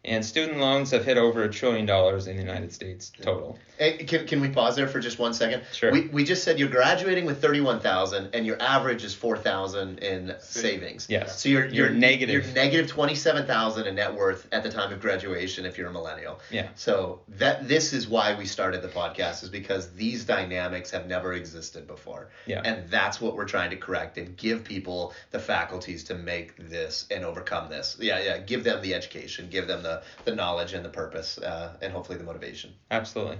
Holy. 0.04 0.14
and 0.14 0.25
student 0.25 0.58
loans 0.58 0.90
have 0.90 1.04
hit 1.04 1.16
over 1.18 1.42
a 1.42 1.50
trillion 1.50 1.87
dollars 1.87 2.26
in 2.26 2.37
the 2.37 2.42
United 2.42 2.73
States 2.73 3.11
total. 3.20 3.58
Hey, 3.78 3.96
can, 3.99 4.25
can 4.26 4.40
we 4.40 4.49
pause 4.50 4.76
there 4.76 4.87
for 4.87 5.00
just 5.00 5.18
one 5.18 5.34
second? 5.34 5.64
Sure. 5.73 5.90
We, 5.90 6.02
we 6.02 6.25
just 6.25 6.44
said 6.44 6.61
you're 6.61 6.68
graduating 6.68 7.25
with 7.25 7.42
thirty 7.42 7.61
one 7.61 7.80
thousand, 7.80 8.30
and 8.32 8.46
your 8.46 8.61
average 8.62 9.02
is 9.02 9.14
four 9.14 9.37
thousand 9.37 9.99
in 9.99 10.36
savings. 10.38 11.08
Yes. 11.10 11.40
So 11.43 11.49
you're 11.49 11.67
You're 11.67 11.88
you're 11.88 11.90
negative. 11.90 12.45
You're 12.47 12.54
negative 12.54 12.88
twenty 12.88 13.17
seven 13.17 13.47
thousand 13.47 13.86
in 13.88 13.97
net 13.97 14.14
worth 14.14 14.47
at 14.52 14.62
the 14.62 14.71
time 14.71 14.93
of 14.93 15.00
graduation 15.00 15.67
if 15.67 15.76
you're 15.76 15.88
a 15.88 15.93
millennial. 15.93 16.38
Yeah. 16.50 16.69
So 16.76 17.21
that 17.30 17.67
this 17.67 17.93
is 17.93 18.06
why 18.06 18.36
we 18.38 18.47
started 18.47 18.82
the 18.82 18.88
podcast 18.88 19.43
is 19.43 19.49
because 19.49 19.93
these 19.95 20.25
dynamics 20.25 20.90
have 20.93 21.08
never 21.08 21.32
existed 21.32 21.86
before. 21.88 22.28
Yeah. 22.47 22.62
And 22.64 22.88
that's 22.88 23.21
what 23.21 23.34
we're 23.34 23.45
trying 23.45 23.71
to 23.71 23.76
correct 23.76 24.19
and 24.19 24.36
give 24.36 24.62
people 24.62 25.14
the 25.32 25.40
faculties 25.40 26.04
to 26.04 26.14
make 26.14 26.56
this 26.56 27.06
and 27.10 27.25
overcome 27.25 27.69
this. 27.71 27.97
Yeah, 27.99 28.23
yeah. 28.23 28.38
Give 28.38 28.62
them 28.62 28.82
the 28.82 28.95
education, 28.95 29.49
give 29.50 29.67
them 29.67 29.82
the 29.82 29.94
the 30.25 30.35
knowledge 30.35 30.73
and 30.73 30.85
the 30.85 30.89
purpose, 30.89 31.39
uh, 31.39 31.73
and 31.83 31.93
hopefully 31.93 32.19
the 32.19 32.25
motivation. 32.25 32.73
Absolutely. 32.91 33.39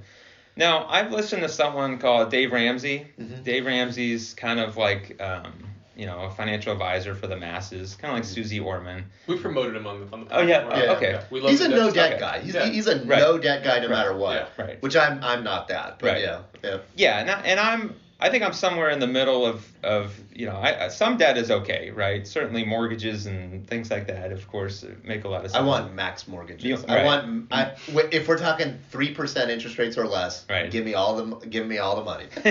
Now, 0.57 0.87
I've 0.88 1.11
listened 1.11 1.43
to 1.43 1.49
someone 1.49 1.99
called 1.99 2.31
Dave 2.31 2.53
Ramsey. 2.53 3.07
Mhm. 3.21 3.43
Dave 3.43 3.67
Ramsey's 3.67 4.35
kind 4.35 4.61
of 4.61 4.77
like, 4.77 5.21
um, 5.21 5.53
you 5.97 6.07
know, 6.07 6.21
a 6.23 6.31
financial 6.31 6.73
advisor 6.73 7.14
for 7.14 7.27
the 7.27 7.37
masses, 7.37 7.97
kind 7.97 8.12
of 8.12 8.19
like 8.19 8.25
Susie 8.25 8.61
Orman. 8.61 9.05
We 9.27 9.37
promoted 9.38 9.75
him 9.77 9.87
on 9.87 10.01
the 10.07 10.12
on 10.12 10.25
the. 10.25 10.37
Oh, 10.37 10.43
yeah, 10.43 10.69
yeah, 10.85 10.93
okay. 10.93 11.21
We 11.31 11.40
love 11.40 11.51
He's 11.51 11.61
a 11.61 11.69
no 11.69 11.90
debt 11.90 12.19
stuff. 12.19 12.21
guy. 12.21 12.38
He's, 12.40 12.55
Yeah. 12.55 12.67
he's 12.67 12.87
a 12.87 12.97
Right. 13.05 13.19
no 13.21 13.38
debt 13.38 13.64
guy 13.64 13.77
no 13.81 13.83
Right. 13.88 13.90
matter 13.90 14.17
what. 14.17 14.51
Yeah. 14.59 14.64
Right. 14.64 14.83
Which 14.83 14.97
I'm 14.97 15.23
I'm 15.25 15.43
not 15.45 15.69
that, 15.69 15.99
but 15.99 16.12
Right. 16.12 16.23
yeah, 16.23 16.40
yeah. 16.62 16.77
Yeah, 16.97 17.19
and, 17.21 17.31
I, 17.31 17.40
and 17.43 17.61
I'm 17.61 17.95
I 18.25 18.31
think 18.31 18.43
I'm 18.43 18.55
somewhere 18.55 18.89
in 18.89 19.01
the 19.01 19.07
middle 19.07 19.45
of 19.45 19.67
of 19.83 20.19
you 20.35 20.47
know 20.47 20.57
I, 20.57 20.89
some 20.89 21.19
debt 21.19 21.37
is 21.37 21.51
okay, 21.51 21.91
right? 21.91 22.27
Certainly 22.27 22.65
mortgages 22.65 23.27
and 23.27 23.67
things 23.69 23.91
like 23.91 24.07
that, 24.07 24.33
of 24.33 24.49
course, 24.49 24.83
uh, 24.83 24.95
make 25.05 25.25
a 25.25 25.29
lot 25.29 25.45
of 25.45 25.51
sense. 25.51 25.61
I 25.63 25.67
want 25.67 25.93
max 25.93 26.27
mortgages. 26.27 26.65
You- 26.65 26.79
I 26.89 27.05
want 27.05 27.49
I, 27.53 27.73
if 28.11 28.27
we're 28.27 28.39
talking 28.39 28.79
three 28.91 29.13
percent 29.13 29.51
interest 29.51 29.77
rates 29.77 29.99
or 29.99 30.07
less, 30.07 30.47
Right. 30.49 30.71
give 30.71 30.87
me 30.87 30.95
all 30.95 31.17
the 31.17 31.47
give 31.49 31.67
me 31.67 31.77
all 31.77 31.97
the 31.97 32.05
money. 32.05 32.25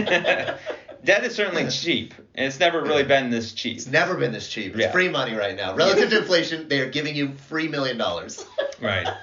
debt 1.03 1.23
is 1.23 1.33
certainly 1.33 1.67
cheap, 1.71 2.13
and 2.35 2.45
it's 2.45 2.59
never 2.59 2.81
really 2.83 3.03
been 3.03 3.31
this 3.31 3.51
cheap. 3.53 3.77
It's 3.77 3.87
never 3.87 4.13
been 4.15 4.31
this 4.31 4.47
cheap. 4.47 4.73
It's 4.75 4.81
Yeah. 4.81 4.91
free 4.91 5.09
money 5.09 5.33
right 5.33 5.55
now. 5.57 5.73
Relative 5.75 6.11
to 6.11 6.19
inflation, 6.19 6.67
they 6.67 6.81
are 6.81 6.89
giving 6.89 7.15
you 7.15 7.33
free 7.49 7.67
million 7.67 7.97
dollars. 7.97 8.45
Right. 8.79 9.07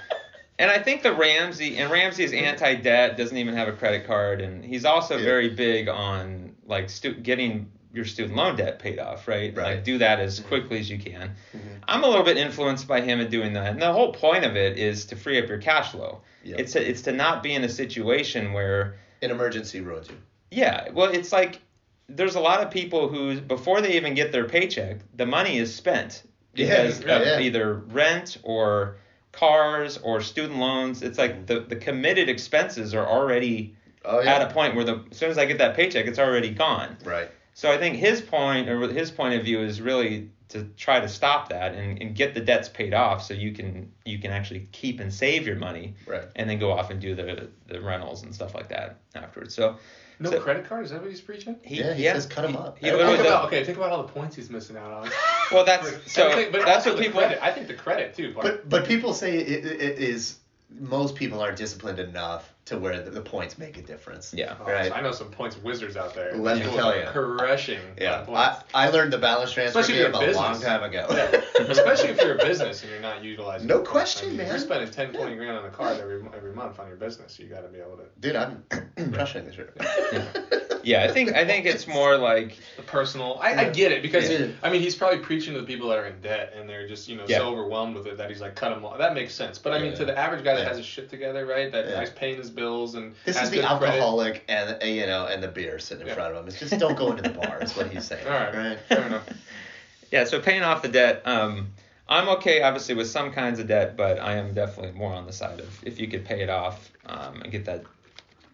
And 0.61 0.69
I 0.69 0.77
think 0.77 1.01
the 1.01 1.11
Ramsey 1.11 1.77
and 1.77 1.89
Ramsey 1.89 2.23
is 2.23 2.33
anti-debt, 2.33 3.17
doesn't 3.17 3.35
even 3.35 3.55
have 3.55 3.67
a 3.67 3.71
credit 3.71 4.05
card, 4.05 4.41
and 4.41 4.63
he's 4.63 4.85
also 4.85 5.17
Yeah. 5.17 5.23
very 5.23 5.49
big 5.49 5.87
on 5.89 6.55
like 6.67 6.89
stu- 6.91 7.15
getting 7.15 7.71
your 7.93 8.05
student 8.05 8.37
loan 8.37 8.55
debt 8.55 8.77
paid 8.77 8.99
off, 8.99 9.27
right? 9.27 9.53
Right. 9.57 9.75
Like 9.77 9.83
do 9.83 9.97
that 9.97 10.19
as 10.19 10.39
quickly 10.39 10.79
as 10.79 10.87
you 10.89 10.99
can. 10.99 11.31
Mhm. 11.53 11.59
I'm 11.87 12.03
a 12.03 12.07
little 12.07 12.23
bit 12.23 12.37
influenced 12.37 12.87
by 12.87 13.01
him 13.01 13.19
in 13.19 13.29
doing 13.29 13.53
that, 13.53 13.71
and 13.71 13.81
the 13.81 13.91
whole 13.91 14.13
point 14.13 14.45
of 14.45 14.55
it 14.55 14.77
is 14.77 15.05
to 15.05 15.15
free 15.15 15.39
up 15.41 15.49
your 15.49 15.57
cash 15.57 15.91
flow. 15.91 16.21
Yeah. 16.43 16.57
It's 16.59 16.73
to, 16.73 16.87
it's 16.89 17.01
to 17.03 17.11
not 17.11 17.41
be 17.41 17.53
in 17.53 17.63
a 17.63 17.69
situation 17.69 18.53
where 18.53 18.97
An 19.23 19.31
emergency 19.31 19.81
ruins 19.81 20.09
you. 20.09 20.17
yeah, 20.51 20.89
well, 20.93 21.09
it's 21.11 21.31
like 21.33 21.59
there's 22.07 22.35
a 22.35 22.39
lot 22.39 22.61
of 22.61 22.69
people 22.69 23.07
who 23.09 23.41
before 23.41 23.81
they 23.81 23.93
even 23.97 24.13
get 24.13 24.31
their 24.31 24.45
paycheck, 24.45 24.97
the 25.15 25.25
money 25.25 25.57
is 25.57 25.73
spent 25.73 26.21
because 26.53 27.01
yeah, 27.01 27.15
of 27.17 27.25
yeah. 27.25 27.39
either 27.39 27.73
rent 27.73 28.37
or 28.43 28.97
cars 29.31 29.97
or 29.97 30.21
student 30.21 30.59
loans. 30.59 31.01
It's 31.01 31.17
like 31.17 31.45
the, 31.45 31.61
the 31.61 31.75
committed 31.75 32.29
expenses 32.29 32.93
are 32.93 33.05
already 33.07 33.75
Oh 34.03 34.19
yeah. 34.19 34.33
at 34.33 34.49
a 34.49 34.53
point 34.53 34.75
where 34.75 34.83
the 34.83 35.03
as 35.11 35.17
soon 35.17 35.29
as 35.29 35.37
I 35.37 35.45
get 35.45 35.59
that 35.59 35.75
paycheck, 35.75 36.05
it's 36.07 36.19
already 36.19 36.49
gone. 36.49 36.97
right. 37.05 37.29
So 37.53 37.71
I 37.71 37.77
think 37.77 37.97
his 37.97 38.21
point 38.21 38.69
or 38.69 38.79
his 38.89 39.11
point 39.11 39.35
of 39.35 39.43
view 39.43 39.59
is 39.61 39.81
really 39.81 40.29
to 40.49 40.63
try 40.77 40.99
to 40.99 41.07
stop 41.07 41.49
that 41.49 41.73
and, 41.75 42.01
and 42.01 42.15
get 42.15 42.33
the 42.33 42.41
debts 42.41 42.67
paid 42.69 42.93
off 42.93 43.23
so 43.23 43.33
you 43.33 43.51
can 43.53 43.91
you 44.05 44.19
can 44.19 44.31
actually 44.31 44.67
keep 44.71 44.99
and 44.99 45.13
save 45.13 45.47
your 45.47 45.55
money 45.55 45.95
Right. 46.05 46.23
and 46.35 46.49
then 46.49 46.59
go 46.59 46.71
off 46.71 46.89
and 46.89 46.99
do 46.99 47.15
the 47.15 47.49
the 47.67 47.79
rentals 47.81 48.23
and 48.23 48.33
stuff 48.33 48.53
like 48.55 48.69
that 48.69 48.97
afterwards. 49.15 49.53
So 49.55 49.77
No 50.19 50.29
So- 50.29 50.39
credit 50.41 50.65
card? 50.65 50.85
Is 50.85 50.91
that 50.91 51.01
what 51.01 51.09
he's 51.09 51.21
preaching? 51.21 51.55
he 51.63 51.79
Yeah, 51.79 51.93
he 51.93 52.03
says 52.03 52.25
cut 52.25 52.49
he- 52.49 52.55
up. 52.55 52.77
He 52.79 52.89
I- 52.89 52.95
I 52.95 53.05
think 53.07 53.19
about, 53.21 53.45
okay, 53.45 53.63
think 53.63 53.77
about 53.77 53.91
all 53.91 54.03
the 54.03 54.11
points 54.13 54.35
he's 54.35 54.49
missing 54.49 54.77
out 54.77 54.91
on. 54.91 55.09
Well, 55.51 55.65
that's 55.65 56.11
so. 56.11 56.29
I 56.29 56.35
think- 56.35 56.51
but 56.51 56.65
that's 56.65 56.85
what 56.85 56.95
the 56.97 57.03
people. 57.03 57.19
Credit. 57.21 57.43
I 57.43 57.51
think 57.51 57.67
the 57.67 57.73
credit 57.73 58.13
too. 58.15 58.33
Part. 58.33 58.45
But 58.45 58.69
but 58.69 58.85
people 58.85 59.13
say 59.13 59.37
it, 59.37 59.65
it, 59.65 59.81
it 59.81 59.99
is 59.99 60.37
most 60.79 61.15
people 61.15 61.41
aren't 61.41 61.57
disciplined 61.57 61.99
enough 61.99 62.53
to 62.65 62.77
where 62.77 63.01
the, 63.01 63.11
the 63.11 63.21
points 63.21 63.57
make 63.57 63.77
a 63.77 63.81
difference. 63.81 64.33
Yeah. 64.33 64.55
Oh, 64.59 64.65
right. 64.65 64.91
I 64.91 65.01
know 65.01 65.11
some 65.11 65.29
points 65.29 65.57
wizards 65.57 65.97
out 65.97 66.13
there. 66.13 66.35
Let 66.35 66.57
me 66.57 66.63
tell 66.63 66.89
are 66.89 66.99
ya. 66.99 67.11
Crushing. 67.11 67.79
Yeah, 67.99 68.23
points. 68.23 68.63
I, 68.73 68.85
I 68.85 68.89
learned 68.89 69.13
the 69.13 69.17
balance 69.17 69.51
transfer 69.51 69.79
Especially 69.79 70.03
game 70.03 70.13
a 70.13 70.31
a 70.31 70.33
long 70.33 70.61
time 70.61 70.83
ago. 70.83 71.07
Yeah. 71.09 71.41
Especially 71.67 72.09
if 72.09 72.21
you're 72.21 72.35
a 72.35 72.37
business 72.37 72.81
and 72.83 72.91
you're 72.91 73.01
not 73.01 73.23
utilizing. 73.23 73.67
No 73.67 73.79
question, 73.79 74.27
I 74.27 74.29
mean, 74.29 74.37
man. 74.37 74.47
you're 74.47 74.59
spending 74.59 74.89
10, 74.89 75.13
20 75.13 75.35
grand 75.35 75.57
on 75.57 75.65
a 75.65 75.69
card 75.69 75.99
every 75.99 76.23
every 76.35 76.53
month 76.53 76.79
on 76.79 76.87
your 76.87 76.97
business, 76.97 77.37
you 77.39 77.47
got 77.47 77.61
to 77.61 77.67
be 77.67 77.79
able 77.79 77.97
to. 77.97 78.03
Dude, 78.19 78.35
I'm 78.35 78.63
crushing 79.13 79.45
this 79.45 79.57
year. 79.57 79.73
Yeah, 80.83 81.03
I 81.03 81.07
think 81.09 81.33
I 81.33 81.45
think 81.45 81.65
it's 81.65 81.87
more 81.87 82.17
like 82.17 82.57
The 82.75 82.81
personal, 82.83 83.39
I, 83.41 83.55
I 83.65 83.69
get 83.69 83.91
it 83.91 84.01
because 84.01 84.29
Yeah. 84.29 84.47
I 84.63 84.69
mean 84.69 84.81
he's 84.81 84.95
probably 84.95 85.19
preaching 85.19 85.53
to 85.53 85.61
the 85.61 85.65
people 85.67 85.89
that 85.89 85.97
are 85.97 86.05
in 86.05 86.19
debt 86.21 86.53
and 86.57 86.67
they're 86.69 86.87
just 86.87 87.07
you 87.07 87.15
know 87.17 87.25
Yeah. 87.27 87.37
so 87.39 87.47
overwhelmed 87.49 87.95
with 87.95 88.07
it 88.07 88.17
that 88.17 88.29
he's 88.29 88.41
like 88.41 88.55
cut 88.55 88.69
them 88.73 88.83
off. 88.85 88.97
That 88.97 89.13
makes 89.13 89.33
sense. 89.33 89.57
But 89.57 89.73
I 89.73 89.79
mean 89.79 89.91
Yeah. 89.91 89.97
to 89.97 90.05
the 90.05 90.17
average 90.17 90.43
guy 90.43 90.55
that 90.55 90.67
has 90.67 90.77
his 90.77 90.85
shit 90.85 91.09
together, 91.09 91.45
right? 91.45 91.71
That 91.71 91.87
Yeah. 91.89 92.05
paying 92.15 92.37
his 92.37 92.49
bills 92.49 92.95
and 92.95 93.13
This 93.25 93.35
has 93.37 93.45
is 93.45 93.49
the 93.51 93.57
good 93.57 93.65
credit. 93.65 93.85
alcoholic 93.95 94.43
and 94.47 94.81
you 94.83 95.05
know 95.05 95.25
and 95.27 95.41
the 95.41 95.47
beer 95.47 95.79
sitting 95.79 96.07
in 96.07 96.13
front 96.13 96.33
of 96.35 96.41
him. 96.41 96.47
It's 96.47 96.59
just 96.59 96.77
don't 96.79 96.97
go 96.97 97.11
into 97.11 97.23
the 97.23 97.29
bar. 97.29 97.59
Is 97.61 97.75
what 97.75 97.87
he's 97.87 98.05
saying. 98.05 98.25
All 98.25 98.33
right, 98.33 98.53
right? 98.55 98.79
fair 98.89 99.05
enough. 99.05 99.27
yeah. 100.11 100.23
So 100.25 100.39
paying 100.39 100.63
off 100.63 100.81
the 100.81 100.89
debt. 100.89 101.21
Um, 101.25 101.71
I'm 102.09 102.27
okay, 102.27 102.61
obviously, 102.61 102.93
with 102.95 103.07
some 103.07 103.31
kinds 103.31 103.57
of 103.59 103.67
debt, 103.67 103.95
but 103.95 104.19
I 104.19 104.33
am 104.35 104.53
definitely 104.53 104.91
more 104.99 105.13
on 105.13 105.25
the 105.25 105.31
side 105.31 105.61
of 105.61 105.69
if 105.85 105.97
you 105.97 106.09
could 106.09 106.25
pay 106.25 106.41
it 106.41 106.49
off 106.49 106.91
um, 107.05 107.41
and 107.41 107.49
get 107.53 107.63
that 107.65 107.83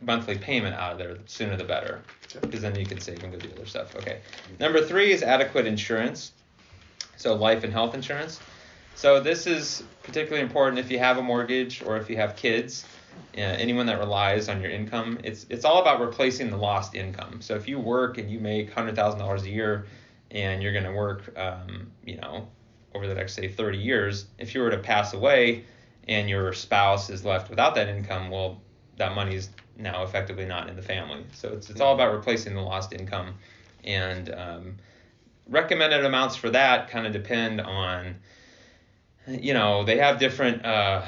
monthly 0.01 0.37
payment 0.37 0.75
out 0.75 0.93
of 0.93 0.97
there, 0.97 1.13
the 1.15 1.21
sooner 1.25 1.55
the 1.55 1.63
better, 1.63 2.01
because 2.41 2.61
then 2.61 2.75
you 2.75 2.85
can 2.85 2.99
save 2.99 3.23
and 3.23 3.33
go 3.33 3.39
do 3.39 3.49
other 3.55 3.65
stuff. 3.65 3.95
Okay. 3.95 4.19
Number 4.59 4.81
three 4.81 5.11
is 5.11 5.23
adequate 5.23 5.65
insurance, 5.65 6.33
so 7.15 7.35
life 7.35 7.63
and 7.63 7.73
health 7.73 7.95
insurance. 7.95 8.39
So 8.95 9.19
this 9.19 9.47
is 9.47 9.83
particularly 10.03 10.41
important 10.41 10.79
if 10.79 10.89
you 10.91 10.99
have 10.99 11.17
a 11.17 11.21
mortgage 11.21 11.83
or 11.83 11.97
if 11.97 12.09
you 12.09 12.17
have 12.17 12.35
kids. 12.35 12.85
Yeah, 13.33 13.55
anyone 13.57 13.85
that 13.87 13.99
relies 13.99 14.49
on 14.49 14.61
your 14.61 14.71
income, 14.71 15.19
it's 15.23 15.45
it's 15.49 15.65
all 15.65 15.81
about 15.81 16.01
replacing 16.01 16.49
the 16.49 16.57
lost 16.57 16.95
income. 16.95 17.41
So 17.41 17.55
if 17.55 17.67
you 17.67 17.79
work 17.79 18.17
and 18.17 18.29
you 18.29 18.39
make 18.39 18.71
hundred 18.71 18.95
thousand 18.95 19.19
dollars 19.19 19.43
a 19.43 19.49
year, 19.49 19.87
and 20.31 20.61
you're 20.61 20.73
going 20.73 20.85
to 20.85 20.91
work, 20.91 21.37
um, 21.37 21.91
you 22.03 22.17
know, 22.17 22.47
over 22.93 23.07
the 23.07 23.15
next 23.15 23.33
say 23.33 23.47
30 23.47 23.77
years, 23.77 24.25
if 24.37 24.53
you 24.53 24.61
were 24.61 24.71
to 24.71 24.77
pass 24.77 25.13
away 25.13 25.65
and 26.07 26.29
your 26.29 26.53
spouse 26.53 27.09
is 27.09 27.25
left 27.25 27.49
without 27.49 27.75
that 27.75 27.87
income, 27.87 28.29
well, 28.29 28.61
that 28.97 29.13
money's 29.15 29.49
now 29.77 30.03
effectively 30.03 30.45
not 30.45 30.69
in 30.69 30.75
the 30.75 30.81
family. 30.81 31.25
So 31.33 31.49
it's 31.49 31.69
it's 31.69 31.81
all 31.81 31.93
about 31.93 32.13
replacing 32.13 32.55
the 32.55 32.61
lost 32.61 32.93
income, 32.93 33.35
and 33.83 34.33
um, 34.33 34.75
recommended 35.47 36.03
amounts 36.05 36.35
for 36.35 36.49
that 36.49 36.89
kind 36.89 37.05
of 37.05 37.13
depend 37.13 37.61
on, 37.61 38.15
you 39.27 39.53
know, 39.53 39.83
they 39.83 39.97
have 39.97 40.19
different. 40.19 40.65
Uh, 40.65 41.05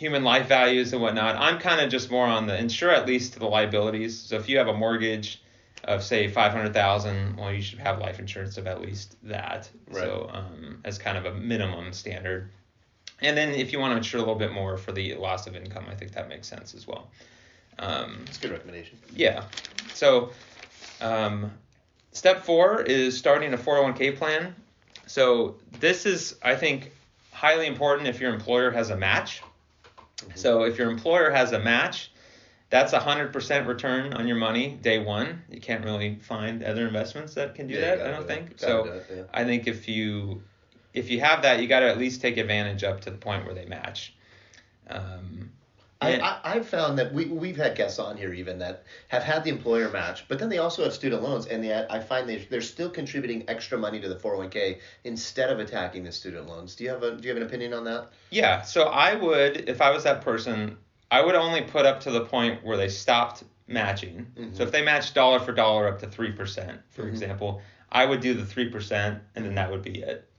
human 0.00 0.24
life 0.24 0.48
values 0.48 0.94
and 0.94 1.02
whatnot. 1.02 1.36
I'm 1.36 1.58
kind 1.58 1.78
of 1.78 1.90
just 1.90 2.10
more 2.10 2.26
on 2.26 2.46
the 2.46 2.58
insure 2.58 2.88
at 2.88 3.06
least 3.06 3.34
to 3.34 3.38
the 3.38 3.46
liabilities. 3.46 4.18
So 4.18 4.36
if 4.36 4.48
you 4.48 4.56
have 4.56 4.66
a 4.66 4.72
mortgage 4.72 5.42
of 5.84 6.02
say 6.02 6.26
500,000, 6.26 7.36
well 7.36 7.52
you 7.52 7.60
should 7.60 7.80
have 7.80 7.98
life 7.98 8.18
insurance 8.18 8.56
of 8.56 8.66
at 8.66 8.80
least 8.80 9.16
that. 9.24 9.68
Right. 9.88 10.04
So 10.04 10.30
um, 10.32 10.80
as 10.86 10.96
kind 10.96 11.18
of 11.18 11.26
a 11.26 11.34
minimum 11.34 11.92
standard. 11.92 12.50
And 13.20 13.36
then 13.36 13.54
if 13.54 13.74
you 13.74 13.78
want 13.78 13.92
to 13.92 13.98
insure 13.98 14.20
a 14.20 14.22
little 14.22 14.36
bit 14.36 14.52
more 14.52 14.78
for 14.78 14.92
the 14.92 15.14
loss 15.16 15.46
of 15.46 15.54
income, 15.54 15.84
I 15.90 15.94
think 15.94 16.12
that 16.12 16.30
makes 16.30 16.48
sense 16.48 16.74
as 16.74 16.86
well. 16.86 17.10
Um, 17.80 18.24
It's 18.26 18.38
a 18.38 18.40
good 18.42 18.52
recommendation. 18.52 18.98
yeah. 19.14 19.44
So, 19.94 20.30
um, 21.00 21.50
step 22.12 22.44
four 22.44 22.82
is 22.82 23.16
starting 23.18 23.52
a 23.54 23.58
401k 23.58 24.16
plan. 24.16 24.54
So, 25.06 25.56
this 25.80 26.06
is, 26.06 26.36
I 26.42 26.54
think, 26.54 26.92
highly 27.32 27.66
important 27.66 28.08
if 28.08 28.20
your 28.20 28.32
employer 28.32 28.70
has 28.70 28.90
a 28.90 28.96
match. 28.96 29.42
So, 30.34 30.62
if 30.64 30.78
your 30.78 30.90
employer 30.90 31.30
has 31.30 31.52
a 31.52 31.58
match, 31.58 32.12
that's 32.68 32.92
a 32.92 33.00
100% 33.00 33.66
return 33.66 34.12
on 34.12 34.28
your 34.28 34.36
money 34.36 34.78
day 34.80 34.98
one. 34.98 35.42
You 35.50 35.60
can't 35.60 35.84
really 35.84 36.16
find 36.22 36.62
other 36.62 36.86
investments 36.86 37.34
that 37.34 37.54
can 37.54 37.66
do 37.66 37.74
Yeah, 37.74 37.96
that, 37.96 38.06
I 38.06 38.10
don't 38.12 38.22
do 38.22 38.28
think. 38.28 38.60
Gotta 38.60 38.62
so, 38.62 38.84
it, 38.84 39.06
yeah. 39.12 39.22
I 39.34 39.44
think 39.44 39.66
if 39.66 39.88
you 39.88 40.42
if 40.92 41.10
you 41.10 41.20
have 41.20 41.42
that, 41.42 41.60
you 41.60 41.68
got 41.68 41.80
to 41.80 41.88
at 41.88 41.98
least 41.98 42.20
take 42.20 42.36
advantage 42.36 42.82
up 42.84 43.00
to 43.02 43.10
the 43.10 43.16
point 43.16 43.44
where 43.44 43.54
they 43.54 43.64
match. 43.64 44.14
Um, 44.88 45.50
I, 46.00 46.10
and- 46.10 46.22
I, 46.22 46.40
I've 46.44 46.68
found 46.68 46.98
that 46.98 47.12
we, 47.12 47.26
we've 47.26 47.56
had 47.56 47.76
guests 47.76 47.98
on 47.98 48.16
here 48.16 48.32
even 48.32 48.58
that 48.58 48.84
have 49.08 49.22
had 49.22 49.44
the 49.44 49.50
employer 49.50 49.90
match, 49.90 50.26
but 50.28 50.38
then 50.38 50.48
they 50.48 50.58
also 50.58 50.82
have 50.84 50.94
student 50.94 51.22
loans, 51.22 51.46
and 51.46 51.64
yet 51.64 51.90
I 51.90 52.00
find 52.00 52.28
they, 52.28 52.38
they're 52.50 52.60
still 52.60 52.90
contributing 52.90 53.44
extra 53.48 53.76
money 53.76 54.00
to 54.00 54.08
the 54.08 54.16
401k 54.16 54.78
instead 55.04 55.50
of 55.50 55.58
attacking 55.58 56.04
the 56.04 56.12
student 56.12 56.48
loans. 56.48 56.74
Do 56.74 56.84
you 56.84 56.90
have 56.90 57.02
a 57.02 57.16
Do 57.16 57.28
you 57.28 57.34
have 57.34 57.42
an 57.42 57.46
opinion 57.46 57.74
on 57.74 57.84
that? 57.84 58.10
Yeah, 58.30 58.62
so 58.62 58.84
I 58.84 59.14
would, 59.14 59.68
if 59.68 59.82
I 59.82 59.90
was 59.90 60.04
that 60.04 60.22
person, 60.22 60.78
I 61.10 61.22
would 61.22 61.34
only 61.34 61.62
put 61.62 61.86
up 61.86 62.00
to 62.00 62.10
the 62.10 62.24
point 62.24 62.64
where 62.64 62.76
they 62.76 62.88
stopped 62.88 63.44
matching. 63.66 64.26
Mm-hmm. 64.38 64.54
So 64.54 64.62
if 64.62 64.72
they 64.72 64.82
matched 64.82 65.14
dollar 65.14 65.40
for 65.40 65.52
dollar 65.52 65.88
up 65.88 65.98
to 66.00 66.06
3%, 66.06 66.36
for 66.88 67.02
mm-hmm. 67.02 67.08
example, 67.08 67.62
I 67.90 68.06
would 68.06 68.20
do 68.20 68.34
the 68.34 68.42
3% 68.42 69.20
and 69.34 69.44
then 69.44 69.54
that 69.54 69.70
would 69.70 69.82
be 69.82 70.00
it. 70.00 70.29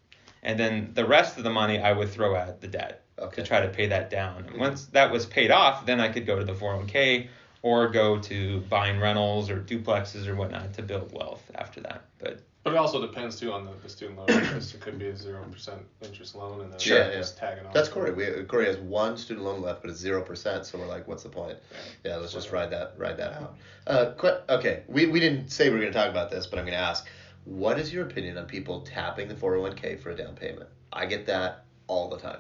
And 0.44 0.60
then 0.60 0.92
the 0.94 1.06
rest 1.06 1.38
of 1.38 1.44
the 1.44 1.50
money 1.52 1.80
I 1.80 1.92
would 1.92 2.10
throw 2.10 2.36
at 2.36 2.62
the 2.62 2.68
debt 2.68 3.04
Okay. 3.20 3.42
to 3.44 3.48
try 3.48 3.62
to 3.62 3.68
pay 3.68 3.88
that 3.88 4.10
down. 4.10 4.46
And 4.48 4.58
once 4.60 4.86
that 4.88 5.12
was 5.12 5.26
paid 5.28 5.52
off, 5.52 5.86
then 5.86 6.00
I 6.00 6.10
could 6.10 6.26
go 6.26 6.40
to 6.40 6.44
the 6.46 6.54
401k 6.54 7.28
or 7.62 7.88
go 7.90 8.18
to 8.20 8.62
buying 8.62 9.00
rentals 9.00 9.52
or 9.52 9.60
duplexes 9.62 10.26
or 10.28 10.36
whatnot 10.36 10.74
to 10.74 10.82
build 10.82 11.14
wealth 11.14 11.44
after 11.54 11.80
that. 11.82 12.02
But 12.18 12.40
But 12.64 12.74
it 12.74 12.78
also 12.78 13.00
depends 13.06 13.40
too 13.40 13.52
on 13.54 13.66
the, 13.66 13.72
the 13.84 13.90
student 13.90 14.18
loan 14.18 14.30
interest. 14.32 14.74
It 14.74 14.82
could 14.82 14.98
be 14.98 15.10
a 15.10 15.16
zero 15.16 15.44
percent 15.52 15.82
interest 16.02 16.34
loan 16.34 16.62
and 16.62 16.72
then 16.72 16.80
Sure, 16.80 16.98
yeah. 16.98 17.12
just 17.14 17.38
tagging 17.38 17.64
on. 17.68 17.74
That's 17.74 17.90
Corey. 17.90 18.12
We, 18.12 18.44
Corey 18.46 18.66
has 18.66 18.78
one 18.78 19.16
student 19.18 19.46
loan 19.46 19.62
left, 19.62 19.82
but 19.84 19.92
it's 19.92 20.00
zero 20.00 20.24
percent. 20.24 20.66
So 20.66 20.80
we're 20.80 20.88
like, 20.88 21.08
what's 21.08 21.22
the 21.22 21.30
point? 21.30 21.60
Yeah. 22.04 22.14
Yeah, 22.14 22.16
let's 22.18 22.34
just 22.34 22.52
ride 22.52 22.72
that 22.72 22.96
ride 22.98 23.18
that 23.18 23.34
out. 23.34 23.56
Uh, 23.86 24.12
que- 24.18 24.42
okay, 24.50 24.82
we, 24.88 25.06
we 25.06 25.20
didn't 25.20 25.50
say 25.50 25.70
we 25.70 25.76
were 25.76 25.82
going 25.82 25.94
to 25.94 26.00
talk 26.00 26.10
about 26.10 26.32
this, 26.32 26.48
but 26.48 26.58
I'm 26.58 26.66
going 26.66 26.78
to 26.78 26.84
ask, 26.84 27.08
what 27.46 27.80
is 27.80 27.94
your 27.94 28.06
opinion 28.06 28.38
on 28.38 28.46
people 28.46 28.82
tapping 28.82 29.28
the 29.28 29.36
401k 29.36 30.00
for 30.00 30.12
a 30.12 30.16
down 30.16 30.36
payment? 30.36 30.70
I 30.94 31.06
get 31.06 31.26
that 31.28 31.66
all 31.88 32.10
the 32.10 32.18
time. 32.18 32.40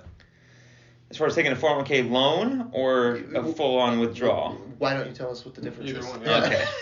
as 1.10 1.18
far 1.18 1.28
as 1.28 1.36
taking 1.36 1.52
a 1.52 1.56
401k 1.56 2.10
loan 2.10 2.70
or 2.72 3.16
a 3.36 3.44
full 3.54 3.78
on 3.80 4.00
withdrawal? 4.00 4.54
Why 4.78 4.94
don't 4.94 5.08
you 5.08 5.14
tell 5.14 5.32
us 5.32 5.44
what 5.46 5.56
the 5.56 5.62
difference 5.62 5.90
Either 5.90 6.00
is? 6.00 6.06
one, 6.06 6.22
yeah. 6.22 6.46
Okay. 6.46 6.66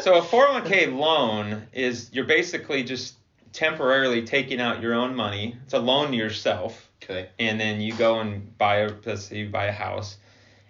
So 0.00 0.14
a 0.14 0.22
401k 0.22 0.96
loan 0.96 1.66
is 1.74 2.08
you're 2.10 2.24
basically 2.24 2.82
just 2.84 3.16
temporarily 3.52 4.22
taking 4.22 4.58
out 4.58 4.80
your 4.80 4.94
own 4.94 5.14
money. 5.14 5.56
It's 5.64 5.74
a 5.74 5.78
loan 5.78 6.12
to 6.12 6.16
yourself, 6.16 6.90
okay. 7.02 7.28
and 7.38 7.60
then 7.60 7.82
you 7.82 7.92
go 7.94 8.20
and 8.20 8.56
buy 8.56 8.76
a 8.76 8.92
let's 9.04 9.26
say 9.26 9.36
you 9.38 9.50
buy 9.50 9.66
a 9.66 9.72
house, 9.72 10.16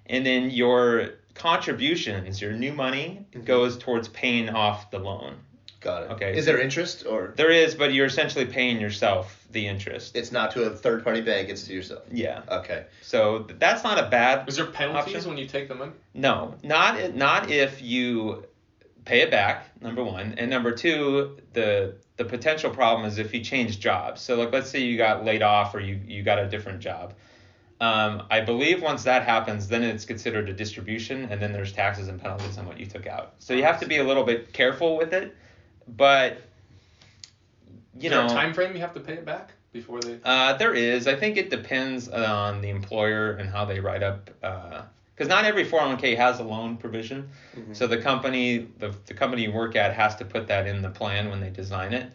and 0.07 0.27
then 0.27 0.51
your 0.51 1.11
contributions, 1.35 2.43
your 2.43 2.53
new 2.55 2.73
money, 2.73 3.25
mm-hmm. 3.31 3.45
goes 3.45 3.79
towards 3.79 4.09
paying 4.09 4.49
off 4.49 4.91
the 4.91 4.99
loan. 4.99 5.37
Got 5.81 6.03
it. 6.03 6.11
Okay. 6.13 6.37
Is 6.37 6.45
there 6.45 6.61
interest 6.61 7.07
or 7.07 7.33
There 7.37 7.51
is, 7.51 7.75
but 7.75 7.95
you're 7.95 8.07
essentially 8.07 8.45
paying 8.45 8.81
yourself 8.81 9.47
the 9.51 9.67
interest. 9.67 10.15
it's 10.15 10.31
not 10.31 10.51
to 10.53 10.65
a 10.65 10.71
third 10.71 11.03
party 11.05 11.23
bank, 11.23 11.49
it's 11.49 11.65
to 11.65 11.73
yourself? 11.73 12.03
Yeah. 12.13 12.43
Okay. 12.49 12.85
So 13.03 13.47
that's 13.59 13.83
not 13.83 13.99
a 13.99 14.09
bad 14.11 14.49
Is 14.49 14.57
there 14.57 14.67
penalties 14.67 15.15
Option? 15.17 15.31
when 15.31 15.39
you 15.39 15.47
take 15.47 15.69
the 15.69 15.75
money? 15.75 15.93
No, 16.15 16.55
not 16.63 17.15
not 17.15 17.51
if 17.51 17.81
you 17.83 18.45
pay 19.07 19.21
it 19.23 19.31
back. 19.31 19.67
Number 19.81 20.05
one, 20.05 20.35
and 20.37 20.51
number 20.51 20.73
two, 20.73 21.39
the 21.55 21.97
the 22.19 22.25
potential 22.27 22.71
problem 22.71 23.09
is 23.09 23.17
if 23.17 23.33
you 23.33 23.41
change 23.43 23.81
jobs. 23.81 24.21
So 24.21 24.37
like, 24.37 24.53
let's 24.53 24.69
say 24.69 24.81
you 24.81 24.99
got 24.99 25.25
laid 25.25 25.43
off 25.43 25.75
or 25.75 25.81
you 25.81 25.99
you 26.07 26.23
got 26.23 26.39
a 26.39 26.47
different 26.49 26.81
job. 26.81 27.15
Um, 27.81 28.25
I 28.31 28.43
believe 28.43 28.83
once 28.83 29.05
that 29.05 29.23
happens, 29.25 29.67
then 29.67 29.83
it's 29.83 30.05
considered 30.05 30.51
a 30.51 30.53
distribution, 30.53 31.29
and 31.31 31.41
then 31.41 31.51
there's 31.55 31.73
taxes 31.73 32.09
and 32.09 32.21
penalties 32.21 32.59
on 32.59 32.67
what 32.67 32.79
you 32.79 32.85
took 32.85 33.07
out. 33.07 33.33
So 33.39 33.55
you 33.55 33.63
have 33.63 33.81
to 33.81 33.87
be 33.87 33.97
a 33.97 34.05
little 34.05 34.23
bit 34.25 34.53
careful 34.53 34.99
with 34.99 35.15
it, 35.15 35.35
but 35.97 36.43
you 37.99 38.09
Is 38.09 38.11
know, 38.11 38.29
time 38.29 38.55
frame 38.55 38.75
you 38.75 38.81
have 38.81 38.95
to 38.95 39.01
pay 39.01 39.15
it 39.15 39.25
back 39.25 39.53
before 39.73 40.01
they? 40.01 40.19
uh, 40.25 40.55
there 40.55 40.75
is. 40.75 41.07
I 41.07 41.17
think 41.17 41.37
it 41.37 41.51
depends 41.51 42.09
on 42.09 42.61
the 42.61 42.69
employer 42.71 43.33
and 43.33 43.49
how 43.49 43.65
they 43.65 43.81
write 43.81 44.03
up. 44.03 44.31
Uh, 44.43 44.83
because 45.15 45.29
not 45.29 45.45
every 45.45 45.67
401k 45.67 46.17
has 46.17 46.39
a 46.41 46.43
loan 46.43 46.79
provision. 46.79 47.29
So 47.73 47.87
the 47.87 47.99
company, 47.99 48.69
the, 48.79 48.95
the 49.05 49.13
company 49.13 49.43
you 49.43 49.53
work 49.53 49.77
at, 49.77 49.93
has 49.93 50.17
to 50.17 50.25
put 50.25 50.47
that 50.47 50.67
in 50.67 50.81
the 50.81 50.89
plan 50.89 51.29
when 51.29 51.41
they 51.41 51.51
design 51.51 51.93
it. 51.93 52.11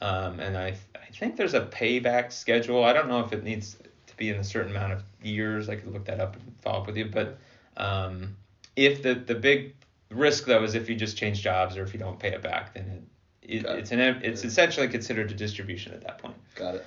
Um, 0.00 0.38
and 0.38 0.56
I, 0.56 0.76
I 0.94 1.12
think 1.12 1.34
there's 1.36 1.54
a 1.54 1.62
payback 1.62 2.30
schedule. 2.30 2.84
I 2.84 2.92
don't 2.92 3.08
know 3.08 3.18
if 3.24 3.32
it 3.32 3.42
needs 3.42 3.76
to 4.06 4.16
be 4.16 4.28
in 4.28 4.36
a 4.36 4.44
certain 4.44 4.70
amount 4.70 4.92
of 4.92 5.02
years. 5.20 5.68
I 5.68 5.74
could 5.74 5.92
look 5.92 6.04
that 6.04 6.20
up 6.20 6.36
and 6.36 6.54
follow 6.62 6.82
up 6.82 6.86
with 6.86 6.96
you. 6.96 7.06
But 7.06 7.38
um, 7.76 8.36
if 8.76 9.02
the 9.02 9.14
the 9.14 9.34
big 9.34 9.74
risk 10.10 10.44
though 10.44 10.62
is 10.62 10.76
if 10.76 10.88
you 10.88 10.94
just 10.94 11.16
change 11.16 11.42
jobs 11.42 11.76
or 11.76 11.82
if 11.82 11.92
you 11.92 11.98
don't 11.98 12.20
pay 12.20 12.28
it 12.28 12.42
back, 12.42 12.74
then 12.74 12.84
it, 12.88 13.02
it 13.44 13.62
Got 13.62 13.78
it's 13.78 13.92
an 13.92 14.00
it's 14.00 14.44
essentially 14.44 14.88
considered 14.88 15.30
a 15.30 15.34
distribution 15.34 15.92
at 15.92 16.02
that 16.02 16.18
point. 16.18 16.36
Got 16.54 16.76
it. 16.76 16.86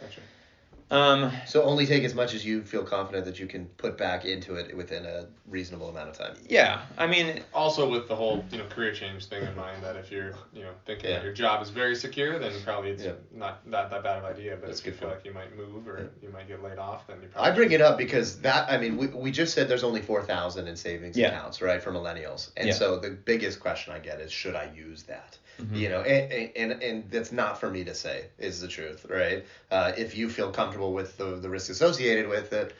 Um, 0.90 1.34
So 1.46 1.64
only 1.64 1.86
take 1.86 2.06
as 2.06 2.16
much 2.16 2.34
as 2.34 2.46
you 2.46 2.64
feel 2.64 2.82
confident 2.82 3.26
that 3.26 3.40
you 3.40 3.46
can 3.46 3.66
put 3.78 3.98
back 3.98 4.24
into 4.24 4.56
it 4.56 4.74
within 4.76 5.06
a 5.06 5.26
reasonable 5.46 5.90
amount 5.90 6.08
of 6.08 6.18
time. 6.18 6.38
yeah, 6.48 6.80
I 6.98 7.08
mean, 7.08 7.44
Also 7.54 7.90
with 7.90 8.08
the 8.08 8.16
whole 8.16 8.42
you 8.54 8.58
know 8.58 8.64
career 8.68 8.94
change 8.94 9.26
thing 9.26 9.44
in 9.44 9.54
mind 9.54 9.84
that 9.84 9.98
if 9.98 10.10
you're 10.10 10.32
you 10.54 10.62
know 10.64 10.72
thinking 10.86 11.10
Yeah. 11.10 11.18
that 11.18 11.26
your 11.26 11.34
job 11.34 11.62
is 11.62 11.72
very 11.72 11.94
secure, 11.94 12.40
then 12.40 12.54
probably 12.64 12.92
it's 12.92 13.04
Yeah. 13.04 13.12
not 13.34 13.70
that 13.70 13.90
that 13.90 14.02
bad 14.02 14.20
of 14.20 14.24
an 14.24 14.32
idea. 14.32 14.56
But 14.56 14.68
That's 14.68 14.80
if 14.80 14.86
you 14.86 14.92
good 14.94 15.00
feel 15.00 15.10
point. 15.10 15.20
like 15.20 15.26
you 15.26 15.34
might 15.34 15.58
move 15.58 15.86
or 15.90 16.10
you 16.24 16.30
might 16.30 16.48
get 16.48 16.64
laid 16.64 16.78
off, 16.78 17.06
then 17.08 17.22
you 17.22 17.28
probably 17.28 17.52
I 17.52 17.54
bring 17.54 17.72
it 17.74 17.82
up 17.82 17.98
because 17.98 18.40
that 18.40 18.72
I 18.72 18.78
mean 18.78 18.96
we, 18.96 19.08
we 19.08 19.30
just 19.30 19.54
said 19.54 19.68
there's 19.68 19.84
only 19.84 20.02
four 20.02 20.24
thousand 20.24 20.70
in 20.70 20.78
savings 20.78 21.18
Yeah. 21.18 21.28
accounts 21.28 21.62
right 21.62 21.84
for 21.84 21.92
millennials 21.92 22.52
and 22.56 22.70
Yeah. 22.70 22.74
so 22.74 22.98
the 22.98 23.10
biggest 23.10 23.60
question 23.60 23.92
I 23.94 24.00
get 24.00 24.22
is 24.22 24.32
should 24.32 24.56
I 24.56 24.72
use 24.74 25.04
that 25.04 25.38
Mm-hmm. 25.60 25.76
you 25.76 25.90
know 25.90 26.02
and, 26.02 26.52
and 26.56 26.84
and 26.84 27.12
that's 27.12 27.32
not 27.32 27.60
for 27.60 27.70
me 27.72 27.84
to 27.84 27.96
say 27.96 28.26
is 28.38 28.62
the 28.62 28.68
truth 28.68 29.08
right 29.10 29.44
uh, 29.72 29.92
if 29.98 30.16
you 30.16 30.30
feel 30.30 30.52
comfortable 30.52 30.94
with 30.94 31.18
the, 31.18 31.38
the 31.38 31.50
risk 31.50 31.72
associated 31.72 32.28
with 32.28 32.54
it 32.54 32.74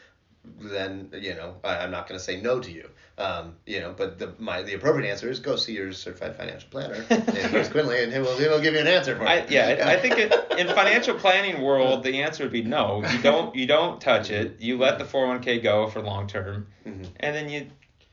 then 0.60 1.10
you 1.12 1.34
know 1.34 1.56
I, 1.64 1.78
I'm 1.78 1.90
not 1.90 2.08
going 2.08 2.18
to 2.18 2.24
say 2.24 2.40
no 2.40 2.60
to 2.60 2.70
you 2.70 2.88
um, 3.18 3.56
you 3.66 3.80
know 3.80 3.92
but 3.96 4.18
the 4.18 4.32
my 4.38 4.62
the 4.62 4.74
appropriate 4.74 5.10
answer 5.10 5.28
is 5.28 5.40
go 5.40 5.56
see 5.56 5.74
your 5.74 5.92
certified 5.92 6.36
financial 6.36 6.68
planner 6.70 7.04
and 7.10 7.26
here's 7.34 7.68
Quinley 7.68 8.02
and 8.04 8.12
he 8.12 8.20
will, 8.20 8.36
he 8.38 8.46
will 8.46 8.60
give 8.60 8.74
you 8.74 8.80
an 8.80 8.86
answer 8.86 9.16
for 9.16 9.26
I, 9.26 9.38
it 9.38 9.50
yeah, 9.50 9.84
I 9.84 9.94
I 9.94 9.96
think 9.98 10.16
it, 10.18 10.32
in 10.56 10.68
financial 10.68 11.14
planning 11.16 11.60
world, 11.62 12.04
the 12.04 12.22
answer 12.22 12.44
would 12.44 12.52
be 12.52 12.62
no. 12.62 13.04
You 13.12 13.18
don't 13.22 13.54
you 13.54 13.66
don't 13.66 14.00
touch 14.00 14.30
it. 14.30 14.60
You 14.60 14.78
let 14.78 14.98
the 14.98 15.04
401k 15.04 15.62
go 15.62 15.88
for 15.88 16.00
long 16.00 16.26
term, 16.28 16.66
Mhm. 16.86 17.06
and 17.20 17.34
then 17.34 17.48
you 17.48 17.66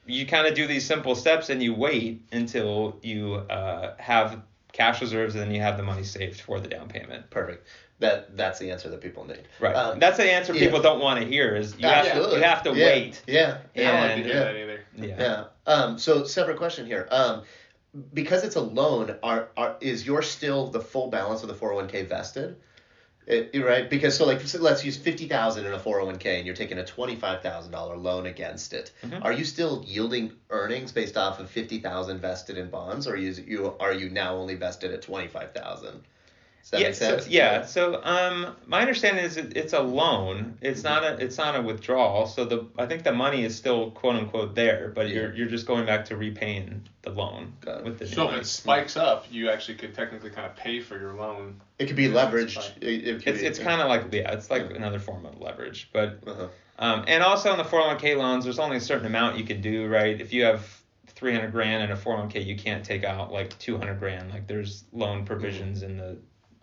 you 0.07 0.25
kind 0.27 0.45
of 0.47 0.53
do 0.53 0.67
these 0.67 0.85
simple 0.85 1.15
steps 1.15 1.49
and 1.49 1.61
you 1.63 1.73
wait 1.73 2.21
until 2.31 2.99
you 3.01 3.35
uh, 3.35 3.95
have 3.97 4.41
cash 4.75 5.01
reserves 5.01 5.35
and 5.35 5.43
then 5.43 5.51
you 5.51 5.61
have 5.61 5.77
the 5.77 5.83
money 5.83 6.03
saved 6.03 6.41
for 6.41 6.59
the 6.59 6.67
down 6.67 6.87
payment. 6.87 7.29
perfect 7.29 7.65
that 7.99 8.35
that's 8.35 8.59
the 8.59 8.69
answer 8.71 8.89
that 8.89 8.99
people 8.99 9.23
need 9.25 9.47
Right. 9.59 9.73
Um, 9.73 9.99
That's 9.99 10.17
the 10.17 10.29
answer 10.29 10.53
yeah. 10.53 10.59
people 10.59 10.81
don't 10.81 10.99
want 10.99 11.17
to 11.21 11.25
hear. 11.25 11.55
Is 11.55 11.75
you 11.79 11.87
have, 11.87 12.05
Absolutely. 12.05 12.37
you 12.39 12.43
have 12.43 12.63
to 12.63 12.69
Yeah. 12.73 12.85
wait. 12.85 13.21
Yeah. 13.25 13.57
I 13.73 13.79
don't 13.79 14.01
like 14.01 14.15
to 14.15 14.21
And 14.21 14.29
that 14.31 14.55
either. 14.57 14.79
yeah. 14.97 15.15
Yeah. 15.17 15.43
Um, 15.65 15.97
so 15.97 16.25
separate 16.25 16.57
question 16.57 16.85
here. 16.85 17.07
Um, 17.09 17.43
because 18.13 18.43
it's 18.43 18.57
a 18.57 18.61
loan, 18.61 19.15
are, 19.23 19.47
are 19.55 19.77
is 19.79 20.05
your 20.05 20.21
still 20.21 20.67
the 20.67 20.81
full 20.81 21.09
balance 21.09 21.41
of 21.41 21.47
the 21.47 21.55
401k 21.55 22.05
vested? 22.09 22.57
It, 23.27 23.59
right 23.63 23.89
because 23.89 24.15
so 24.15 24.25
like 24.25 24.41
so 24.41 24.59
let's 24.59 24.85
use 24.85 24.97
fifty 24.97 25.27
thousand 25.27 25.65
in 25.65 25.73
a 25.73 25.79
four 25.79 25.97
hundred 25.97 26.11
one 26.11 26.19
k 26.19 26.37
and 26.37 26.45
you're 26.45 26.55
taking 26.55 26.77
a 26.77 26.85
twenty 26.85 27.15
five 27.15 27.41
thousand 27.41 27.71
dollar 27.71 27.97
loan 27.97 28.27
against 28.27 28.71
it. 28.71 28.91
Mhm. 29.03 29.23
Are 29.25 29.33
you 29.33 29.43
still 29.43 29.83
yielding 29.87 30.33
earnings 30.51 30.91
based 30.91 31.17
off 31.17 31.39
of 31.39 31.49
fifty 31.49 31.79
thousand 31.79 32.19
vested 32.19 32.57
in 32.57 32.69
bonds, 32.69 33.07
or 33.07 33.13
are 33.13 33.17
you 33.17 33.31
you 33.47 33.75
are 33.79 33.93
you 33.93 34.09
now 34.09 34.35
only 34.35 34.53
vested 34.55 34.91
at 34.91 35.01
twenty 35.01 35.27
five 35.27 35.53
thousand? 35.53 36.03
Does 36.65 36.71
that 36.71 36.79
yeah, 36.81 36.87
make 36.87 36.95
sense? 36.95 37.23
So, 37.25 37.29
yeah. 37.29 37.65
So 37.65 38.03
um, 38.03 38.55
my 38.65 38.81
understanding 38.81 39.23
is 39.23 39.37
it, 39.37 39.55
it's 39.55 39.73
a 39.73 39.79
loan. 39.81 40.57
It's 40.61 40.83
not 40.83 41.03
a 41.03 41.13
it's 41.23 41.37
not 41.37 41.55
a 41.55 41.61
withdrawal. 41.61 42.25
So 42.25 42.43
the 42.43 42.65
I 42.79 42.87
think 42.87 43.03
the 43.03 43.11
money 43.11 43.43
is 43.43 43.55
still 43.55 43.91
quote 43.91 44.15
unquote 44.15 44.55
there, 44.55 44.91
but 44.95 45.09
you're 45.09 45.31
you're 45.35 45.47
just 45.47 45.67
going 45.67 45.85
back 45.85 46.05
to 46.05 46.15
repaying 46.17 46.81
the 47.03 47.11
loan 47.11 47.53
Got 47.61 47.81
it. 47.81 47.85
with 47.85 47.99
the 47.99 48.07
So 48.07 48.31
if 48.31 48.41
it 48.41 48.45
spikes 48.47 48.97
up, 48.97 49.27
you 49.29 49.51
actually 49.51 49.75
could 49.75 49.93
technically 49.93 50.31
kind 50.31 50.47
of 50.47 50.55
pay 50.55 50.79
for 50.79 50.99
your 50.99 51.13
loan. 51.13 51.61
It 51.77 51.85
could 51.85 51.95
be 51.97 52.05
Yeah, 52.05 52.13
leveraged. 52.25 52.77
It, 52.81 53.07
it 53.07 53.23
could 53.23 53.27
It's 53.27 53.41
be- 53.41 53.45
it's 53.47 53.59
kind 53.59 53.79
of 53.79 53.87
like 53.87 54.11
yeah, 54.11 54.31
it's 54.31 54.49
like 54.49 54.67
Yeah. 54.71 54.77
another 54.77 54.97
form 54.97 55.23
of 55.27 55.39
leverage, 55.39 55.91
but 55.93 56.17
Uh-huh. 56.25 56.47
um, 56.79 57.03
and 57.07 57.21
also 57.21 57.51
in 57.51 57.59
the 57.59 57.63
401k 57.63 58.17
loans, 58.17 58.43
there's 58.43 58.57
only 58.57 58.77
a 58.77 58.81
certain 58.81 59.05
amount 59.05 59.37
you 59.37 59.43
can 59.45 59.61
do, 59.61 59.87
right? 59.87 60.19
If 60.19 60.33
you 60.33 60.45
have 60.45 60.67
300 61.09 61.51
grand 61.51 61.83
in 61.83 61.91
a 61.91 61.95
401k, 61.95 62.43
you 62.43 62.55
can't 62.57 62.83
take 62.83 63.03
out 63.03 63.31
like 63.31 63.55
200 63.59 63.99
grand. 63.99 64.31
Like 64.31 64.47
there's 64.47 64.85
loan 64.91 65.25
provisions 65.25 65.83
in 65.83 65.97
the 65.97 66.17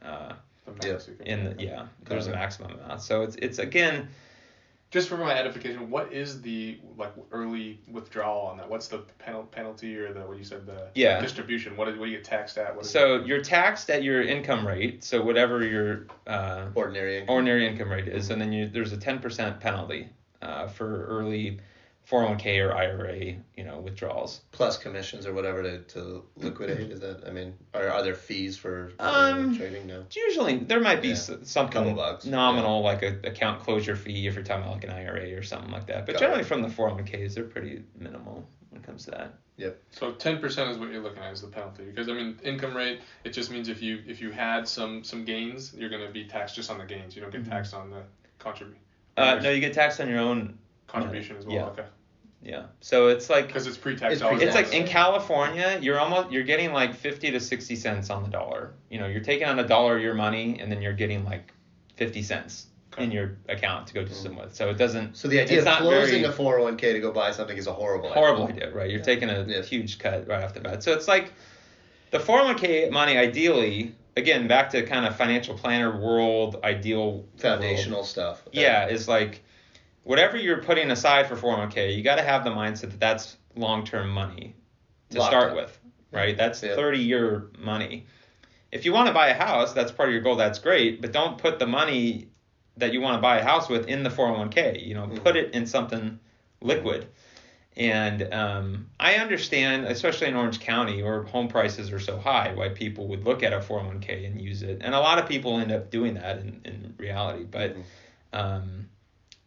uh, 0.05 0.33
The 0.67 0.87
Yeah. 0.87 0.93
max 0.93 1.09
you 1.09 1.17
in 1.25 1.45
the 1.57 1.63
yeah, 1.63 1.87
there's 2.05 2.27
a 2.29 2.31
maximum 2.33 2.73
amount. 2.79 3.03
So 3.03 3.23
it's 3.23 3.37
it's 3.37 3.59
again 3.59 4.09
Just 4.91 5.09
for 5.09 5.17
my 5.17 5.33
edification, 5.35 5.89
what 5.89 6.13
is 6.13 6.43
the 6.43 6.79
like 6.99 7.15
early 7.31 7.81
withdrawal 7.91 8.47
on 8.49 8.59
that? 8.59 8.69
What's 8.69 8.89
the 8.89 8.99
penal- 9.19 9.45
penalty 9.45 9.97
or 9.97 10.13
the 10.13 10.21
what 10.21 10.37
you 10.37 10.45
said 10.45 10.67
the 10.67 10.89
Yeah. 10.95 11.19
distribution? 11.19 11.77
What, 11.79 11.89
is, 11.89 11.97
what 11.97 12.05
do 12.07 12.11
you 12.11 12.19
get 12.19 12.27
taxed 12.27 12.59
at? 12.59 12.77
What 12.77 12.85
is 12.85 12.91
So 12.91 13.25
you're 13.25 13.41
taxed 13.41 13.89
at 13.89 14.03
your 14.03 14.21
income 14.23 14.67
rate, 14.67 15.03
so 15.03 15.23
whatever 15.23 15.65
your 15.65 16.09
uh, 16.27 16.67
ordinary. 16.75 17.21
income. 17.21 17.35
ordinary 17.35 17.67
income 17.67 17.91
rate 17.91 18.07
is, 18.07 18.29
and 18.29 18.39
then 18.39 18.53
you, 18.53 18.69
there's 18.69 18.93
a 18.93 18.99
10% 18.99 19.61
penalty 19.61 20.11
uh, 20.43 20.69
for 20.69 21.07
early 21.07 21.59
401k 22.11 22.59
or 22.67 22.75
IRA, 22.75 23.17
you 23.57 23.65
know, 23.65 23.79
withdrawals. 23.81 24.41
plus 24.51 24.77
commissions 24.77 25.27
or 25.27 25.33
whatever 25.33 25.63
to, 25.63 25.79
to 25.79 26.25
liquidate. 26.37 26.91
Is 26.91 27.01
that? 27.01 27.25
I 27.27 27.31
mean, 27.31 27.55
are, 27.75 27.89
are 27.89 28.03
there 28.03 28.15
fees 28.15 28.57
for, 28.57 28.91
for 28.99 29.03
Um, 29.05 29.57
trading 29.57 29.87
now? 29.87 30.03
Usually 30.15 30.59
there 30.59 30.81
might 30.81 31.01
be 31.01 31.09
Yeah. 31.09 31.15
s 31.15 31.31
something 31.45 31.73
Couple 31.73 31.95
bucks, 31.95 32.25
nominal, 32.27 32.83
like 32.83 33.03
a 33.03 33.19
account 33.25 33.61
closure 33.63 33.97
fee 33.97 34.27
if 34.27 34.35
you're 34.35 34.45
talking 34.45 34.65
about 34.65 34.75
like 34.75 34.85
an 34.85 34.91
IRA 34.91 35.33
or 35.37 35.43
something 35.43 35.71
like 35.71 35.87
that. 35.87 36.07
But 36.07 36.15
Got 36.15 36.21
generally, 36.21 36.41
it. 36.43 36.47
from 36.47 36.63
the 36.63 36.69
401ks, 36.69 37.35
they're 37.35 37.45
pretty 37.45 37.83
minimal 37.99 38.47
when 38.71 38.81
it 38.83 38.87
comes 38.87 39.05
to 39.05 39.11
that. 39.13 39.35
Yep. 39.59 39.81
So 39.91 40.13
ten 40.13 40.39
percent 40.39 40.71
is 40.71 40.79
what 40.79 40.91
you're 40.91 41.03
looking 41.03 41.23
at 41.23 41.31
as 41.31 41.43
the 41.43 41.47
penalty 41.49 41.85
because 41.85 42.09
I 42.09 42.15
mean 42.15 42.39
income 42.43 42.75
rate 42.75 43.03
it 43.23 43.31
just 43.31 43.51
means 43.51 43.69
if 43.69 43.83
you 43.83 44.03
if 44.07 44.21
you 44.21 44.31
had 44.31 44.67
some 44.67 45.05
some 45.05 45.27
gains 45.27 45.75
you're 45.77 45.91
gonna 45.91 46.11
be 46.11 46.25
taxed 46.25 46.57
just 46.57 46.71
on 46.71 46.79
the 46.79 46.85
gains 46.87 47.15
you 47.15 47.21
don't 47.21 47.31
get 47.31 47.45
Mhm. 47.45 47.51
taxed 47.51 47.75
on 47.75 47.91
the 47.91 48.03
contribution 48.39 48.81
Uh, 49.19 49.39
no, 49.43 49.51
you 49.51 49.61
get 49.61 49.75
taxed 49.75 50.01
on 50.01 50.09
your 50.09 50.21
own. 50.21 50.59
Contribution 50.93 51.37
as 51.39 51.47
well 51.47 51.55
Yeah. 51.57 51.65
okay 51.67 51.85
Yeah. 52.45 52.63
So 52.81 53.09
it's 53.09 53.31
like 53.31 53.47
because 53.47 53.67
it's 53.69 53.77
pre-tax 53.77 54.15
It's 54.15 54.21
dollars. 54.23 54.43
It's 54.43 54.55
like 54.55 54.75
in 54.75 54.85
California, 54.87 55.79
you're 55.81 56.01
almost 56.01 56.33
you're 56.33 56.43
getting 56.43 56.73
like 56.73 56.95
fifty 56.95 57.31
to 57.31 57.39
sixty 57.41 57.77
cents 57.77 58.11
on 58.11 58.25
the 58.25 58.29
dollar. 58.31 58.73
You 58.91 58.99
know, 59.01 59.07
you're 59.07 59.23
taking 59.23 59.47
on 59.47 59.59
a 59.61 59.67
dollar 59.67 59.97
of 59.97 60.03
your 60.03 60.15
money, 60.15 60.59
and 60.61 60.71
then 60.71 60.83
you're 60.83 60.93
getting 61.05 61.25
like 61.25 61.53
fifty 61.97 62.21
cents 62.23 62.67
Okay. 62.93 63.05
in 63.05 63.13
your 63.13 63.39
account 63.49 63.87
to 63.87 63.95
go 63.95 64.03
do 64.03 64.09
mm-hmm. 64.11 64.23
some 64.23 64.37
with. 64.37 64.55
So 64.57 64.69
it 64.71 64.77
doesn't 64.77 65.17
So 65.17 65.29
the 65.29 65.41
idea 65.41 65.59
It's 65.59 65.67
of 65.67 65.73
not 65.73 65.81
closing 65.83 66.23
very- 66.23 66.35
a 66.35 66.37
401k 66.37 66.93
to 66.93 67.01
go 67.01 67.11
buy 67.13 67.31
something 67.31 67.57
is 67.57 67.67
a 67.69 67.73
horrible. 67.73 68.11
idea. 68.11 68.21
horrible 68.21 68.47
idea, 68.49 68.75
right? 68.75 68.91
You're 68.91 69.01
taking 69.13 69.31
a 69.31 69.45
Yeah. 69.49 69.63
huge 69.63 69.99
cut 70.01 70.27
right 70.29 70.43
off 70.45 70.53
the 70.53 70.61
bat. 70.61 70.83
So 70.83 70.93
it's 70.93 71.09
like 71.09 71.33
the 72.11 72.19
401k 72.19 72.91
money, 72.91 73.17
ideally, 73.17 73.95
again, 74.17 74.47
back 74.49 74.69
to 74.71 74.83
kind 74.83 75.07
of 75.07 75.17
financial 75.17 75.55
planner 75.57 75.97
world 75.97 76.59
ideal 76.65 77.25
Foundational 77.39 77.99
world, 78.01 78.09
stuff. 78.09 78.43
yeah, 78.53 78.89
is 78.89 79.07
like 79.09 79.43
whatever 80.05 80.37
you're 80.37 80.63
putting 80.63 80.91
aside 80.91 81.27
for 81.27 81.37
401k, 81.37 81.97
you 81.97 82.03
got 82.03 82.17
to 82.17 82.23
have 82.23 82.45
the 82.45 82.51
mindset 82.51 82.91
that 82.91 83.01
that's 83.01 83.37
long 83.57 83.85
term 83.85 84.11
money 84.11 84.55
to 85.11 85.19
Locked 85.19 85.31
start 85.31 85.51
up. 85.51 85.57
with, 85.57 85.81
right? 86.11 86.37
That's 86.37 86.63
Yeah. 86.63 86.75
30 86.75 86.99
year 86.99 87.51
money. 87.59 88.07
If 88.71 88.85
you 88.87 88.93
want 88.93 89.09
to 89.09 89.13
buy 89.13 89.29
a 89.29 89.35
house, 89.35 89.73
that's 89.75 89.93
part 89.93 90.09
of 90.09 90.13
your 90.15 90.23
goal. 90.23 90.37
That's 90.37 90.59
great, 90.59 91.01
but 91.03 91.13
don't 91.13 91.37
put 91.39 91.59
the 91.59 91.67
money 91.67 92.29
that 92.79 92.93
you 92.95 93.03
want 93.03 93.17
to 93.19 93.21
buy 93.21 93.39
a 93.39 93.43
house 93.45 93.69
with 93.69 93.87
in 93.87 94.03
the 94.03 94.09
401k. 94.11 94.83
You 94.83 94.95
know, 94.95 95.07
Mhm. 95.07 95.23
put 95.23 95.37
it 95.37 95.55
in 95.55 95.67
something 95.67 96.19
liquid. 96.63 97.07
And 97.77 98.33
um, 98.35 98.91
I 99.01 99.15
understand, 99.15 99.87
especially 99.87 100.29
in 100.29 100.37
Orange 100.37 100.61
County 100.61 101.03
where 101.03 101.23
home 101.23 101.49
prices 101.49 101.91
are 101.91 102.01
so 102.01 102.19
high, 102.19 102.53
why 102.55 102.69
people 102.71 103.09
would 103.09 103.25
look 103.25 103.43
at 103.43 103.53
a 103.53 103.61
401k 103.61 104.27
and 104.27 104.41
use 104.41 104.63
it. 104.63 104.79
And 104.83 104.95
a 104.95 105.01
lot 105.01 105.19
of 105.19 105.27
people 105.29 105.59
end 105.59 105.73
up 105.73 105.91
doing 105.91 106.15
that 106.15 106.39
in, 106.39 106.61
in 106.65 106.95
reality. 106.99 107.45
But, 107.45 107.77
Mhm. 107.77 107.85
um, 108.35 108.89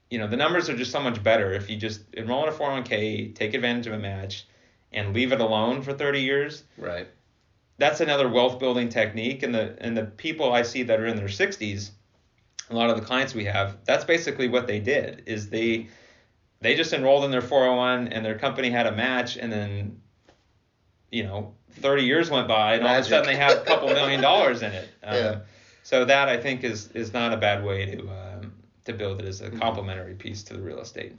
you 0.10 0.20
know, 0.20 0.28
the 0.28 0.38
numbers 0.38 0.70
are 0.70 0.76
just 0.78 0.92
so 0.92 1.00
much 1.02 1.22
better 1.24 1.54
if 1.54 1.70
you 1.70 1.78
just 1.78 2.02
enroll 2.14 2.44
in 2.44 2.50
a 2.50 2.52
401k, 2.52 3.34
take 3.36 3.54
advantage 3.54 3.88
of 3.88 3.94
a 3.94 4.00
match, 4.00 4.46
and 4.94 5.14
leave 5.14 5.32
it 5.32 5.42
alone 5.42 5.82
for 5.82 5.94
30 5.94 6.22
years. 6.22 6.64
Right. 6.78 7.08
That's 7.78 8.00
another 8.02 8.30
wealth 8.30 8.60
building 8.60 8.90
technique. 8.90 9.44
And 9.44 9.54
the 9.54 9.76
and 9.80 9.98
the 9.98 10.06
people 10.06 10.54
I 10.54 10.62
see 10.62 10.84
that 10.84 11.00
are 11.00 11.06
in 11.08 11.18
their 11.18 11.28
60s, 11.28 11.90
a 12.70 12.76
lot 12.76 12.90
of 12.90 12.96
the 12.98 13.06
clients 13.06 13.34
we 13.36 13.46
have, 13.46 13.78
that's 13.86 14.06
basically 14.06 14.48
what 14.48 14.68
they 14.68 14.80
did. 14.80 15.24
Is 15.26 15.50
they 15.50 15.88
they 16.62 16.76
just 16.76 16.94
enrolled 16.94 17.26
in 17.26 17.32
their 17.32 17.42
401 17.42 18.08
and 18.10 18.26
their 18.26 18.38
company 18.38 18.70
had 18.70 18.88
a 18.88 18.92
match 18.92 19.38
and 19.38 19.52
then 19.52 20.02
you 21.12 21.24
know 21.24 21.54
30 21.82 22.04
years 22.04 22.30
went 22.30 22.48
by 22.48 22.76
and 22.76 22.84
all 22.88 22.96
of 22.96 23.06
a 23.06 23.08
sudden 23.08 23.28
they 23.28 23.36
have 23.36 23.58
a 23.60 23.62
couple 23.62 23.90
million 23.90 24.22
dollars 24.22 24.62
in 24.62 24.72
it 24.72 24.90
um, 25.04 25.16
Yeah. 25.16 25.40
so 25.84 26.06
that 26.06 26.28
i 26.28 26.38
think 26.38 26.64
is 26.64 26.90
is 26.94 27.14
not 27.14 27.34
a 27.34 27.38
bad 27.38 27.64
way 27.64 27.86
to 27.86 28.02
um, 28.02 28.25
to 28.86 28.94
build 28.94 29.20
it 29.22 29.28
as 29.28 29.42
Mm-hmm. 29.42 29.58
a 29.58 29.60
complementary 29.60 30.14
piece 30.16 30.44
to 30.44 30.54
the 30.54 30.62
real 30.62 30.80
estate 30.80 31.18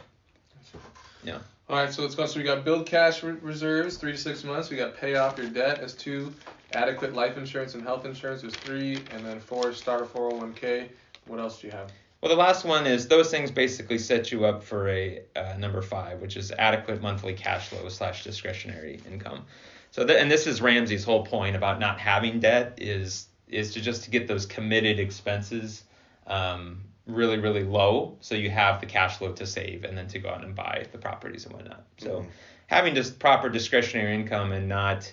Yeah. 1.25 1.39
All 1.69 1.77
right, 1.77 1.93
so 1.93 2.03
let's 2.03 2.15
go. 2.15 2.27
So 2.27 2.39
we 2.39 2.45
got 2.45 2.65
build 2.65 2.87
cash 2.87 3.23
re- 3.25 3.33
reserves, 3.43 3.97
three 3.97 4.13
to 4.13 4.19
six 4.19 4.45
months. 4.45 4.71
We 4.71 4.77
got 4.77 4.97
pay 4.97 5.17
off 5.17 5.37
your 5.37 5.49
debt 5.49 5.81
as 5.81 5.95
two, 5.95 6.33
adequate 6.73 7.13
life 7.15 7.37
insurance 7.37 7.75
and 7.75 7.83
health 7.83 8.05
insurance 8.07 8.45
is 8.45 8.55
three, 8.55 8.97
and 9.13 9.25
then 9.25 9.41
four, 9.41 9.73
start 9.73 10.03
a 10.03 10.05
401k. 10.07 10.89
What 11.27 11.41
else 11.41 11.61
do 11.61 11.67
you 11.67 11.73
have? 11.73 11.91
well 12.23 12.31
the 12.35 12.41
last 12.41 12.65
one 12.65 12.87
is 12.87 13.09
those 13.09 13.31
things 13.31 13.51
basically 13.51 13.99
set 13.99 14.33
you 14.33 14.47
up 14.47 14.63
for 14.63 14.89
a 14.89 15.21
uh, 15.37 15.55
number 15.59 15.83
five 15.83 16.19
which 16.21 16.37
is 16.37 16.51
adequate 16.53 17.03
monthly 17.03 17.35
cash 17.35 17.69
flow 17.69 17.87
slash 17.91 18.25
discretionary 18.25 18.99
income 19.07 19.45
so 19.91 20.05
th- 20.05 20.19
and 20.19 20.31
this 20.31 20.47
is 20.47 20.63
ramsey's 20.63 21.05
whole 21.05 21.25
point 21.27 21.55
about 21.55 21.79
not 21.79 22.01
having 22.01 22.41
debt 22.41 22.79
is 22.79 23.29
is 23.49 23.75
to 23.75 23.81
just 23.83 24.03
to 24.05 24.11
get 24.11 24.27
those 24.27 24.47
committed 24.47 24.99
expenses 24.99 25.85
um, 26.27 26.81
really 27.07 27.38
really 27.38 27.62
low 27.64 28.16
so 28.21 28.35
you 28.35 28.51
have 28.51 28.81
the 28.81 28.87
cash 28.87 29.19
flow 29.19 29.33
to 29.33 29.47
save 29.47 29.85
and 29.85 29.97
then 29.97 30.09
to 30.09 30.19
go 30.19 30.29
out 30.29 30.42
and 30.45 30.55
buy 30.55 30.85
the 30.92 30.99
properties 30.99 31.45
and 31.47 31.55
whatnot 31.55 31.85
so 31.99 32.21
Mhm. 32.21 32.27
having 32.66 32.95
just 32.95 33.19
proper 33.21 33.49
discretionary 33.49 34.12
income 34.14 34.51
and 34.53 34.69
not 34.69 35.12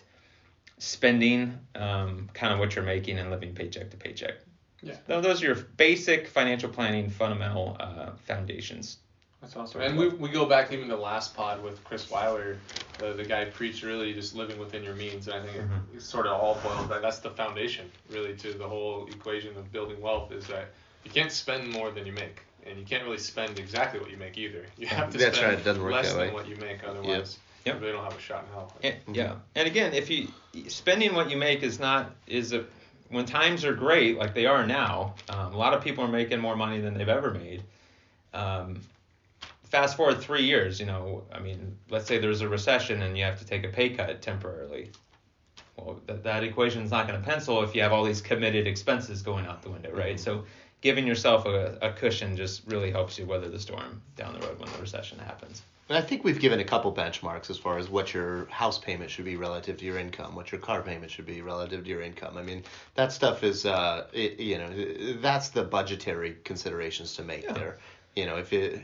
spending 0.79 1.57
um, 1.75 2.29
kind 2.33 2.51
of 2.53 2.59
what 2.59 2.75
you're 2.75 2.83
making 2.83 3.19
and 3.19 3.29
living 3.29 3.53
paycheck 3.53 3.89
to 3.91 3.97
paycheck 3.97 4.35
Yeah. 4.81 4.95
Tho- 5.07 5.21
those 5.21 5.41
are 5.41 5.45
your 5.45 5.55
basic 5.55 6.27
financial 6.27 6.69
planning 6.69 7.09
fundamental 7.09 7.77
uh, 7.79 8.11
foundations 8.25 8.97
That's 9.41 9.55
awesome. 9.55 9.81
And 9.81 9.97
we, 9.97 10.07
we 10.07 10.29
go 10.29 10.45
back 10.45 10.71
even 10.71 10.87
to 10.89 10.95
the 10.95 11.01
last 11.01 11.35
pod 11.35 11.61
with 11.61 11.83
Chris 11.83 12.09
Weiler, 12.09 12.57
the, 12.99 13.11
the 13.13 13.25
guy 13.25 13.43
preached 13.45 13.83
really 13.83 14.13
just 14.13 14.35
living 14.35 14.57
within 14.57 14.83
your 14.85 14.95
means. 14.95 15.27
And 15.27 15.35
I 15.35 15.45
think 15.45 15.57
Mhm. 15.57 15.77
it, 15.91 15.97
it's 15.97 16.05
sort 16.05 16.27
of 16.27 16.31
all 16.41 16.55
boils 16.63 16.87
back. 16.87 17.01
That's 17.01 17.19
the 17.19 17.29
foundation 17.29 17.91
really 18.09 18.35
to 18.37 18.53
the 18.53 18.67
whole 18.67 19.05
equation 19.07 19.55
of 19.57 19.69
building 19.71 19.99
wealth 20.01 20.31
is 20.31 20.47
that 20.47 20.69
you 21.03 21.11
can't 21.11 21.31
spend 21.31 21.69
more 21.69 21.91
than 21.91 22.05
you 22.05 22.13
make. 22.13 22.41
And 22.65 22.79
you 22.79 22.85
can't 22.85 23.03
really 23.03 23.17
spend 23.17 23.59
exactly 23.59 23.99
what 23.99 24.09
you 24.09 24.15
make 24.15 24.37
either. 24.37 24.65
You 24.77 24.87
have 24.87 25.11
to 25.11 25.17
That's 25.17 25.37
spend 25.37 25.51
right, 25.51 25.59
it 25.59 25.65
doesn't 25.65 25.83
work 25.83 25.91
less 25.91 26.13
that 26.13 26.17
than 26.17 26.33
what 26.33 26.47
you 26.47 26.55
make 26.55 26.83
otherwise. 26.85 27.37
Yep. 27.65 27.75
You 27.75 27.81
really 27.81 27.93
don't 27.93 28.03
have 28.03 28.17
a 28.17 28.21
shot 28.21 28.45
in 28.45 28.53
hell. 28.53 28.73
And, 28.83 29.15
yeah 29.15 29.35
and 29.55 29.67
again 29.67 29.93
if 29.93 30.09
you 30.09 30.27
spending 30.67 31.13
what 31.13 31.29
you 31.29 31.37
make 31.37 31.63
is 31.63 31.79
not 31.79 32.11
is 32.27 32.51
a 32.51 32.65
when 33.09 33.25
times 33.25 33.63
are 33.63 33.73
great 33.73 34.17
like 34.17 34.33
they 34.33 34.45
are 34.45 34.65
now 34.65 35.15
um, 35.29 35.53
a 35.53 35.57
lot 35.57 35.73
of 35.73 35.83
people 35.83 36.03
are 36.03 36.09
making 36.09 36.39
more 36.39 36.55
money 36.55 36.81
than 36.81 36.93
they've 36.93 37.09
ever 37.09 37.31
made 37.31 37.63
um, 38.33 38.81
fast 39.63 39.95
forward 39.95 40.19
three 40.19 40.43
years 40.43 40.79
you 40.79 40.85
know 40.85 41.23
i 41.31 41.39
mean 41.39 41.77
let's 41.89 42.05
say 42.05 42.17
there's 42.17 42.41
a 42.41 42.49
recession 42.49 43.01
and 43.01 43.17
you 43.17 43.23
have 43.23 43.39
to 43.39 43.45
take 43.45 43.63
a 43.63 43.69
pay 43.69 43.89
cut 43.89 44.21
temporarily 44.21 44.89
well 45.77 45.99
that, 46.05 46.23
that 46.23 46.43
equation's 46.43 46.91
not 46.91 47.07
going 47.07 47.19
to 47.19 47.25
pencil 47.25 47.63
if 47.63 47.73
you 47.73 47.81
have 47.81 47.93
all 47.93 48.03
these 48.03 48.21
committed 48.21 48.67
expenses 48.67 49.21
going 49.21 49.45
out 49.45 49.61
the 49.61 49.69
window 49.69 49.91
right 49.91 50.19
so 50.19 50.43
giving 50.83 51.07
yourself 51.07 51.45
a, 51.45 51.77
a 51.81 51.91
cushion 51.93 52.35
just 52.35 52.61
really 52.67 52.91
helps 52.91 53.17
you 53.17 53.25
weather 53.25 53.49
the 53.49 53.59
storm 53.59 54.01
down 54.17 54.33
the 54.33 54.39
road 54.45 54.59
when 54.59 54.69
the 54.73 54.77
recession 54.79 55.17
happens 55.17 55.63
And 55.89 55.97
I 55.97 56.01
think 56.01 56.23
we've 56.23 56.39
given 56.39 56.59
a 56.59 56.63
couple 56.63 56.93
benchmarks 56.93 57.49
as 57.49 57.57
far 57.57 57.77
as 57.77 57.89
what 57.89 58.13
your 58.13 58.45
house 58.45 58.77
payment 58.79 59.09
should 59.09 59.25
be 59.25 59.35
relative 59.37 59.77
to 59.77 59.85
your 59.85 59.97
income, 59.97 60.35
what 60.35 60.51
your 60.51 60.61
car 60.61 60.81
payment 60.81 61.09
should 61.11 61.25
be 61.25 61.41
relative 61.41 61.83
to 61.83 61.89
your 61.89 62.01
income. 62.01 62.37
I 62.37 62.43
mean, 62.43 62.63
that 62.95 63.11
stuff 63.11 63.43
is, 63.43 63.65
uh, 63.65 64.07
it, 64.13 64.39
you 64.39 64.57
know, 64.57 64.69
that's 65.21 65.49
the 65.49 65.63
budgetary 65.63 66.37
considerations 66.43 67.15
to 67.15 67.23
make 67.23 67.43
Yeah. 67.43 67.53
there. 67.53 67.77
You 68.15 68.25
know, 68.27 68.37
if 68.37 68.53
it, 68.53 68.81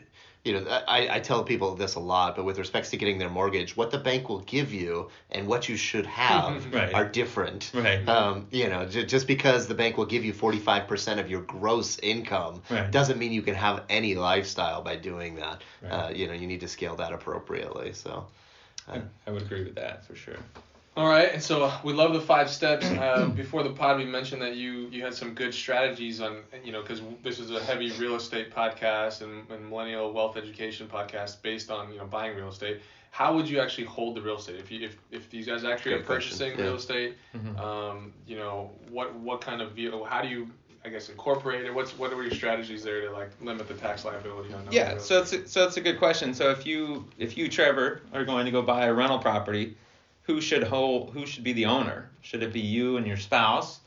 you 0.49 0.59
know, 0.59 0.65
I, 0.87 1.17
I 1.17 1.19
tell 1.19 1.43
people 1.43 1.75
this 1.75 1.93
a 1.93 1.99
lot, 1.99 2.35
but 2.35 2.43
with 2.43 2.57
respects 2.57 2.89
to 2.89 2.97
getting 2.97 3.19
their 3.19 3.29
mortgage, 3.29 3.77
what 3.77 3.91
the 3.91 3.99
bank 3.99 4.29
will 4.29 4.39
give 4.39 4.73
you 4.73 5.09
and 5.29 5.45
what 5.45 5.69
you 5.69 5.77
should 5.77 6.07
have 6.07 6.73
Right. 6.73 6.91
are 6.91 7.05
different. 7.05 7.69
Right. 7.71 8.07
Um, 8.09 8.47
you 8.49 8.67
know, 8.67 8.87
j- 8.87 9.05
just 9.05 9.27
because 9.27 9.67
the 9.67 9.75
bank 9.75 9.95
will 9.95 10.07
give 10.07 10.25
you 10.25 10.33
45% 10.33 11.19
of 11.19 11.29
your 11.29 11.41
gross 11.41 11.99
income 11.99 12.63
Right. 12.67 12.89
doesn't 12.89 13.19
mean 13.19 13.31
you 13.31 13.43
can 13.43 13.53
have 13.53 13.83
any 13.89 14.15
lifestyle 14.15 14.81
by 14.81 14.95
doing 14.95 15.35
that. 15.35 15.61
Right. 15.83 15.91
Uh, 15.91 16.09
you 16.09 16.25
know, 16.25 16.33
you 16.33 16.47
need 16.47 16.61
to 16.61 16.67
scale 16.67 16.95
that 16.95 17.13
appropriately. 17.13 17.93
So, 17.93 18.25
I, 18.87 19.01
I 19.27 19.29
would 19.31 19.43
agree 19.43 19.63
with 19.65 19.75
that 19.75 20.03
for 20.07 20.15
sure. 20.15 20.37
All 20.99 21.07
right, 21.07 21.31
and 21.31 21.41
so 21.41 21.63
uh, 21.63 21.79
we 21.81 21.93
love 21.93 22.11
the 22.11 22.19
five 22.19 22.49
steps. 22.49 22.85
Uh, 22.85 23.27
before 23.35 23.63
the 23.63 23.69
pod, 23.69 23.99
we 23.99 24.03
mentioned 24.03 24.41
that 24.41 24.57
you 24.57 24.89
you 24.91 25.01
had 25.01 25.13
some 25.13 25.33
good 25.33 25.53
strategies 25.53 26.19
on 26.19 26.39
you 26.61 26.73
know 26.73 26.81
because 26.81 27.01
this 27.23 27.39
is 27.39 27.51
a 27.51 27.63
heavy 27.63 27.89
real 27.93 28.15
estate 28.15 28.53
podcast 28.53 29.21
and, 29.21 29.49
and 29.49 29.69
millennial 29.69 30.11
wealth 30.11 30.35
education 30.35 30.89
podcast 30.89 31.41
based 31.41 31.71
on 31.71 31.89
you 31.93 31.99
know 31.99 32.05
buying 32.05 32.35
real 32.35 32.49
estate. 32.49 32.81
How 33.11 33.33
would 33.33 33.49
you 33.49 33.61
actually 33.61 33.85
hold 33.85 34.17
the 34.17 34.21
real 34.21 34.39
estate 34.39 34.57
if 34.59 34.69
you 34.69 34.85
if, 34.85 34.97
if 35.09 35.29
these 35.29 35.45
guys 35.47 35.63
actually 35.63 35.93
Good 35.93 36.01
are 36.01 36.03
question, 36.03 36.31
purchasing 36.37 36.59
yeah. 36.59 36.65
real 36.65 36.75
estate? 36.75 37.15
Mhm. 37.33 37.57
Um, 37.57 38.13
you 38.27 38.35
know 38.35 38.69
what 38.89 39.15
what 39.15 39.39
kind 39.39 39.61
of 39.61 39.71
vehicle? 39.71 40.03
How 40.03 40.21
do 40.21 40.27
you 40.27 40.49
I 40.83 40.89
guess 40.89 41.07
incorporate 41.07 41.63
it? 41.63 41.73
What's 41.73 41.97
what 41.97 42.11
are 42.11 42.21
your 42.21 42.35
strategies 42.35 42.83
there 42.83 42.99
to 43.07 43.11
like 43.11 43.29
limit 43.39 43.69
the 43.69 43.73
tax 43.73 44.03
liability 44.03 44.53
on? 44.53 44.67
Yeah, 44.69 44.97
so 44.97 45.21
it's 45.21 45.31
a, 45.31 45.47
so 45.47 45.65
it's 45.65 45.77
a 45.77 45.81
good 45.81 45.97
question. 45.97 46.33
So 46.33 46.51
if 46.51 46.65
you 46.65 47.07
if 47.17 47.37
you 47.37 47.47
Trevor 47.47 48.01
are 48.13 48.25
going 48.25 48.43
to 48.43 48.51
go 48.51 48.61
buy 48.61 48.87
a 48.87 48.93
rental 48.93 49.19
property, 49.19 49.77
who 50.29 50.39
should 50.39 50.61
hold 50.61 51.09
who 51.09 51.25
should 51.25 51.43
be 51.43 51.53
the 51.53 51.65
owner? 51.65 52.07
Should 52.21 52.43
it 52.43 52.53
be 52.53 52.59
you 52.59 52.97
and 52.97 53.07
your 53.07 53.17
spouse? 53.17 53.79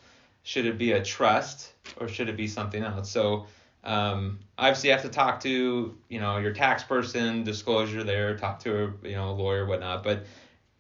Should 0.43 0.67
it 0.67 0.77
be 0.77 0.91
a 0.91 1.01
trust 1.01 1.73
or 2.01 2.09
should 2.09 2.29
it 2.29 2.37
be 2.37 2.49
something 2.49 2.83
else? 2.83 3.09
So 3.13 3.47
um, 3.85 4.41
obviously 4.59 4.89
you 4.89 4.95
have 4.95 5.03
to 5.03 5.09
talk 5.09 5.39
to 5.43 5.97
you 6.09 6.21
know 6.21 6.39
your 6.39 6.53
tax 6.53 6.83
person, 6.83 7.45
disclosure 7.45 8.03
there, 8.03 8.37
talk 8.37 8.59
to 8.65 8.71
a 8.73 9.09
you 9.09 9.15
know 9.15 9.31
a 9.31 9.37
lawyer, 9.37 9.67
whatnot. 9.67 10.03
But 10.03 10.25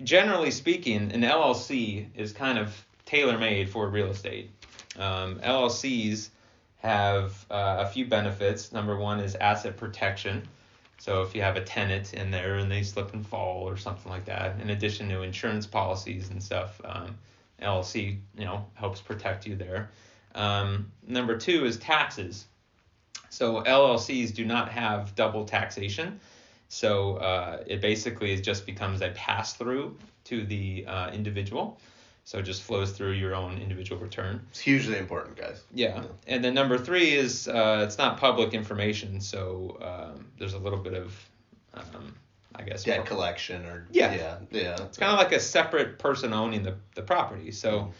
generally 0.02 0.50
speaking, 0.50 1.12
an 1.12 1.22
LLC 1.22 2.08
is 2.16 2.32
kind 2.32 2.58
of 2.58 2.84
tailor 3.06 3.38
made 3.38 3.70
for 3.70 3.88
real 3.88 4.08
estate. 4.08 4.50
Um, 4.98 5.38
LLCs 5.38 6.30
have 6.78 7.46
uh, 7.52 7.76
a 7.78 7.86
few 7.86 8.06
benefits. 8.06 8.72
Number 8.72 8.96
one 8.96 9.20
is 9.20 9.36
asset 9.36 9.76
protection. 9.76 10.42
So 11.02 11.22
if 11.22 11.34
you 11.34 11.42
have 11.42 11.56
a 11.56 11.64
tenant 11.64 12.14
in 12.14 12.30
there 12.30 12.58
and 12.58 12.70
they 12.70 12.84
slip 12.84 13.12
and 13.12 13.26
fall 13.26 13.68
or 13.68 13.76
something 13.76 14.08
like 14.08 14.24
that, 14.26 14.60
in 14.60 14.70
addition 14.70 15.08
to 15.08 15.22
insurance 15.22 15.66
policies 15.66 16.28
and 16.28 16.40
stuff, 16.40 16.80
um, 16.84 17.18
LLC 17.60 18.18
you 18.38 18.44
know 18.44 18.64
helps 18.74 19.00
protect 19.00 19.44
you 19.44 19.56
there. 19.56 19.90
Um, 20.36 20.92
number 21.04 21.36
two 21.36 21.64
is 21.64 21.76
taxes. 21.76 22.46
So 23.30 23.64
LLCs 23.64 24.32
do 24.32 24.44
not 24.44 24.68
have 24.68 25.12
double 25.16 25.44
taxation. 25.44 26.20
So 26.68 27.16
uh, 27.16 27.64
it 27.66 27.80
basically 27.80 28.40
just 28.40 28.64
becomes 28.64 29.02
a 29.02 29.08
pass 29.08 29.54
through 29.54 29.96
to 30.26 30.44
the 30.44 30.86
uh, 30.86 31.10
individual. 31.10 31.80
So 32.24 32.38
it 32.38 32.42
just 32.42 32.62
flows 32.62 32.92
through 32.92 33.12
your 33.12 33.34
own 33.34 33.58
individual 33.58 34.00
return. 34.00 34.40
it's 34.50 34.60
hugely 34.60 34.96
important, 34.96 35.36
guys. 35.36 35.62
Yeah, 35.74 36.04
and 36.26 36.42
then 36.44 36.54
number 36.54 36.78
three 36.78 37.12
is 37.12 37.48
uh, 37.48 37.82
it's 37.86 37.98
not 37.98 38.18
public 38.18 38.54
information, 38.54 39.20
so 39.20 39.76
um, 39.82 40.26
there's 40.38 40.54
a 40.54 40.58
little 40.58 40.78
bit 40.78 40.94
of, 40.94 41.12
um, 41.74 42.14
I 42.54 42.62
guess, 42.62 42.84
Debt 42.84 42.98
more- 42.98 43.06
collection 43.06 43.64
or 43.66 43.86
Yeah. 43.90 44.14
yeah, 44.14 44.36
yeah. 44.52 44.82
it's 44.84 44.98
kind 44.98 45.12
of 45.12 45.18
like 45.18 45.32
a 45.32 45.40
separate 45.40 45.98
person 45.98 46.32
owning 46.32 46.62
the, 46.62 46.76
the 46.94 47.02
property. 47.02 47.50
So 47.50 47.92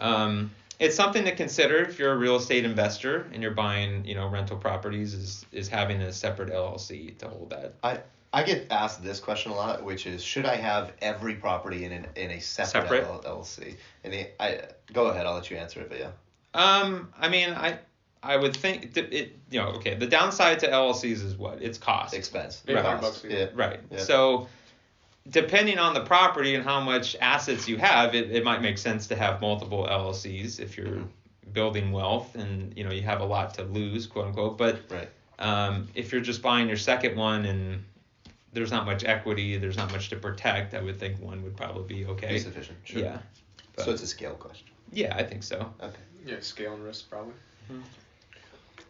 um, 0.00 0.50
it's 0.80 0.96
something 0.96 1.24
to 1.24 1.34
consider 1.34 1.76
if 1.78 1.98
you're 1.98 2.12
a 2.12 2.16
real 2.18 2.36
estate 2.36 2.64
investor 2.64 3.26
and 3.32 3.42
you're 3.42 3.52
buying, 3.54 4.04
you 4.04 4.14
know, 4.14 4.26
rental 4.28 4.56
properties 4.56 5.12
is 5.14 5.44
is 5.52 5.68
having 5.68 6.00
a 6.02 6.12
separate 6.12 6.50
LLC 6.50 7.16
to 7.18 7.28
hold 7.28 7.50
that. 7.50 7.74
I 7.82 8.00
I 8.32 8.42
get 8.42 8.66
asked 8.70 9.02
this 9.02 9.20
question 9.20 9.52
a 9.52 9.54
lot, 9.54 9.82
which 9.82 10.06
is 10.06 10.22
should 10.22 10.44
I 10.46 10.56
have 10.56 10.92
every 11.00 11.34
property 11.36 11.84
in 11.84 11.92
an, 11.92 12.06
in 12.16 12.30
a 12.32 12.40
separate, 12.40 12.88
Separate? 13.04 13.04
LLC? 13.24 13.76
And 14.04 14.12
the, 14.12 14.42
I 14.42 14.60
go 14.92 15.06
ahead, 15.06 15.26
I'll 15.26 15.34
let 15.34 15.50
you 15.50 15.56
answer 15.56 15.80
it, 15.80 15.88
but 15.88 15.98
yeah. 15.98 16.10
Um, 16.54 17.12
I 17.18 17.28
mean, 17.28 17.50
I 17.50 17.78
I 18.22 18.36
would 18.36 18.56
think 18.56 18.94
that 18.94 19.12
it, 19.12 19.38
you 19.50 19.60
know, 19.60 19.68
okay. 19.68 19.94
The 19.94 20.06
downside 20.06 20.58
to 20.60 20.68
LLCs 20.68 21.24
is 21.24 21.36
what 21.36 21.62
it's 21.62 21.78
cost. 21.78 22.14
Expense. 22.14 22.62
Eight 22.66 22.76
hundred 22.76 23.00
Cost. 23.00 23.22
bucks. 23.22 23.32
Yeah. 23.32 23.46
Right. 23.54 23.78
Yeah. 23.90 23.98
So, 23.98 24.48
depending 25.30 25.78
on 25.78 25.94
the 25.94 26.00
property 26.00 26.54
and 26.54 26.64
how 26.64 26.80
much 26.80 27.16
assets 27.20 27.68
you 27.68 27.76
have, 27.78 28.14
it, 28.14 28.30
it 28.30 28.44
might 28.44 28.62
make 28.62 28.78
sense 28.78 29.06
to 29.08 29.16
have 29.16 29.40
multiple 29.40 29.86
LLCs 29.88 30.60
if 30.60 30.76
you're 30.76 30.86
Mhm. 30.86 31.08
building 31.52 31.92
wealth 31.92 32.34
and 32.34 32.76
you 32.76 32.84
know 32.84 32.90
you 32.90 33.02
have 33.02 33.20
a 33.20 33.24
lot 33.24 33.54
to 33.54 33.62
lose, 33.64 34.06
quote 34.06 34.26
unquote. 34.26 34.58
But 34.58 34.80
Right. 34.90 35.08
um, 35.38 35.88
if 35.94 36.10
you're 36.12 36.20
just 36.20 36.42
buying 36.42 36.68
your 36.68 36.76
second 36.78 37.16
one 37.16 37.44
and 37.44 37.84
there's 38.56 38.70
not 38.70 38.86
much 38.86 39.04
equity, 39.04 39.58
there's 39.58 39.76
not 39.76 39.92
much 39.92 40.08
to 40.08 40.16
protect, 40.16 40.72
I 40.72 40.80
would 40.80 40.98
think 40.98 41.20
one 41.20 41.42
would 41.42 41.58
probably 41.58 41.84
be 41.84 42.06
okay. 42.06 42.28
Be 42.28 42.34
okay. 42.34 42.38
sufficient. 42.38 42.78
Sure. 42.84 43.02
Yeah. 43.02 43.18
So 43.76 43.90
it's 43.90 44.02
a 44.02 44.06
scale 44.06 44.32
question. 44.32 44.68
Yeah, 44.90 45.14
I 45.14 45.22
think 45.24 45.42
so. 45.42 45.70
Okay. 45.82 46.00
Yeah, 46.24 46.40
scale 46.40 46.72
and 46.72 46.82
risk 46.82 47.10
probably. 47.10 47.34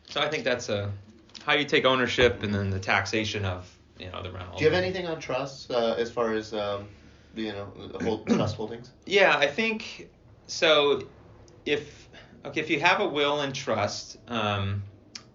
So 0.08 0.20
I 0.20 0.28
think 0.28 0.44
that's 0.44 0.68
a 0.68 0.92
how 1.44 1.54
you 1.54 1.64
take 1.64 1.84
ownership 1.84 2.44
and 2.44 2.54
then 2.54 2.70
the 2.70 2.78
taxation 2.78 3.44
of 3.44 3.68
you 3.98 4.08
know 4.10 4.22
the 4.22 4.30
rental. 4.30 4.56
Do 4.56 4.64
you 4.64 4.70
have 4.70 4.80
anything 4.80 5.08
on 5.08 5.18
trusts 5.18 5.68
uh, 5.68 5.96
as 5.98 6.12
far 6.12 6.32
as 6.32 6.54
um, 6.54 6.86
you 7.34 7.52
know 7.52 7.72
the 7.76 8.34
trust 8.34 8.56
holdings? 8.56 8.90
Yeah, 9.06 9.36
I 9.36 9.48
think 9.48 10.08
so. 10.46 11.02
If 11.64 12.08
okay, 12.44 12.60
if 12.60 12.70
you 12.70 12.78
have 12.78 13.00
a 13.00 13.08
will 13.08 13.40
and 13.40 13.52
trust, 13.52 14.16
um, 14.28 14.84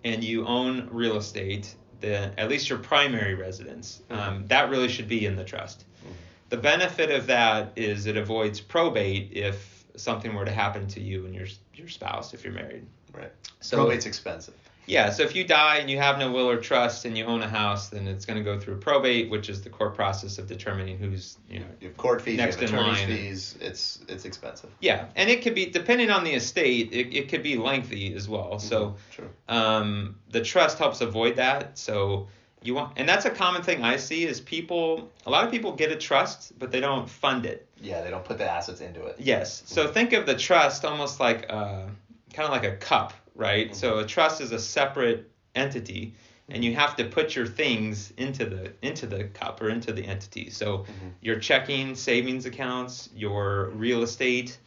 and 0.05 0.23
you 0.23 0.45
own 0.45 0.87
real 0.91 1.17
estate, 1.17 1.75
then 2.01 2.33
at 2.37 2.49
least 2.49 2.69
your 2.69 2.79
primary 2.79 3.35
residence, 3.35 4.01
um, 4.09 4.45
that 4.47 4.69
really 4.69 4.89
should 4.89 5.07
be 5.07 5.25
in 5.25 5.35
the 5.35 5.43
trust. 5.43 5.85
Mhm. 6.03 6.13
The 6.49 6.57
benefit 6.57 7.11
of 7.11 7.27
that 7.27 7.71
is 7.75 8.05
it 8.05 8.17
avoids 8.17 8.59
probate 8.59 9.31
if 9.33 9.85
something 9.95 10.33
were 10.33 10.45
to 10.45 10.51
happen 10.51 10.87
to 10.87 11.01
you 11.01 11.25
and 11.25 11.35
your 11.35 11.47
your 11.75 11.87
spouse 11.87 12.33
if 12.33 12.43
you're 12.43 12.53
married. 12.53 12.85
Right. 13.13 13.31
So 13.59 13.77
Probate's 13.77 14.05
expensive. 14.05 14.55
Yeah, 14.91 15.09
so 15.09 15.23
if 15.23 15.37
you 15.37 15.45
die 15.45 15.77
and 15.77 15.89
you 15.89 15.97
have 15.99 16.19
no 16.19 16.33
will 16.33 16.49
or 16.49 16.57
trust 16.57 17.05
and 17.05 17.17
you 17.17 17.23
own 17.23 17.41
a 17.41 17.47
house, 17.47 17.87
then 17.87 18.07
it's 18.09 18.25
going 18.25 18.37
to 18.37 18.43
go 18.43 18.59
through 18.59 18.75
probate, 18.75 19.29
which 19.29 19.47
is 19.47 19.61
the 19.61 19.69
court 19.69 19.95
process 19.95 20.37
of 20.37 20.47
determining 20.47 20.97
who's 20.97 21.37
you 21.49 21.61
know 21.61 21.65
You 21.79 21.87
have 21.87 21.97
court 21.97 22.21
fees, 22.21 22.35
Next 22.37 22.59
you 22.59 22.67
have 22.67 22.77
in 22.77 22.85
line. 22.85 23.07
fees. 23.07 23.57
It's 23.61 23.99
it's 24.09 24.25
expensive. 24.25 24.69
Yeah, 24.81 25.05
and 25.15 25.29
it 25.29 25.43
could 25.43 25.55
be 25.55 25.67
depending 25.67 26.09
on 26.09 26.25
the 26.25 26.33
estate. 26.33 26.89
It, 26.91 27.15
it 27.15 27.29
could 27.29 27.41
be 27.41 27.55
lengthy 27.55 28.13
as 28.13 28.27
well. 28.27 28.59
So 28.59 28.97
True. 29.11 29.29
um, 29.47 30.15
the 30.29 30.41
trust 30.41 30.77
helps 30.77 30.99
avoid 30.99 31.37
that. 31.37 31.77
So 31.77 32.27
you 32.61 32.75
want, 32.75 32.91
and 32.97 33.07
that's 33.07 33.23
a 33.23 33.31
common 33.31 33.63
thing 33.63 33.85
I 33.85 33.95
see 33.95 34.25
is 34.25 34.41
people. 34.41 35.09
A 35.25 35.29
lot 35.29 35.45
of 35.45 35.51
people 35.51 35.71
get 35.71 35.93
a 35.93 35.95
trust, 35.95 36.59
but 36.59 36.69
they 36.69 36.81
don't 36.81 37.09
fund 37.09 37.45
it. 37.45 37.65
Yeah, 37.81 38.01
they 38.01 38.09
don't 38.09 38.25
put 38.25 38.37
the 38.37 38.51
assets 38.51 38.81
into 38.81 39.05
it. 39.05 39.15
Yes. 39.19 39.63
So 39.67 39.87
think 39.87 40.11
of 40.11 40.25
the 40.25 40.35
trust 40.35 40.83
almost 40.83 41.21
like 41.21 41.45
uh, 41.49 41.85
kind 42.33 42.45
of 42.45 42.51
like 42.51 42.65
a 42.65 42.75
cup, 42.75 43.13
right? 43.35 43.75
So 43.75 43.99
a 43.99 44.05
trust 44.05 44.41
is 44.41 44.51
a 44.51 44.59
separate 44.59 45.29
entity, 45.55 46.13
and 46.49 46.63
you 46.63 46.75
have 46.75 46.95
to 46.97 47.05
put 47.05 47.35
your 47.35 47.47
things 47.47 48.13
into 48.17 48.45
the 48.45 48.73
into 48.81 49.05
the 49.07 49.25
cup 49.25 49.61
or 49.61 49.69
into 49.69 49.93
the 49.93 50.03
entity. 50.05 50.49
So 50.49 50.85
your 51.21 51.39
checking, 51.39 51.95
savings 51.95 52.45
accounts, 52.45 53.09
your 53.15 53.69
real 53.69 54.03
estate. 54.03 54.57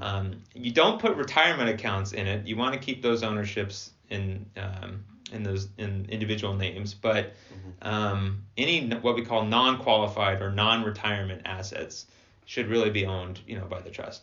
Um, 0.00 0.42
you 0.54 0.70
don't 0.70 1.00
put 1.00 1.16
retirement 1.16 1.68
accounts 1.68 2.12
in 2.12 2.26
it. 2.26 2.46
You 2.46 2.56
want 2.56 2.74
to 2.74 2.80
keep 2.80 3.02
those 3.02 3.22
ownerships 3.22 3.90
in 4.08 4.46
um, 4.56 5.04
in 5.32 5.42
those 5.42 5.68
in 5.78 6.06
individual 6.08 6.54
names, 6.54 6.94
but 6.94 7.34
um, 7.82 8.44
any 8.56 8.88
what 8.88 9.14
we 9.14 9.24
call 9.24 9.44
non-qualified 9.44 10.40
or 10.40 10.50
non-retirement 10.50 11.42
assets 11.44 12.06
should 12.46 12.68
really 12.68 12.90
be 12.90 13.04
owned, 13.06 13.40
you 13.46 13.58
know, 13.58 13.66
by 13.66 13.80
the 13.80 13.90
trust. 13.90 14.22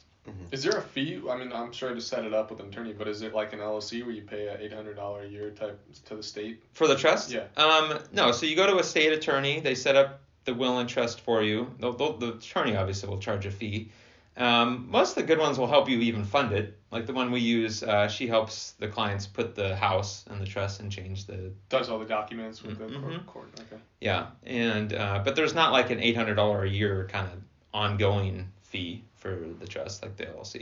Is 0.52 0.64
there 0.64 0.78
a 0.78 0.82
fee? 0.82 1.22
I 1.30 1.38
mean, 1.38 1.52
I'm 1.54 1.72
sure 1.72 1.94
to 1.94 2.02
set 2.02 2.26
it 2.26 2.34
up 2.34 2.50
with 2.52 2.60
an 2.60 2.68
attorney, 2.68 2.94
but 2.94 3.08
is 3.08 3.22
it 3.22 3.34
like 3.34 3.54
an 3.54 3.60
LLC 3.60 4.04
where 4.04 4.14
you 4.14 4.22
pay 4.22 4.48
a 4.48 4.58
eight 4.60 4.74
hundred 4.74 4.96
dollar 4.96 5.24
a 5.24 5.28
year 5.28 5.50
type 5.52 5.80
to 6.06 6.16
the 6.16 6.24
state? 6.24 6.64
For 6.74 6.88
the 6.88 6.96
trust? 6.96 7.32
Yeah. 7.32 7.46
Um, 7.58 8.00
no. 8.12 8.32
So 8.32 8.46
you 8.46 8.56
go 8.56 8.68
to 8.68 8.78
a 8.80 8.84
state 8.84 9.12
attorney. 9.14 9.60
They 9.60 9.76
set 9.76 9.96
up 9.96 10.22
the 10.46 10.54
will 10.54 10.80
and 10.80 10.90
trust 10.90 11.22
for 11.22 11.42
you. 11.44 11.72
They'll, 11.80 11.94
they'll, 11.94 12.18
the 12.18 12.34
attorney 12.34 12.76
obviously 12.76 13.08
will 13.10 13.20
charge 13.20 13.46
a 13.46 13.52
fee. 13.52 13.90
Um, 14.38 14.88
most 14.90 15.10
of 15.12 15.16
the 15.16 15.24
good 15.24 15.40
ones 15.40 15.60
will 15.60 15.68
help 15.68 15.90
you 15.90 16.00
even 16.00 16.24
fund 16.24 16.54
it. 16.54 16.78
Like 16.90 17.06
the 17.06 17.14
one 17.14 17.32
we 17.32 17.42
use, 17.42 17.84
uh, 17.84 18.08
she 18.08 18.28
helps 18.28 18.72
the 18.80 18.88
clients 18.88 19.28
put 19.28 19.56
the 19.56 19.76
house 19.76 20.26
in 20.32 20.40
the 20.40 20.46
trust 20.46 20.80
and 20.80 20.92
change 20.92 21.26
the 21.26 21.52
Does 21.70 21.90
all 21.90 22.00
the 22.00 22.06
documents 22.06 22.64
with 22.64 22.78
the 22.78 22.86
Mhm. 22.86 23.02
court, 23.02 23.26
court. 23.28 23.50
Okay. 23.60 23.82
yeah. 24.00 24.28
And 24.46 24.94
uh, 24.94 25.22
but 25.24 25.36
there's 25.36 25.54
not 25.54 25.72
like 25.74 25.90
an 25.92 26.00
eight 26.00 26.16
hundred 26.16 26.36
dollar 26.36 26.64
a 26.64 26.70
year 26.70 27.08
kind 27.12 27.28
of 27.28 27.34
ongoing 27.74 28.48
fee 28.64 29.04
for 29.22 29.38
the 29.60 29.68
trust 29.68 30.02
like 30.04 30.18
the 30.18 30.26
LLC. 30.26 30.56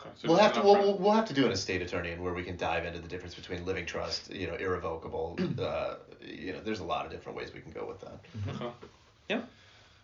okay. 0.00 0.10
So 0.16 0.28
We'll 0.28 0.36
have 0.36 0.52
to 0.52 0.60
an 0.60 0.66
we'll, 0.66 0.76
upfront. 0.76 0.82
we'll, 0.82 0.98
we'll 0.98 1.12
have 1.12 1.26
to 1.28 1.34
do 1.34 1.46
an 1.46 1.52
estate 1.52 1.82
attorney 1.82 2.10
and 2.10 2.22
where 2.22 2.34
we 2.34 2.44
can 2.44 2.56
dive 2.56 2.84
into 2.84 3.00
the 3.00 3.08
difference 3.08 3.34
between 3.34 3.64
living 3.64 3.86
trust, 3.86 4.32
you 4.32 4.46
know, 4.46 4.54
irrevocable. 4.54 5.36
Uh, 5.58 5.96
you 6.24 6.52
know, 6.52 6.60
there's 6.64 6.80
a 6.80 6.84
lot 6.84 7.04
of 7.04 7.10
different 7.10 7.36
ways 7.36 7.50
we 7.52 7.60
can 7.60 7.72
go 7.72 7.84
with 7.86 8.00
that. 8.00 8.18
Okay. 8.54 8.70
Yeah. 9.28 9.40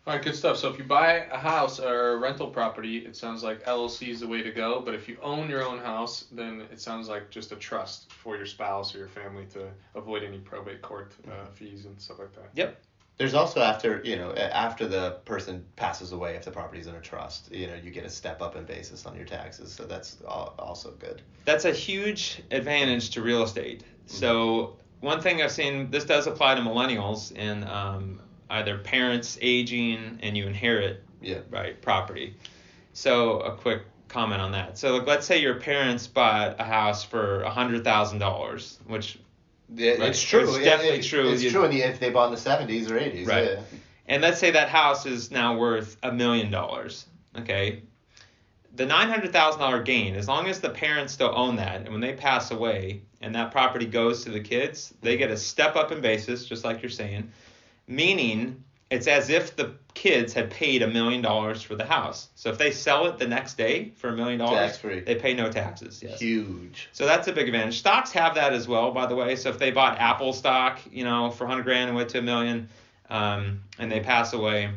All 0.06 0.14
right, 0.14 0.22
good 0.24 0.34
stuff. 0.36 0.56
So 0.56 0.68
if 0.70 0.78
you 0.78 0.84
buy 0.84 1.26
a 1.30 1.36
house 1.36 1.78
or 1.78 2.12
a 2.12 2.16
rental 2.16 2.46
property, 2.48 2.98
it 2.98 3.14
sounds 3.14 3.42
like 3.42 3.64
LLC 3.66 4.08
is 4.08 4.20
the 4.20 4.26
way 4.26 4.40
to 4.42 4.50
go. 4.50 4.80
But 4.80 4.94
if 4.94 5.06
you 5.08 5.16
own 5.22 5.50
your 5.50 5.62
own 5.62 5.78
house, 5.78 6.24
then 6.32 6.62
it 6.72 6.80
sounds 6.80 7.08
like 7.08 7.28
just 7.30 7.52
a 7.52 7.56
trust 7.56 8.10
for 8.12 8.36
your 8.36 8.46
spouse 8.46 8.94
or 8.94 8.98
your 8.98 9.08
family 9.08 9.44
to 9.52 9.68
avoid 9.94 10.22
any 10.22 10.38
probate 10.38 10.80
court 10.80 11.12
uh, 11.30 11.46
fees 11.52 11.84
and 11.84 12.00
stuff 12.00 12.18
like 12.20 12.34
that. 12.36 12.48
Yep. 12.54 12.80
There's 13.18 13.34
also 13.34 13.60
after 13.60 14.00
you 14.04 14.16
know 14.16 14.32
after 14.32 14.86
the 14.86 15.18
person 15.24 15.64
passes 15.74 16.12
away, 16.12 16.36
if 16.36 16.44
the 16.44 16.52
property's 16.52 16.86
in 16.86 16.94
a 16.94 17.00
trust, 17.00 17.52
you 17.52 17.66
know 17.66 17.74
you 17.74 17.90
get 17.90 18.04
a 18.04 18.10
step 18.10 18.40
up 18.40 18.54
in 18.54 18.64
basis 18.64 19.06
on 19.06 19.16
your 19.16 19.26
taxes, 19.26 19.72
so 19.72 19.84
that's 19.84 20.18
also 20.24 20.92
good. 20.92 21.22
That's 21.44 21.64
a 21.64 21.72
huge 21.72 22.42
advantage 22.52 23.10
to 23.10 23.22
real 23.22 23.42
estate. 23.42 23.82
So 24.06 24.76
one 25.00 25.20
thing 25.20 25.42
I've 25.42 25.50
seen, 25.52 25.90
this 25.90 26.04
does 26.04 26.26
apply 26.26 26.54
to 26.54 26.60
millennials 26.60 27.32
in 27.32 27.64
um, 27.64 28.20
either 28.50 28.78
parents 28.78 29.36
aging 29.40 30.18
and 30.22 30.36
you 30.36 30.46
inherit 30.46 31.02
Yeah. 31.20 31.40
right 31.50 31.80
property. 31.82 32.34
So 32.92 33.40
a 33.40 33.56
quick 33.56 33.82
comment 34.08 34.40
on 34.40 34.52
that. 34.52 34.78
So 34.78 34.96
like, 34.96 35.06
let's 35.06 35.26
say 35.26 35.40
your 35.40 35.56
parents 35.56 36.06
bought 36.06 36.60
a 36.60 36.64
house 36.64 37.04
for 37.04 37.42
a 37.42 37.50
hundred 37.50 37.84
thousand 37.84 38.18
dollars, 38.20 38.78
which 38.86 39.18
Yeah, 39.74 39.92
Right. 39.92 40.00
it's 40.10 40.22
true. 40.22 40.40
It's 40.48 40.56
It- 40.56 40.64
definitely 40.64 40.98
it- 41.00 41.04
true. 41.04 41.28
It's 41.30 41.42
You- 41.42 41.50
true 41.50 41.64
in 41.64 41.70
the, 41.70 41.82
if 41.82 42.00
they 42.00 42.10
bought 42.10 42.26
in 42.26 42.34
the 42.34 42.40
70s 42.40 42.90
or 42.90 42.98
80s. 42.98 43.26
Right. 43.26 43.44
Yeah. 43.52 43.60
and 44.10 44.22
let's 44.22 44.38
say 44.38 44.50
that 44.52 44.70
house 44.70 45.04
is 45.04 45.30
now 45.30 45.54
worth 45.58 45.98
a 46.02 46.10
million 46.10 46.50
dollars. 46.50 47.04
Okay. 47.38 47.82
The 48.74 48.86
nine 48.86 49.08
hundred 49.10 49.32
thousand 49.32 49.60
dollar 49.60 49.82
gain, 49.82 50.14
as 50.14 50.26
long 50.28 50.46
as 50.46 50.60
the 50.60 50.70
parents 50.70 51.12
still 51.12 51.32
own 51.34 51.56
that, 51.56 51.82
and 51.82 51.88
when 51.90 52.00
they 52.00 52.14
pass 52.14 52.50
away 52.50 53.02
and 53.20 53.34
that 53.34 53.50
property 53.50 53.84
goes 53.86 54.24
to 54.24 54.30
the 54.30 54.40
kids, 54.40 54.94
they 55.02 55.16
get 55.18 55.30
a 55.30 55.36
step 55.36 55.76
up 55.76 55.92
in 55.92 56.00
basis, 56.00 56.46
just 56.46 56.64
like 56.64 56.80
you're 56.80 56.88
saying, 56.90 57.30
meaning 57.86 58.62
it's 58.90 59.06
as 59.06 59.28
if 59.30 59.54
the 59.56 59.74
kids 59.94 60.32
had 60.32 60.50
paid 60.50 60.82
a 60.82 60.86
million 60.86 61.20
dollars 61.20 61.62
for 61.62 61.74
the 61.74 61.84
house. 61.84 62.28
So 62.36 62.50
if 62.50 62.56
they 62.58 62.70
sell 62.70 63.06
it 63.06 63.18
the 63.18 63.26
next 63.26 63.58
day 63.58 63.90
for 63.96 64.08
a 64.08 64.12
million 64.16 64.38
dollars, 64.38 64.58
Tax-free. 64.72 65.00
they 65.00 65.16
pay 65.16 65.34
no 65.34 65.50
taxes. 65.50 66.02
Yes. 66.02 66.20
Huge. 66.20 66.88
So 66.92 67.04
that's 67.04 67.28
a 67.28 67.32
big 67.32 67.48
advantage. 67.48 67.78
Stocks 67.78 68.12
have 68.12 68.34
that 68.36 68.52
as 68.52 68.66
well, 68.68 68.92
by 68.92 69.06
the 69.06 69.14
way. 69.14 69.36
So 69.36 69.50
if 69.50 69.58
they 69.58 69.70
bought 69.72 69.98
Apple 69.98 70.32
stock, 70.32 70.78
you 70.90 71.04
know, 71.04 71.30
for 71.30 71.44
100 71.44 71.64
grand 71.64 71.88
and 71.88 71.96
went 71.96 72.08
to 72.10 72.18
a 72.18 72.22
million, 72.22 72.68
um, 73.10 73.60
and 73.78 73.90
they 73.92 74.00
pass 74.00 74.32
away, 74.32 74.70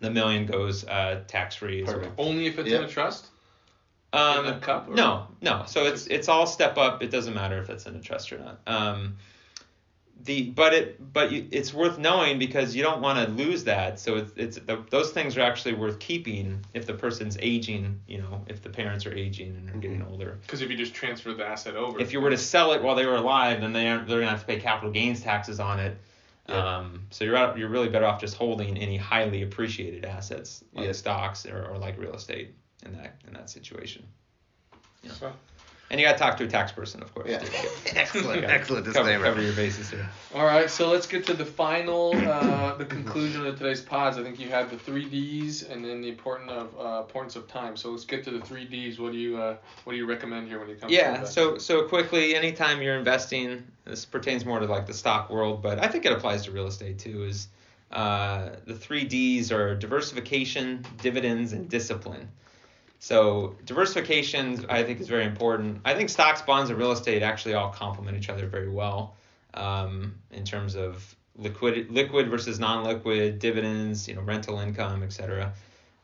the 0.00 0.10
million 0.10 0.44
goes 0.46 0.84
uh, 0.84 1.22
tax 1.28 1.54
free 1.54 1.84
well. 1.84 1.94
Perfect. 1.94 2.14
Only 2.18 2.46
if 2.46 2.58
it's 2.58 2.70
in 2.70 2.82
a 2.82 2.88
trust. 2.88 3.26
Um, 4.14 4.44
In 4.46 4.52
a 4.54 4.60
cup, 4.60 4.88
or- 4.90 4.94
no, 4.94 5.26
no. 5.40 5.62
So 5.66 5.86
it's 5.86 6.06
it's 6.08 6.28
all 6.28 6.44
step 6.46 6.76
up. 6.76 7.02
It 7.02 7.10
doesn't 7.10 7.32
matter 7.34 7.58
if 7.62 7.70
it's 7.70 7.86
in 7.86 7.96
a 7.96 8.00
trust 8.00 8.30
or 8.30 8.38
not. 8.38 8.60
Um, 8.66 9.16
the 10.24 10.50
but 10.50 10.72
it 10.72 11.12
but 11.12 11.32
you, 11.32 11.48
it's 11.50 11.74
worth 11.74 11.98
knowing 11.98 12.38
because 12.38 12.76
you 12.76 12.82
don't 12.82 13.00
want 13.00 13.26
to 13.26 13.32
lose 13.34 13.64
that. 13.64 13.98
So 13.98 14.16
it's 14.16 14.32
it's 14.36 14.56
the, 14.58 14.84
those 14.90 15.10
things 15.10 15.36
are 15.36 15.40
actually 15.40 15.74
worth 15.74 15.98
keeping 15.98 16.64
if 16.74 16.86
the 16.86 16.94
person's 16.94 17.36
aging. 17.40 18.00
You 18.06 18.18
know, 18.18 18.44
if 18.46 18.62
the 18.62 18.70
parents 18.70 19.04
are 19.06 19.12
aging 19.12 19.56
and 19.56 19.70
are 19.70 19.78
getting 19.78 20.02
older. 20.02 20.38
Because 20.42 20.62
if 20.62 20.70
you 20.70 20.76
just 20.76 20.94
transfer 20.94 21.34
the 21.34 21.44
asset 21.44 21.76
over. 21.76 22.00
If 22.00 22.12
you 22.12 22.20
were 22.20 22.30
to 22.30 22.38
sell 22.38 22.72
it 22.72 22.82
while 22.82 22.94
they 22.94 23.06
were 23.06 23.16
alive, 23.16 23.60
then 23.60 23.72
they 23.72 23.88
aren't, 23.88 24.06
they're 24.06 24.20
gonna 24.20 24.30
have 24.30 24.40
to 24.40 24.46
pay 24.46 24.60
capital 24.60 24.90
gains 24.92 25.20
taxes 25.22 25.58
on 25.58 25.80
it. 25.80 25.98
Yeah. 26.48 26.76
Um, 26.76 27.06
so 27.10 27.24
you're 27.24 27.36
out, 27.36 27.56
you're 27.56 27.68
really 27.68 27.88
better 27.88 28.06
off 28.06 28.20
just 28.20 28.34
holding 28.34 28.76
any 28.76 28.96
highly 28.96 29.42
appreciated 29.42 30.04
assets 30.04 30.64
like 30.72 30.86
Yeah. 30.86 30.92
stocks 30.92 31.46
or, 31.46 31.66
or 31.66 31.78
like 31.78 31.98
real 31.98 32.14
estate 32.14 32.54
in 32.84 32.92
that 32.94 33.20
in 33.26 33.34
that 33.34 33.48
situation. 33.48 34.04
So, 35.08 35.32
And 35.92 36.00
you 36.00 36.06
got 36.06 36.14
to 36.14 36.18
talk 36.18 36.38
to 36.38 36.44
a 36.44 36.48
tax 36.48 36.72
person, 36.72 37.02
of 37.02 37.14
course. 37.14 37.28
Yeah. 37.28 37.44
excellent, 37.94 38.44
excellent 38.44 38.86
Cover, 38.86 38.94
disclaimer. 39.10 39.24
cover 39.26 39.42
your 39.42 39.52
bases 39.52 39.90
here. 39.90 40.08
all 40.34 40.46
right, 40.46 40.70
so 40.70 40.88
let's 40.90 41.06
get 41.06 41.26
to 41.26 41.34
the 41.34 41.44
final, 41.44 42.14
uh, 42.26 42.74
the 42.76 42.86
conclusion 42.86 43.44
of 43.44 43.58
today's 43.58 43.82
pods. 43.82 44.16
I 44.16 44.22
think 44.22 44.40
you 44.40 44.48
had 44.48 44.70
the 44.70 44.78
three 44.78 45.04
Ds 45.04 45.64
and 45.64 45.84
then 45.84 46.00
the 46.00 46.08
important 46.08 46.48
of 46.48 46.74
uh, 46.80 47.02
importance 47.02 47.36
of 47.36 47.46
time. 47.46 47.76
So 47.76 47.90
let's 47.90 48.06
get 48.06 48.24
to 48.24 48.30
the 48.30 48.40
three 48.40 48.64
Ds. 48.64 48.98
What 48.98 49.12
do 49.12 49.18
you 49.18 49.36
uh, 49.36 49.56
what 49.84 49.92
do 49.92 49.98
you 49.98 50.06
recommend 50.06 50.48
here 50.48 50.58
when 50.60 50.70
it 50.70 50.80
comes 50.80 50.90
to 50.90 50.96
Yeah. 50.96 51.16
investing? 51.16 51.34
So 51.34 51.58
so 51.58 51.86
quickly, 51.86 52.34
anytime 52.34 52.80
you're 52.80 52.96
investing, 52.96 53.62
this 53.84 54.06
pertains 54.06 54.46
more 54.46 54.60
to 54.60 54.66
like 54.66 54.86
the 54.86 54.94
stock 54.94 55.28
world, 55.28 55.60
but 55.62 55.78
I 55.78 55.88
think 55.88 56.06
it 56.06 56.12
applies 56.12 56.46
to 56.46 56.52
real 56.52 56.68
estate 56.68 56.98
too. 57.00 57.24
Is 57.24 57.48
uh, 57.90 58.48
the 58.66 58.74
three 58.74 59.04
Ds 59.04 59.52
are 59.52 59.74
diversification, 59.74 60.86
dividends, 61.02 61.52
and 61.52 61.68
discipline. 61.68 62.30
So 63.02 63.56
diversification, 63.64 64.64
I 64.68 64.84
think, 64.84 65.00
is 65.00 65.08
very 65.08 65.24
important. 65.24 65.80
I 65.84 65.92
think 65.92 66.08
stocks, 66.08 66.40
bonds, 66.40 66.70
and 66.70 66.78
real 66.78 66.92
estate 66.92 67.20
actually 67.20 67.54
all 67.54 67.70
complement 67.70 68.16
each 68.16 68.28
other 68.28 68.46
very 68.46 68.68
well 68.68 69.16
um, 69.54 70.14
in 70.30 70.44
terms 70.44 70.76
of 70.76 71.16
liquid, 71.36 71.90
liquid 71.90 72.28
versus 72.28 72.60
non-liquid, 72.60 73.40
dividends, 73.40 74.06
you 74.06 74.14
know, 74.14 74.20
rental 74.20 74.60
income, 74.60 75.02
etc. 75.02 75.52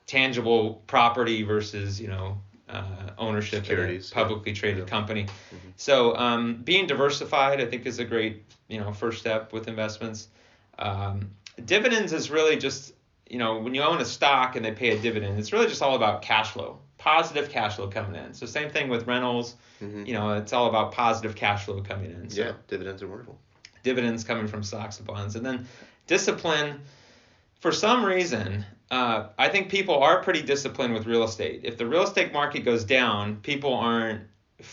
Tangible 0.09 0.82
property 0.88 1.44
versus 1.44 2.01
you 2.01 2.09
know 2.09 2.36
uh, 2.68 3.11
ownership 3.16 3.64
Securities, 3.64 4.11
in 4.11 4.18
a 4.18 4.20
publicly 4.20 4.53
traded 4.53 4.80
yeah. 4.80 4.84
company. 4.86 5.26
So 5.76 6.16
um, 6.16 6.62
being 6.64 6.88
diversified, 6.88 7.61
I 7.61 7.66
think, 7.66 7.86
is 7.86 8.01
a 8.01 8.05
great 8.05 8.42
you 8.66 8.80
know 8.80 8.92
first 8.92 9.20
step 9.20 9.53
with 9.53 9.68
investments. 9.68 10.26
Um, 10.80 11.30
dividends 11.64 12.12
is 12.12 12.28
really 12.28 12.57
just 12.57 12.92
you 13.30 13.38
know 13.38 13.61
when 13.61 13.72
you 13.72 13.82
own 13.82 14.01
a 14.01 14.05
stock 14.05 14.57
and 14.57 14.64
they 14.64 14.72
pay 14.72 14.88
a 14.88 14.99
dividend, 14.99 15.38
it's 15.38 15.53
really 15.53 15.68
just 15.68 15.80
all 15.80 15.94
about 15.94 16.22
cash 16.22 16.51
flow, 16.51 16.80
positive 17.09 17.50
cash 17.50 17.76
flow 17.76 17.88
coming 17.88 18.14
in. 18.22 18.34
So 18.34 18.46
same 18.46 18.70
thing 18.70 18.88
with 18.88 19.06
rentals. 19.06 19.54
Mhm. 19.82 20.06
You 20.06 20.14
know, 20.14 20.34
it's 20.34 20.52
all 20.52 20.66
about 20.68 20.92
positive 20.92 21.34
cash 21.34 21.64
flow 21.64 21.80
coming 21.82 22.11
in. 22.11 22.28
So 22.30 22.42
Yeah, 22.42 22.52
dividends 22.68 23.02
are 23.02 23.09
wonderful. 23.09 23.38
dividends 23.82 24.24
coming 24.24 24.46
from 24.46 24.62
stocks 24.62 24.98
and 24.98 25.06
bonds. 25.06 25.34
And 25.36 25.44
then 25.46 25.66
discipline, 26.06 26.80
for 27.61 27.72
some 27.72 28.04
reason, 28.04 28.64
uh, 28.90 29.28
I 29.38 29.48
think 29.48 29.70
people 29.70 30.02
are 30.02 30.22
pretty 30.22 30.42
disciplined 30.42 30.92
with 30.94 31.06
real 31.06 31.22
estate. 31.24 31.61
If 31.64 31.78
the 31.78 31.86
real 31.86 32.02
estate 32.02 32.32
market 32.32 32.61
goes 32.64 32.84
down, 32.84 33.36
people 33.36 33.74
aren't 33.74 34.22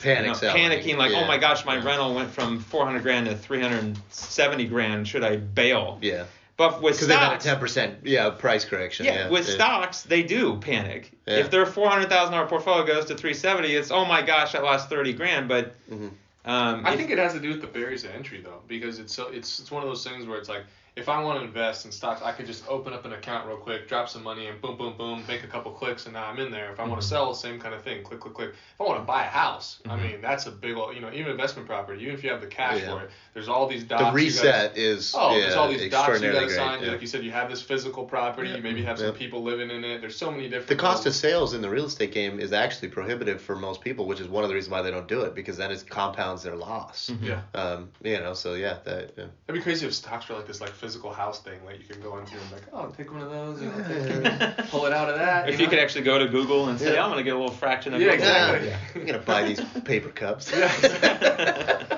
Panic 0.01 0.41
you 0.41 0.47
know, 0.47 0.53
panicking 0.53 0.97
like, 0.97 1.11
Yeah. 1.11 1.21
oh 1.23 1.27
my 1.27 1.37
gosh, 1.37 1.63
my 1.63 1.75
Yeah. 1.77 1.83
rental 1.85 2.15
went 2.15 2.31
from 2.31 2.59
400 2.59 3.03
grand 3.03 3.27
to 3.27 3.35
370 3.35 4.65
grand. 4.65 5.07
Should 5.07 5.23
I 5.23 5.35
bail? 5.37 5.99
Yeah, 6.01 6.23
But 6.57 6.81
with 6.81 6.93
because 6.95 7.07
they've 7.09 7.17
had 7.17 7.33
a 7.33 7.37
ten 7.37 7.59
percent 7.59 7.99
yeah 8.03 8.29
price 8.29 8.63
correction. 8.63 9.05
yeah, 9.05 9.13
Yeah, 9.25 9.29
with 9.29 9.47
yeah. 9.47 9.55
stocks, 9.55 10.03
they 10.03 10.23
do 10.23 10.57
panic. 10.57 11.11
Yeah. 11.27 11.37
If 11.37 11.51
their 11.51 11.65
four 11.65 11.89
hundred 11.89 12.09
thousand 12.09 12.33
dollar 12.33 12.47
portfolio 12.47 12.85
goes 12.85 13.05
to 13.05 13.15
three 13.15 13.33
seventy, 13.33 13.75
it's 13.75 13.91
oh 13.91 14.05
my 14.05 14.21
gosh, 14.21 14.55
I 14.55 14.59
lost 14.59 14.89
thirty 14.89 15.11
grand. 15.13 15.49
But 15.49 15.75
Mhm. 15.91 16.11
um, 16.45 16.85
I 16.85 16.93
if- 16.93 16.99
think 16.99 17.11
it 17.11 17.17
has 17.17 17.33
to 17.33 17.39
do 17.39 17.49
with 17.49 17.61
the 17.61 17.67
barriers 17.67 18.03
to 18.03 18.13
entry 18.13 18.39
though, 18.41 18.61
because 18.67 18.99
it's 18.99 19.13
so 19.13 19.27
it's 19.27 19.59
it's 19.59 19.69
one 19.69 19.83
of 19.83 19.89
those 19.89 20.03
things 20.03 20.25
where 20.25 20.37
it's 20.37 20.47
like 20.49 20.63
if 20.95 21.09
I 21.09 21.21
want 21.21 21.39
to 21.39 21.45
invest 21.45 21.83
in 21.85 21.91
stocks, 21.91 22.21
I 22.21 22.31
could 22.31 22.45
just 22.45 22.65
open 22.69 22.93
up 22.93 23.03
an 23.03 23.11
account 23.11 23.45
real 23.47 23.57
quick, 23.57 23.87
drop 23.87 24.07
some 24.07 24.23
money, 24.23 24.47
and 24.47 24.61
boom, 24.61 24.77
boom, 24.77 24.95
boom, 24.97 25.23
make 25.27 25.43
a 25.43 25.47
couple 25.47 25.71
clicks, 25.71 26.05
and 26.05 26.13
now 26.13 26.25
I'm 26.25 26.39
in 26.39 26.51
there. 26.51 26.71
If 26.71 26.79
I 26.79 26.87
want 26.87 27.01
to 27.01 27.05
mm-hmm. 27.05 27.13
sell, 27.13 27.33
same 27.33 27.59
kind 27.59 27.75
of 27.75 27.81
thing, 27.83 28.01
click, 28.01 28.21
click, 28.21 28.33
click. 28.33 28.49
If 28.51 28.79
I 28.79 28.83
want 28.85 28.99
to 28.99 29.05
buy 29.05 29.23
a 29.23 29.27
house, 29.27 29.81
I 29.85 29.89
mm-hmm. 29.89 30.03
mean 30.03 30.21
that's 30.21 30.45
a 30.45 30.51
big, 30.51 30.77
old, 30.77 30.95
you 30.95 31.01
know, 31.01 31.11
even 31.11 31.31
investment 31.31 31.67
property, 31.67 32.01
even 32.03 32.15
if 32.15 32.23
you 32.23 32.29
have 32.29 32.39
the 32.39 32.47
cash 32.47 32.79
Yeah. 32.79 32.93
for 32.93 33.03
it, 33.03 33.09
there's 33.33 33.49
all 33.49 33.67
these 33.67 33.83
dots. 33.83 33.99
The 34.01 34.05
you 34.05 34.11
gotta- 34.11 34.15
reset 34.15 34.77
is 34.77 35.13
Oh, 35.17 35.35
yeah, 35.35 35.41
there's 35.41 35.55
all 35.55 35.67
these 35.67 35.91
dots 35.91 36.21
you 36.21 36.31
got 36.31 36.39
to 36.39 36.49
sign. 36.49 36.81
yeah. 36.81 36.91
Like 36.91 37.01
you 37.01 37.07
said, 37.07 37.25
you 37.25 37.31
have 37.31 37.49
this 37.49 37.61
physical 37.61 38.05
property. 38.05 38.51
You 38.51 38.61
maybe 38.61 38.81
have 38.83 38.97
some 38.97 39.13
people 39.13 39.43
living 39.43 39.69
in 39.69 39.83
it. 39.83 39.99
There's 39.99 40.15
so 40.15 40.31
many 40.31 40.43
different. 40.43 40.67
The 40.67 40.75
cost 40.77 41.05
of 41.05 41.13
sales 41.13 41.53
in 41.53 41.61
the 41.61 41.69
real 41.69 41.85
estate 41.85 42.13
game 42.13 42.39
is 42.39 42.53
actually 42.53 42.87
prohibitive 42.87 43.41
for 43.41 43.57
most 43.57 43.81
people, 43.81 44.07
which 44.07 44.21
is 44.21 44.29
one 44.29 44.43
of 44.43 44.49
the 44.49 44.55
reasons 44.55 44.71
why 44.71 44.81
they 44.81 44.91
don't 44.91 45.09
do 45.09 45.21
it 45.21 45.35
because 45.35 45.57
then 45.57 45.71
it 45.71 45.83
compounds 45.89 46.43
their 46.43 46.55
loss. 46.55 47.09
Mm-hmm. 47.11 47.25
Yeah, 47.25 47.41
Um, 47.53 47.89
you 48.01 48.17
know, 48.19 48.33
so 48.33 48.53
yeah, 48.53 48.77
that 48.85 49.11
yeah. 49.17 49.25
it'd 49.47 49.59
be 49.59 49.61
crazy 49.61 49.85
if 49.85 49.93
stocks 49.93 50.29
were 50.29 50.35
like 50.35 50.47
this 50.47 50.61
like 50.61 50.71
physical 50.85 51.11
house 51.11 51.39
thing. 51.41 51.59
Like 51.65 51.79
you 51.79 51.85
can 51.85 51.99
go 52.01 52.17
into 52.19 52.33
and 52.33 52.51
like, 52.51 52.61
oh, 52.71 52.87
take 52.95 53.11
one 53.11 53.21
of 53.21 53.31
those, 53.31 53.59
you 53.61 53.69
know, 53.69 53.83
take- 54.55 54.67
pull 54.69 54.85
it 54.85 54.93
out 54.93 55.09
of 55.09 55.15
that. 55.15 55.49
if 55.49 55.59
you 55.59 55.65
know? 55.65 55.69
could 55.71 55.79
actually 55.79 56.03
go 56.03 56.19
to 56.19 56.27
Google 56.27 56.69
and 56.69 56.79
say, 56.79 56.93
Yeah. 56.93 57.03
I'm 57.03 57.09
going 57.09 57.17
to 57.17 57.23
get 57.23 57.33
a 57.35 57.39
little 57.39 57.51
fraction 57.55 57.93
of 57.95 58.01
Yeah, 58.01 58.11
Google." 58.15 58.27
exactly. 58.27 58.67
Yeah. 58.69 58.79
I'm 58.95 59.05
gonna 59.07 59.19
buy 59.19 59.43
these 59.45 59.61
paper 59.83 60.09
cups. 60.09 60.51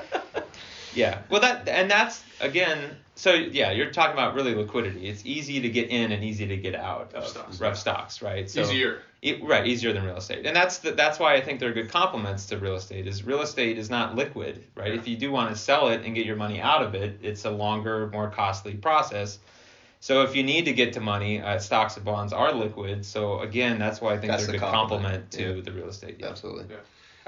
Yeah. 0.93 1.19
Well, 1.29 1.41
that 1.41 1.67
and 1.67 1.91
that's 1.91 2.23
again. 2.41 2.79
So 3.13 3.33
yeah, 3.33 3.69
you're 3.71 3.91
talking 3.91 4.13
about 4.13 4.33
really 4.33 4.55
liquidity. 4.55 5.07
It's 5.07 5.23
easy 5.27 5.61
to 5.61 5.69
get 5.69 5.89
in 5.91 6.11
and 6.11 6.23
easy 6.23 6.47
to 6.47 6.57
get 6.57 6.73
out 6.73 7.13
of 7.13 7.27
Stocks. 7.27 7.59
rough 7.61 7.77
stocks, 7.77 8.21
right? 8.23 8.49
So, 8.49 8.61
Easier. 8.61 9.03
E- 9.27 9.41
right, 9.41 9.67
easier 9.67 9.93
than 9.93 10.03
real 10.03 10.17
estate, 10.17 10.45
and 10.45 10.55
that's 10.55 10.79
the, 10.79 10.91
that's 10.91 11.19
why 11.19 11.35
I 11.35 11.41
think 11.41 11.59
they're 11.59 11.73
good 11.73 11.89
complements 11.89 12.45
to 12.47 12.57
real 12.57 12.75
estate. 12.75 13.07
Is 13.07 13.23
real 13.23 13.41
estate 13.41 13.77
is 13.77 13.89
not 13.89 14.15
liquid, 14.15 14.63
right? 14.75 14.93
Yeah. 14.93 14.99
If 14.99 15.07
you 15.07 15.17
do 15.17 15.31
want 15.31 15.49
to 15.49 15.55
sell 15.55 15.89
it 15.89 16.05
and 16.05 16.15
get 16.15 16.25
your 16.25 16.35
money 16.35 16.61
out 16.61 16.83
of 16.83 16.95
it, 16.95 17.19
it's 17.21 17.45
a 17.45 17.51
longer, 17.51 18.07
more 18.07 18.29
costly 18.29 18.75
process. 18.75 19.39
So 19.99 20.21
if 20.21 20.35
you 20.35 20.43
need 20.43 20.65
to 20.65 20.73
get 20.73 20.93
to 20.93 20.99
money, 20.99 21.41
uh, 21.41 21.59
stocks 21.59 21.95
and 21.95 22.05
bonds 22.05 22.31
are 22.31 22.53
liquid. 22.53 23.05
So 23.05 23.39
again, 23.39 23.79
that's 23.79 23.99
why 23.99 24.13
I 24.13 24.17
think 24.17 24.31
That's 24.31 24.45
they're 24.45 24.55
a 24.55 24.59
good 24.59 24.69
complement, 24.69 25.31
complement 25.31 25.31
to 25.31 25.55
yeah. 25.55 25.61
the 25.61 25.71
real 25.71 25.89
estate. 25.89 26.17
Yeah. 26.19 26.27
Absolutely. 26.27 26.65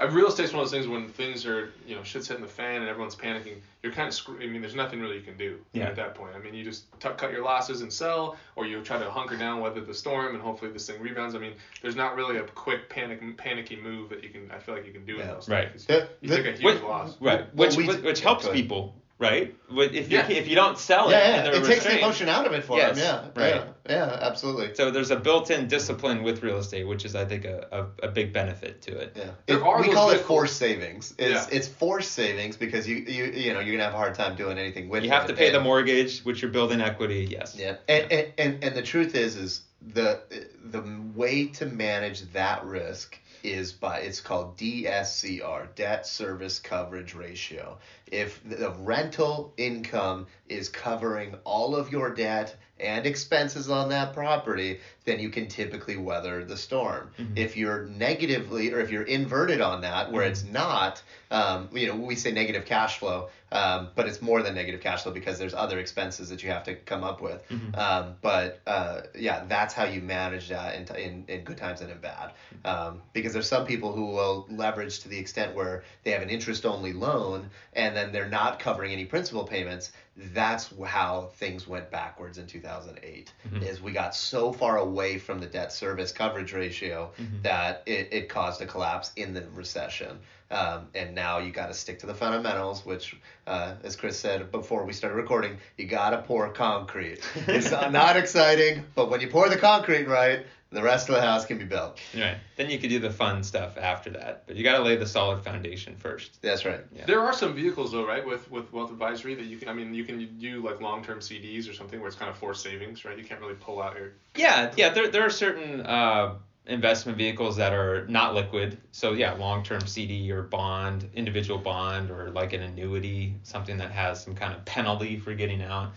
Real 0.08 0.28
estate's 0.28 0.52
one 0.52 0.62
of 0.62 0.70
those 0.70 0.72
things 0.72 0.86
when 0.88 1.08
things 1.08 1.44
are, 1.46 1.72
you 1.86 1.94
know, 1.94 2.02
shit's 2.02 2.28
hitting 2.28 2.42
the 2.42 2.48
fan 2.48 2.80
and 2.80 2.88
everyone's 2.88 3.14
panicking. 3.16 3.56
You're 3.82 3.92
kind 3.92 4.08
of 4.08 4.14
screwed. 4.14 4.42
I 4.42 4.46
mean, 4.46 4.60
there's 4.60 4.74
nothing 4.74 5.00
really 5.00 5.16
you 5.16 5.22
can 5.22 5.36
do 5.36 5.58
Yeah. 5.72 5.86
at 5.88 5.96
that 5.96 6.14
point. 6.14 6.34
I 6.34 6.38
mean, 6.38 6.54
you 6.54 6.64
just 6.64 6.84
t- 7.00 7.08
cut 7.16 7.32
your 7.32 7.44
losses 7.44 7.80
and 7.82 7.92
sell, 7.92 8.36
or 8.56 8.66
you 8.66 8.80
try 8.82 8.98
to 8.98 9.10
hunker 9.10 9.36
down, 9.36 9.60
weather 9.60 9.80
the 9.80 9.94
storm, 9.94 10.34
and 10.34 10.42
hopefully 10.42 10.70
this 10.70 10.86
thing 10.86 11.00
rebounds. 11.00 11.34
I 11.34 11.38
mean, 11.38 11.52
there's 11.82 11.96
not 11.96 12.14
really 12.16 12.36
a 12.38 12.42
quick 12.44 12.88
panic, 12.88 13.20
panicky 13.36 13.76
move 13.76 14.08
that 14.10 14.22
you 14.22 14.30
can. 14.30 14.50
I 14.50 14.58
feel 14.58 14.74
like 14.74 14.86
you 14.86 14.92
can 14.92 15.04
do 15.04 15.14
in 15.14 15.20
Yeah. 15.20 15.34
those 15.34 15.48
Right. 15.48 15.68
things. 15.68 15.86
The- 15.86 16.08
You 16.20 16.28
the- 16.30 16.36
take 16.36 16.46
a 16.46 16.52
huge 16.52 16.62
What- 16.62 16.82
loss. 16.84 17.16
Right, 17.20 17.54
which 17.54 17.76
which, 17.76 17.98
which 18.02 18.20
helps 18.20 18.46
go 18.46 18.52
people 18.52 18.94
right? 19.20 19.54
With- 19.70 19.94
If 19.94 20.10
you 20.10 20.18
Yeah. 20.18 20.28
if 20.30 20.48
you 20.48 20.56
don't 20.56 20.76
sell 20.78 21.08
it, 21.08 21.12
Yeah, 21.12 21.18
and 21.18 21.36
yeah. 21.46 21.52
they're 21.52 21.62
It 21.62 21.66
takes 21.66 21.84
the 21.84 21.98
emotion 21.98 22.28
out 22.28 22.46
of 22.46 22.52
it 22.54 22.64
for 22.64 22.76
Yes, 22.78 22.96
them. 22.96 23.30
Yeah, 23.36 23.42
right. 23.42 23.54
Yeah, 23.88 24.06
yeah, 24.06 24.18
absolutely. 24.22 24.74
So 24.74 24.90
there's 24.90 25.10
a 25.12 25.16
built-in 25.16 25.68
discipline 25.68 26.22
with 26.22 26.42
real 26.42 26.56
estate, 26.56 26.84
which 26.88 27.04
is 27.04 27.14
I 27.14 27.24
think 27.26 27.44
a, 27.44 27.86
a, 28.02 28.06
a 28.06 28.10
big 28.10 28.32
benefit 28.32 28.80
to 28.82 28.96
it. 28.98 29.12
Yeah. 29.14 29.24
There 29.46 29.58
It- 29.58 29.62
are 29.62 29.80
we 29.80 29.86
those 29.86 29.94
call 29.94 30.08
it 30.10 30.14
vehicles- 30.14 30.26
forced 30.26 30.56
savings. 30.56 31.14
It's 31.18 31.30
Yeah. 31.52 31.56
it's 31.56 31.68
forced 31.68 32.12
savings 32.12 32.56
because 32.56 32.88
you 32.88 32.96
you 32.96 33.24
you 33.26 33.52
know 33.52 33.60
you're 33.60 33.72
gonna 33.76 33.84
have 33.84 33.94
a 33.94 33.98
hard 33.98 34.14
time 34.14 34.34
doing 34.36 34.58
anything 34.58 34.88
with 34.88 35.04
You 35.04 35.10
it. 35.10 35.12
have 35.12 35.26
to 35.28 35.34
pay 35.34 35.50
the 35.50 35.60
mortgage, 35.60 36.20
which 36.22 36.40
you're 36.42 36.50
building 36.50 36.80
equity. 36.80 37.28
Yes. 37.30 37.54
Yeah, 37.56 37.76
and, 37.88 38.10
and, 38.10 38.26
and 38.38 38.64
and 38.64 38.74
the 38.74 38.82
truth 38.82 39.14
is, 39.14 39.36
is 39.36 39.62
the 39.94 40.20
the 40.64 40.82
way 41.14 41.46
to 41.46 41.66
manage 41.66 42.20
that 42.32 42.64
risk 42.64 43.18
is 43.42 43.72
by 43.72 44.00
it's 44.00 44.20
called 44.20 44.56
DSCR, 44.56 45.74
debt 45.74 46.06
service 46.06 46.58
coverage 46.58 47.14
ratio. 47.14 47.78
If 48.06 48.40
the 48.44 48.70
rental 48.78 49.52
income 49.56 50.26
is 50.48 50.68
covering 50.68 51.34
all 51.44 51.76
of 51.76 51.92
your 51.92 52.14
debt 52.14 52.56
and 52.78 53.06
expenses 53.06 53.68
on 53.68 53.90
that 53.90 54.12
property, 54.12 54.80
then 55.04 55.18
you 55.18 55.30
can 55.30 55.48
typically 55.48 55.96
weather 55.96 56.44
the 56.44 56.56
storm. 56.56 57.10
If 57.36 57.56
you're 57.56 57.86
negatively 57.86 58.72
or 58.72 58.80
if 58.80 58.90
you're 58.90 59.02
inverted 59.02 59.60
on 59.60 59.80
that, 59.80 60.12
where 60.12 60.24
it's 60.24 60.44
not, 60.44 61.02
um, 61.30 61.68
you 61.72 61.86
know, 61.86 61.96
we 61.96 62.14
say 62.16 62.32
negative 62.32 62.64
cash 62.66 62.98
flow, 62.98 63.28
um, 63.52 63.88
but 63.94 64.06
it's 64.06 64.20
more 64.22 64.42
than 64.42 64.54
negative 64.54 64.80
cash 64.80 65.02
flow 65.02 65.12
because 65.12 65.38
there's 65.38 65.54
other 65.54 65.78
expenses 65.78 66.28
that 66.28 66.42
you 66.42 66.50
have 66.50 66.64
to 66.64 66.74
come 66.74 67.02
up 67.02 67.20
with. 67.20 67.40
Um, 67.74 68.14
but 68.20 68.60
uh, 68.66 69.00
yeah, 69.18 69.44
that's 69.48 69.72
how 69.74 69.84
you 69.84 70.00
manage 70.02 70.48
that 70.48 70.74
in, 70.74 70.96
in, 70.96 71.24
in 71.28 71.44
good 71.44 71.56
times 71.56 71.80
and 71.80 71.90
in 71.90 71.98
bad. 71.98 72.32
Um, 72.64 73.00
because 73.12 73.32
there's 73.32 73.48
some 73.48 73.64
people 73.66 73.92
who 73.92 74.06
will 74.06 74.46
leverage 74.50 75.00
to 75.00 75.08
the 75.08 75.18
extent 75.18 75.54
where 75.56 75.82
they 76.04 76.10
have 76.10 76.22
an 76.22 76.30
interest 76.30 76.66
only 76.66 76.92
loan 76.92 77.48
and 77.72 77.96
then 77.96 78.12
they're 78.12 78.28
not 78.28 78.58
covering 78.58 78.92
any 78.92 79.06
principal 79.06 79.44
payments. 79.44 79.92
That's 80.16 80.72
how 80.84 81.30
things 81.36 81.66
went 81.66 81.90
backwards 81.90 82.36
in 82.36 82.46
2008. 82.46 83.32
Is 83.62 83.80
we 83.80 83.92
got 83.92 84.14
so 84.14 84.52
far 84.52 84.76
away 84.76 84.89
from 85.18 85.40
the 85.40 85.46
debt 85.46 85.72
service 85.72 86.12
coverage 86.12 86.52
ratio 86.52 87.12
that 87.42 87.82
it, 87.86 88.08
it 88.12 88.28
caused 88.28 88.60
a 88.60 88.66
collapse 88.66 89.12
in 89.16 89.34
the 89.34 89.44
recession. 89.54 90.18
Um, 90.50 90.88
and 90.94 91.14
now 91.14 91.38
you 91.38 91.52
got 91.52 91.66
to 91.66 91.74
stick 91.74 92.00
to 92.00 92.06
the 92.06 92.14
fundamentals, 92.14 92.84
which, 92.84 93.16
uh, 93.46 93.74
as 93.84 93.94
Chris 93.94 94.18
said 94.18 94.50
before 94.50 94.84
we 94.84 94.92
started 94.92 95.14
recording, 95.14 95.58
you 95.76 95.86
got 95.86 96.10
to 96.10 96.18
pour 96.22 96.50
concrete. 96.50 97.20
It's 97.46 97.70
not 97.70 98.16
exciting, 98.16 98.84
but 98.94 99.10
when 99.10 99.20
you 99.20 99.28
pour 99.28 99.48
the 99.48 99.56
concrete 99.56 100.06
right, 100.06 100.44
the 100.70 100.82
rest 100.82 101.08
of 101.08 101.16
the 101.16 101.20
house 101.20 101.46
can 101.46 101.58
be 101.58 101.64
built. 101.64 101.98
Right. 102.14 102.36
Then 102.56 102.70
you 102.70 102.78
could 102.78 102.90
do 102.90 103.00
the 103.00 103.10
fun 103.10 103.42
stuff 103.42 103.76
after 103.76 104.10
that, 104.10 104.44
but 104.46 104.56
you 104.56 104.62
got 104.62 104.78
to 104.78 104.84
lay 104.84 104.96
the 104.96 105.06
solid 105.06 105.42
foundation 105.42 105.96
first. 105.96 106.40
That's 106.42 106.64
right. 106.64 106.80
Yeah. 106.94 107.06
There 107.06 107.20
are 107.20 107.32
some 107.32 107.54
vehicles 107.54 107.92
though, 107.92 108.06
right, 108.06 108.24
with 108.24 108.50
with 108.50 108.72
wealth 108.72 108.90
advisory 108.90 109.34
that 109.34 109.46
you 109.46 109.56
can. 109.56 109.68
I 109.68 109.72
mean, 109.72 109.94
you 109.94 110.04
can 110.04 110.38
do 110.38 110.62
like 110.64 110.80
long 110.80 111.04
term 111.04 111.18
CDs 111.18 111.68
or 111.68 111.74
something 111.74 111.98
where 111.98 112.08
it's 112.08 112.16
kind 112.16 112.30
of 112.30 112.36
forced 112.36 112.62
savings, 112.62 113.04
right? 113.04 113.18
You 113.18 113.24
can't 113.24 113.40
really 113.40 113.54
pull 113.54 113.82
out 113.82 113.96
your. 113.96 114.12
Yeah, 114.36 114.72
yeah. 114.76 114.90
There, 114.90 115.08
there 115.08 115.26
are 115.26 115.30
certain 115.30 115.80
uh, 115.80 116.34
investment 116.66 117.18
vehicles 117.18 117.56
that 117.56 117.72
are 117.72 118.06
not 118.06 118.34
liquid. 118.34 118.78
So 118.92 119.12
yeah, 119.12 119.32
long-term 119.32 119.86
CD 119.86 120.30
or 120.30 120.42
bond, 120.42 121.08
individual 121.14 121.58
bond, 121.58 122.10
or 122.10 122.30
like 122.30 122.52
an 122.52 122.62
annuity, 122.62 123.34
something 123.42 123.78
that 123.78 123.90
has 123.90 124.22
some 124.22 124.34
kind 124.34 124.52
of 124.52 124.64
penalty 124.64 125.18
for 125.18 125.34
getting 125.34 125.62
out. 125.62 125.92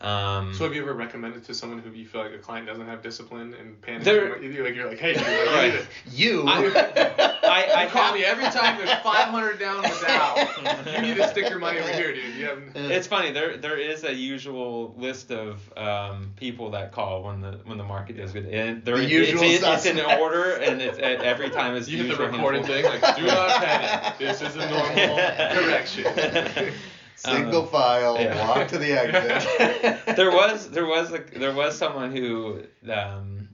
Um, 0.00 0.54
So 0.54 0.64
have 0.64 0.74
you 0.74 0.82
ever 0.82 0.94
recommended 0.94 1.44
to 1.44 1.54
someone 1.54 1.80
who 1.80 1.90
you 1.90 2.06
feel 2.06 2.22
like 2.22 2.32
a 2.32 2.38
client 2.38 2.66
doesn't 2.66 2.86
have 2.86 3.02
discipline 3.02 3.54
and 3.54 3.80
panic? 3.82 4.06
You're 4.06 4.64
like 4.64 4.74
you're 4.74 4.88
like, 4.88 4.98
hey, 4.98 5.14
dude, 5.14 5.22
like, 5.22 5.28
you 5.28 5.54
Right. 5.54 5.72
need 5.74 5.86
You. 6.12 6.44
I, 6.48 7.72
I 7.74 7.84
You 7.88 7.90
call 7.90 8.14
me 8.14 8.24
every 8.24 8.44
time 8.44 8.76
there's 8.78 8.98
500 9.02 9.58
down 9.58 9.82
the 9.82 10.04
Dow. 10.06 10.92
You 10.94 11.02
need 11.02 11.16
to 11.16 11.28
stick 11.28 11.48
your 11.48 11.58
money 11.58 11.78
over 11.80 11.92
here, 11.92 12.14
dude. 12.14 12.34
You 12.34 12.46
have. 12.46 12.58
It's 12.74 13.06
funny. 13.06 13.32
There 13.32 13.56
there 13.56 13.76
is 13.76 14.04
a 14.04 14.12
usual 14.14 14.94
list 14.98 15.30
of 15.32 15.60
um, 15.76 16.32
people 16.36 16.70
that 16.72 16.92
call 16.92 17.24
when 17.24 17.40
the 17.40 17.60
when 17.64 17.78
the 17.78 17.84
market 17.84 18.16
does 18.16 18.32
good, 18.32 18.46
and 18.46 18.84
they're 18.84 18.96
The 18.96 19.02
it's, 19.04 19.12
usual 19.12 19.42
it's, 19.42 19.54
it's 19.64 19.64
in 19.98 20.20
order, 20.20 20.52
and 20.54 20.80
it's 20.80 20.98
at 20.98 21.22
every 21.22 21.50
time 21.50 21.74
it's 21.74 21.88
You 21.88 21.98
hit 21.98 22.02
the 22.04 22.08
usual 22.10 22.26
recording 22.28 22.64
thing, 22.64 22.84
like, 22.84 23.16
do 23.16 23.26
not 23.26 23.62
panic. 23.62 24.18
This 24.18 24.40
is 24.42 24.56
a 24.56 24.68
normal 24.70 25.16
direction. 25.64 26.72
Single 27.16 27.62
Um, 27.62 27.68
file, 27.68 28.16
yeah. 28.20 28.48
walk 28.48 28.68
to 28.68 28.78
the 28.78 28.92
exit. 28.92 30.06
there 30.16 30.30
was 30.30 30.70
there 30.70 30.86
was 30.86 31.12
a, 31.12 31.18
there 31.18 31.52
was 31.52 31.76
someone 31.76 32.14
who 32.14 32.62
um, 32.92 33.48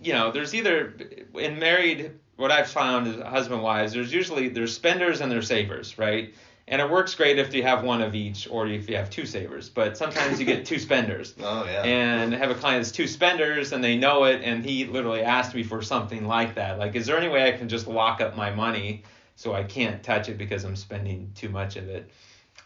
you 0.00 0.12
know 0.12 0.32
there's 0.32 0.54
either 0.54 0.92
in 1.34 1.58
married 1.60 2.12
what 2.36 2.50
I've 2.50 2.68
found 2.68 3.06
is 3.06 3.22
husband 3.22 3.62
wives 3.62 3.92
there's 3.92 4.12
usually 4.12 4.48
there's 4.48 4.74
spenders 4.74 5.20
and 5.20 5.30
there's 5.30 5.46
savers 5.46 5.96
right 5.98 6.34
and 6.66 6.80
it 6.80 6.88
works 6.90 7.14
great 7.14 7.38
if 7.38 7.52
you 7.54 7.62
have 7.62 7.84
one 7.84 8.00
of 8.00 8.14
each 8.14 8.48
or 8.50 8.66
if 8.66 8.88
you 8.88 8.96
have 8.96 9.10
two 9.10 9.26
savers 9.26 9.68
but 9.68 9.96
sometimes 9.96 10.40
you 10.40 10.46
get 10.46 10.64
two 10.64 10.78
spenders 10.88 11.34
Oh 11.40 11.64
yeah. 11.64 11.82
and 11.82 12.34
I 12.34 12.38
have 12.38 12.50
a 12.50 12.54
client 12.54 12.82
that's 12.82 12.92
two 12.92 13.06
spenders 13.06 13.72
and 13.72 13.82
they 13.84 13.96
know 13.96 14.24
it 14.24 14.42
and 14.42 14.64
he 14.64 14.86
literally 14.86 15.22
asked 15.22 15.54
me 15.54 15.62
for 15.62 15.82
something 15.82 16.26
like 16.26 16.54
that 16.54 16.78
like 16.78 16.94
is 16.94 17.06
there 17.06 17.18
any 17.18 17.28
way 17.28 17.46
I 17.46 17.56
can 17.56 17.68
just 17.68 17.86
lock 17.86 18.20
up 18.20 18.36
my 18.36 18.50
money 18.50 19.02
so 19.36 19.52
I 19.52 19.64
can't 19.64 20.02
touch 20.02 20.28
it 20.28 20.38
because 20.38 20.64
I'm 20.64 20.76
spending 20.76 21.32
too 21.34 21.48
much 21.48 21.76
of 21.76 21.88
it 21.88 22.10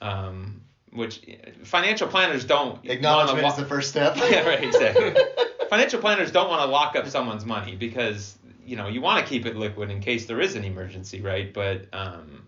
um, 0.00 0.60
which 0.92 1.20
financial 1.64 2.08
planners 2.08 2.44
don't 2.44 2.84
Acknowledgement 2.88 3.42
wanna 3.42 3.54
is 3.54 3.60
the 3.60 3.66
first 3.66 3.90
step. 3.90 4.16
yeah, 4.30 4.46
right, 4.46 4.62
exactly. 4.62 5.14
Financial 5.68 6.00
planners 6.00 6.30
don't 6.32 6.48
want 6.48 6.62
to 6.62 6.66
lock 6.66 6.96
up 6.96 7.06
someone's 7.08 7.44
money 7.44 7.76
because 7.76 8.38
you 8.64 8.76
know 8.76 8.88
you 8.88 9.02
want 9.02 9.22
to 9.22 9.28
keep 9.28 9.44
it 9.44 9.54
liquid 9.56 9.90
in 9.90 10.00
case 10.00 10.24
there 10.26 10.40
is 10.40 10.54
an 10.54 10.64
emergency, 10.64 11.20
right? 11.20 11.52
But 11.52 11.86
um, 11.92 12.46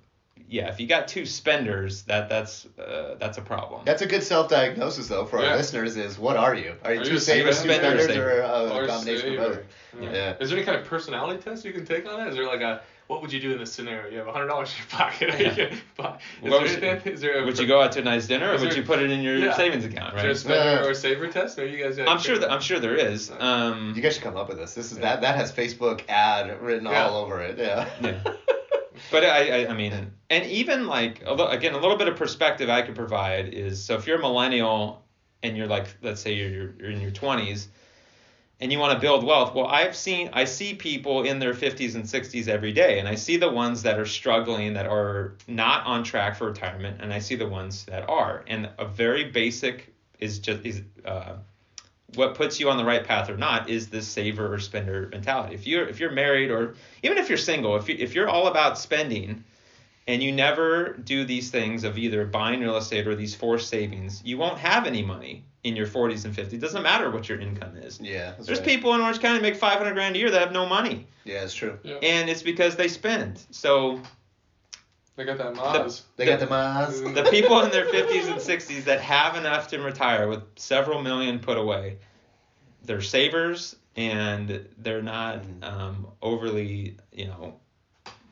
yeah, 0.51 0.69
if 0.69 0.81
you 0.81 0.87
got 0.89 1.07
two 1.09 1.25
spenders, 1.25 2.03
that 2.03 2.29
that's 2.29 2.67
uh, 2.79 3.15
that's 3.21 3.39
a 3.39 3.41
problem. 3.43 3.83
That's 3.85 4.03
a 4.03 4.07
good 4.07 4.23
self-diagnosis, 4.25 5.07
though, 5.09 5.25
for 5.25 5.41
Yeah. 5.41 5.51
our 5.53 5.57
listeners. 5.57 5.97
Is 5.97 6.19
what 6.19 6.37
are 6.37 6.55
you? 6.55 6.75
Are 6.85 6.93
you 6.95 7.01
Are 7.01 7.05
two 7.05 7.13
you 7.13 7.17
a 7.17 7.21
savers, 7.21 7.63
two 7.63 7.69
spender 7.71 7.99
spenders, 8.03 8.17
or 8.17 8.41
a, 8.43 8.71
Or 8.75 8.83
a 8.85 8.87
combination 8.89 9.33
of 9.35 9.39
both? 9.39 9.59
Yeah. 10.01 10.13
Yeah. 10.13 10.35
Is 10.41 10.51
there 10.51 10.59
any 10.59 10.67
kind 10.67 10.79
of 10.81 10.87
personality 10.87 11.41
test 11.41 11.65
you 11.65 11.73
can 11.73 11.87
take 11.87 12.07
on 12.07 12.21
it? 12.27 12.29
Is 12.29 12.35
there 12.35 12.47
like 12.47 12.61
a 12.63 12.83
what 13.07 13.23
would 13.23 13.33
you 13.33 13.41
do 13.41 13.53
in 13.53 13.59
this 13.59 13.73
scenario? 13.73 14.09
You 14.11 14.19
have 14.19 14.27
hundred 14.29 14.47
dollars 14.49 14.71
in 14.73 14.79
your 14.79 14.89
pocket. 14.99 15.29
Yeah. 15.41 15.49
You 15.63 15.67
can 15.69 15.79
buy- 15.97 16.19
Is 16.43 16.51
What 16.51 16.51
there 16.51 16.61
would 16.61 16.71
you- 16.83 16.89
anything- 16.89 17.13
is 17.15 17.21
there 17.21 17.43
a, 17.43 17.45
would 17.45 17.59
you 17.59 17.67
go 17.67 17.81
out 17.83 17.93
to 17.93 18.01
a 18.01 18.03
nice 18.05 18.27
dinner, 18.29 18.51
or 18.51 18.55
Is 18.55 18.63
would 18.63 18.77
you 18.77 18.83
put 18.85 19.01
it 19.01 19.11
in 19.11 19.21
your 19.23 19.37
Yeah. 19.37 19.57
savings 19.57 19.85
account, 19.85 20.17
Is 20.17 20.23
there 20.23 20.31
a 20.31 20.35
spender 20.35 20.83
Yeah. 20.83 20.89
or 20.89 20.95
saver 20.95 21.27
test? 21.29 21.59
Are 21.61 21.67
you 21.67 21.83
guys? 21.83 21.99
I'm 21.99 22.19
sure 22.21 22.39
that 22.39 22.51
I'm 22.51 22.61
sure 22.61 22.79
there 22.79 22.95
is. 22.97 23.31
You 23.31 23.37
Um, 23.45 23.93
guys 24.01 24.15
should 24.15 24.23
come 24.25 24.37
up 24.37 24.49
with 24.49 24.59
this. 24.59 24.75
This 24.75 24.91
is 24.93 24.99
that 24.99 25.21
that 25.23 25.37
has 25.37 25.53
Facebook 25.53 26.03
ad 26.09 26.61
written 26.61 26.87
Yeah. 26.87 27.07
all 27.09 27.17
over 27.23 27.41
it. 27.41 27.57
Yeah. 27.59 27.89
But 29.11 29.25
I, 29.25 29.65
I, 29.65 29.71
I 29.71 29.75
mean, 29.75 30.13
and 30.29 30.47
even 30.47 30.87
like 30.87 31.23
again, 31.27 31.75
a 31.75 31.79
little 31.79 31.97
bit 31.97 32.09
of 32.09 32.17
perspective 32.17 32.69
I 32.69 32.83
could 32.83 32.95
provide 32.95 33.55
is 33.55 33.83
so 33.83 33.97
if 33.97 34.07
you're 34.07 34.19
a 34.19 34.23
millennial 34.23 35.05
and 35.43 35.57
you're 35.57 35.67
like, 35.67 35.87
let's 36.03 36.21
say 36.21 36.35
you're, 36.35 36.73
you're 36.79 36.91
in 36.91 37.01
your 37.01 37.11
20s, 37.11 37.69
and 38.61 38.71
you 38.71 38.79
want 38.79 38.93
to 38.93 39.01
build 39.01 39.25
wealth. 39.25 39.55
Well, 39.55 39.67
I've 39.67 39.97
seen, 39.97 40.31
I 40.33 40.45
see 40.45 40.75
people 40.75 41.23
in 41.23 41.39
their 41.39 41.55
50s 41.55 41.95
and 41.95 42.05
60s 42.05 42.47
every 42.47 42.73
day, 42.73 42.99
and 42.99 43.09
I 43.09 43.15
see 43.15 43.37
the 43.39 43.49
ones 43.49 43.83
that 43.83 43.99
are 43.99 44.07
struggling, 44.07 44.75
that 44.75 44.87
are 44.87 45.37
not 45.49 45.87
on 45.87 46.05
track 46.05 46.37
for 46.37 46.47
retirement, 46.47 47.01
and 47.01 47.13
I 47.13 47.21
see 47.21 47.37
the 47.37 47.49
ones 47.49 47.85
that 47.87 48.09
are. 48.09 48.45
And 48.47 48.69
a 48.79 48.85
very 48.85 49.25
basic 49.25 49.95
is 50.19 50.39
just 50.39 50.65
is 50.65 50.83
uh, 51.07 51.37
what 52.15 52.35
puts 52.35 52.59
you 52.59 52.71
on 52.71 52.77
the 52.77 52.85
right 52.85 53.05
path 53.05 53.31
or 53.31 53.37
not 53.37 53.69
is 53.69 53.89
this 53.89 54.07
saver 54.07 54.53
or 54.53 54.59
spender 54.59 55.09
mentality. 55.11 55.55
If 55.55 55.67
you're 55.67 55.87
if 55.89 56.01
you're 56.01 56.13
married 56.13 56.51
or 56.51 56.75
even 57.03 57.19
if 57.19 57.29
you're 57.29 57.39
single, 57.39 57.77
if 57.77 57.89
you, 57.89 57.97
if 57.99 58.15
you're 58.15 58.29
all 58.29 58.49
about 58.49 58.79
spending 58.79 59.45
and 60.07 60.23
you 60.23 60.33
never 60.33 60.95
do 60.95 61.25
these 61.25 61.51
things 61.51 61.85
of 61.85 61.99
either 61.99 62.25
buying 62.25 62.61
real 62.61 62.77
estate 62.77 63.07
or 63.07 63.15
these 63.15 63.35
forced 63.35 63.69
savings, 63.69 64.23
you 64.25 64.39
won't 64.39 64.59
have 64.59 64.87
any 64.87 65.03
money 65.03 65.45
in 65.63 65.77
your 65.77 65.87
40s 65.87 66.25
and 66.25 66.35
50s. 66.35 66.55
It 66.55 66.61
doesn't 66.61 66.83
matter 66.83 67.11
what 67.11 67.29
your 67.29 67.39
income 67.39 67.77
is. 67.77 68.01
Yeah. 68.01 68.33
There's 68.41 68.59
right. 68.59 68.67
people 68.67 68.95
in 68.95 69.01
Orange 69.03 69.21
County 69.21 69.41
make 69.41 69.57
500 69.57 69.93
grand 69.93 70.17
a 70.17 70.19
year 70.19 70.31
that 70.31 70.41
have 70.41 70.53
no 70.53 70.67
money, 70.67 71.07
Yeah, 71.25 71.45
it's 71.45 71.55
true. 71.55 71.79
Yeah. 71.83 71.97
and 72.03 72.31
it's 72.31 72.43
because 72.43 72.77
they 72.77 72.89
spend. 72.89 73.43
So 73.51 74.01
They 75.21 75.27
got 75.27 75.37
that 75.37 75.53
Maz. 75.53 76.01
They 76.17 76.25
got 76.25 76.41
the 76.41 76.47
Maz. 76.47 77.15
the 77.15 77.25
people 77.31 77.61
in 77.61 77.71
their 77.71 77.85
50s 77.85 78.31
and 78.31 78.37
60s 78.41 78.85
that 78.85 79.03
have 79.03 79.37
enough 79.37 79.69
to 79.69 79.79
retire 79.79 80.27
with 80.29 80.43
several 80.57 81.03
million 81.03 81.41
put 81.41 81.59
away, 81.59 81.99
they're 82.87 83.03
savers 83.03 83.77
and 83.97 84.67
they're 84.79 85.03
not 85.03 85.43
um, 85.63 86.07
overly, 86.23 86.97
you 87.13 87.27
know, 87.27 87.61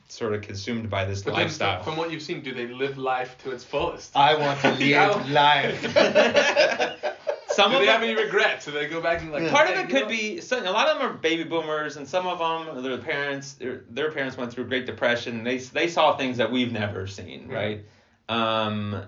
sort 0.07 0.33
of 0.33 0.41
consumed 0.41 0.89
by 0.89 1.05
this 1.05 1.21
But 1.21 1.35
then, 1.35 1.43
lifestyle. 1.43 1.83
from 1.83 1.95
what 1.95 2.09
you've 2.09 2.23
seen, 2.23 2.41
do 2.41 2.55
they 2.55 2.65
live 2.65 2.97
life 2.97 3.37
to 3.43 3.51
its 3.51 3.63
fullest? 3.63 4.17
I 4.17 4.33
want 4.33 4.59
to 4.61 4.71
live 4.79 5.29
life. 5.29 7.15
Some 7.61 7.71
do 7.71 7.77
of 7.77 7.81
they 7.81 7.87
have 7.91 8.03
any 8.03 8.15
regrets? 8.15 8.65
Do 8.65 8.71
they 8.71 8.87
go 8.87 9.01
back 9.01 9.21
and 9.21 9.31
like? 9.31 9.43
Yeah. 9.43 9.51
part 9.51 9.69
of 9.69 9.77
it 9.77 9.89
could 9.89 10.03
know?" 10.03 10.07
be 10.07 10.39
some, 10.41 10.65
a 10.65 10.71
lot 10.71 10.87
of 10.87 10.97
them 10.99 11.09
are 11.09 11.13
baby 11.13 11.43
boomers, 11.43 11.97
and 11.97 12.07
some 12.07 12.25
of 12.27 12.39
them 12.39 12.81
their 12.83 12.97
parents 12.97 13.53
their, 13.53 13.81
their 13.89 14.11
parents 14.11 14.37
went 14.37 14.51
through 14.51 14.65
Great 14.67 14.85
Depression. 14.85 15.43
They 15.43 15.57
they 15.57 15.87
saw 15.87 16.15
things 16.17 16.37
that 16.37 16.51
we've 16.51 16.71
never 16.71 17.07
seen, 17.07 17.47
Yeah. 17.49 17.55
right? 17.55 17.85
Um, 18.29 19.03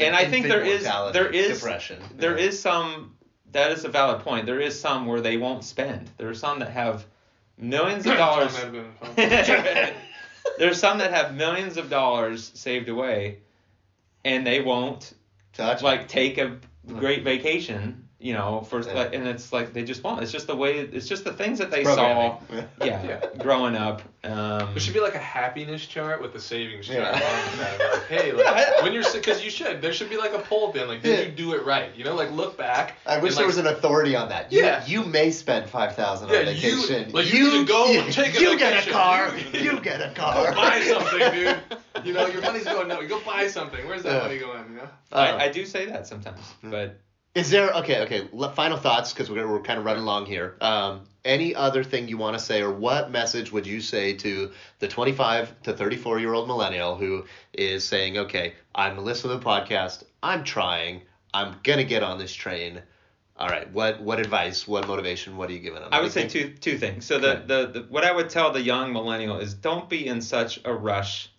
and 0.00 0.14
I 0.16 0.24
think 0.24 0.46
there 0.46 0.60
Infant 0.62 0.74
is 0.80 0.82
mortality, 0.84 1.18
there 1.18 1.30
is 1.30 1.60
depression. 1.60 2.02
there 2.16 2.38
Yeah. 2.38 2.44
is 2.46 2.60
some 2.60 3.16
that 3.52 3.70
is 3.72 3.84
a 3.84 3.88
valid 3.88 4.20
point. 4.24 4.46
There 4.46 4.60
is 4.60 4.78
some 4.80 5.06
where 5.06 5.20
they 5.20 5.36
won't 5.36 5.64
spend. 5.64 6.10
There 6.16 6.28
are 6.28 6.34
some 6.34 6.58
that 6.60 6.70
have 6.70 7.04
millions 7.56 8.04
of 8.06 8.16
dollars. 8.24 8.56
Tom 8.56 8.74
Edmund. 9.16 9.94
There's 10.58 10.78
some 10.78 10.98
that 10.98 11.10
have 11.12 11.34
millions 11.34 11.76
of 11.76 11.88
dollars 11.90 12.50
saved 12.54 12.88
away, 12.88 13.38
and 14.24 14.46
they 14.46 14.60
won't 14.60 15.12
Touch. 15.52 15.82
like 15.82 16.08
take 16.08 16.38
a 16.38 16.58
great 16.86 17.24
vacation. 17.24 18.03
You 18.24 18.32
know, 18.32 18.62
for 18.62 18.80
Yeah. 18.80 18.94
like, 18.94 19.14
and 19.14 19.28
it's 19.28 19.52
like 19.52 19.74
they 19.74 19.84
just 19.84 20.02
won't. 20.02 20.22
It's 20.22 20.32
just 20.32 20.46
the 20.46 20.56
way. 20.56 20.78
It's 20.78 21.06
just 21.06 21.24
the 21.24 21.32
things 21.34 21.58
that 21.58 21.70
they 21.70 21.84
saw. 21.84 22.38
Yeah, 22.82 23.02
Yeah. 23.04 23.20
growing 23.38 23.76
up. 23.76 24.00
Um, 24.24 24.70
There 24.72 24.80
should 24.80 24.94
be 24.94 25.00
like 25.00 25.14
a 25.14 25.18
happiness 25.18 25.84
chart 25.84 26.22
with 26.22 26.32
the 26.32 26.40
savings 26.40 26.86
chart. 26.86 27.00
Yeah. 27.00 27.76
Like, 27.92 28.06
hey, 28.08 28.32
like, 28.38 28.46
Yeah. 28.46 28.82
when 28.82 28.94
you're 28.94 29.04
because 29.12 29.44
you 29.44 29.50
should. 29.50 29.82
There 29.82 29.92
should 29.92 30.08
be 30.08 30.16
like 30.16 30.32
a 30.32 30.38
poll 30.38 30.72
then, 30.72 30.88
like, 30.88 31.02
did 31.02 31.18
Yeah. 31.18 31.24
you 31.26 31.32
do 31.32 31.52
it 31.52 31.66
right? 31.66 31.94
You 31.94 32.04
know, 32.04 32.14
like 32.14 32.30
look 32.32 32.56
back. 32.56 32.94
I 33.04 33.18
wish 33.18 33.32
and, 33.32 33.36
there 33.40 33.44
like, 33.44 33.46
was 33.48 33.58
an 33.58 33.66
authority 33.66 34.16
on 34.16 34.30
that. 34.30 34.50
You, 34.50 34.60
Yeah. 34.60 34.86
you 34.86 35.04
may 35.04 35.30
spend 35.30 35.68
five 35.68 35.94
thousand 35.94 36.30
Yeah, 36.30 36.38
on 36.38 36.46
you- 36.56 36.86
vacation. 36.86 37.12
like, 37.12 37.30
you 37.30 37.44
need 37.52 37.66
to 37.66 37.72
go 37.72 37.92
and 37.92 38.10
take 38.20 38.38
a 38.38 38.40
You 38.40 38.58
get 38.58 38.88
a 38.88 38.90
car. 38.90 39.32
You- 39.52 39.60
You 39.60 39.80
get 39.80 40.00
a 40.00 40.08
Go 40.14 40.22
car. 40.22 40.52
buy 40.54 40.80
something, 40.80 41.30
dude. 41.30 41.58
You 42.06 42.12
know, 42.14 42.26
your 42.28 42.40
money's 42.40 42.64
going 42.64 42.88
no. 42.88 43.06
Go 43.06 43.20
buy 43.20 43.48
something. 43.48 43.86
Where's 43.86 44.02
that 44.04 44.14
Yeah. 44.14 44.22
money 44.28 44.38
going? 44.38 44.64
You 44.70 44.76
know. 44.78 44.88
Uh, 45.12 45.16
I, 45.16 45.44
I 45.44 45.48
do 45.50 45.66
say 45.66 45.84
that 45.86 46.06
sometimes, 46.06 46.40
but 46.62 46.98
Is 47.34 47.50
there 47.50 47.70
okay? 47.72 48.02
Okay. 48.02 48.28
Final 48.54 48.76
thoughts 48.76 49.12
because 49.12 49.28
we're 49.28 49.48
we're 49.48 49.60
kind 49.60 49.78
of 49.78 49.84
running 49.84 50.02
along 50.02 50.26
here. 50.26 50.56
Um, 50.60 51.02
any 51.24 51.52
other 51.54 51.82
thing 51.82 52.06
you 52.06 52.16
want 52.16 52.38
to 52.38 52.44
say, 52.44 52.62
or 52.62 52.70
what 52.70 53.10
message 53.10 53.50
would 53.50 53.66
you 53.66 53.80
say 53.80 54.12
to 54.14 54.52
the 54.78 54.86
25 54.86 55.62
to 55.62 55.72
34 55.72 56.20
year 56.20 56.32
old 56.32 56.46
millennial 56.46 56.96
who 56.96 57.24
is 57.52 57.82
saying, 57.82 58.18
"Okay, 58.18 58.54
I'm 58.72 58.98
listening 58.98 59.32
to 59.32 59.38
the 59.38 59.44
podcast. 59.44 60.04
I'm 60.22 60.44
trying. 60.44 61.02
I'm 61.32 61.56
gonna 61.64 61.84
get 61.84 62.04
on 62.04 62.18
this 62.18 62.32
train." 62.32 62.80
All 63.36 63.48
right. 63.48 63.68
What 63.72 64.00
what 64.00 64.20
advice? 64.20 64.68
What 64.68 64.86
motivation? 64.86 65.36
What 65.36 65.50
are 65.50 65.54
you 65.54 65.58
giving 65.58 65.80
them? 65.80 65.88
I 65.90 66.00
would 66.00 66.12
say 66.12 66.28
two 66.28 66.50
two 66.60 66.78
things. 66.78 67.04
So 67.04 67.18
the, 67.18 67.42
the, 67.44 67.66
the 67.66 67.86
what 67.88 68.04
I 68.04 68.12
would 68.12 68.30
tell 68.30 68.52
the 68.52 68.62
young 68.62 68.92
millennial 68.92 69.38
is 69.38 69.54
don't 69.54 69.88
be 69.88 70.06
in 70.06 70.20
such 70.20 70.60
a 70.64 70.72
rush 70.72 71.30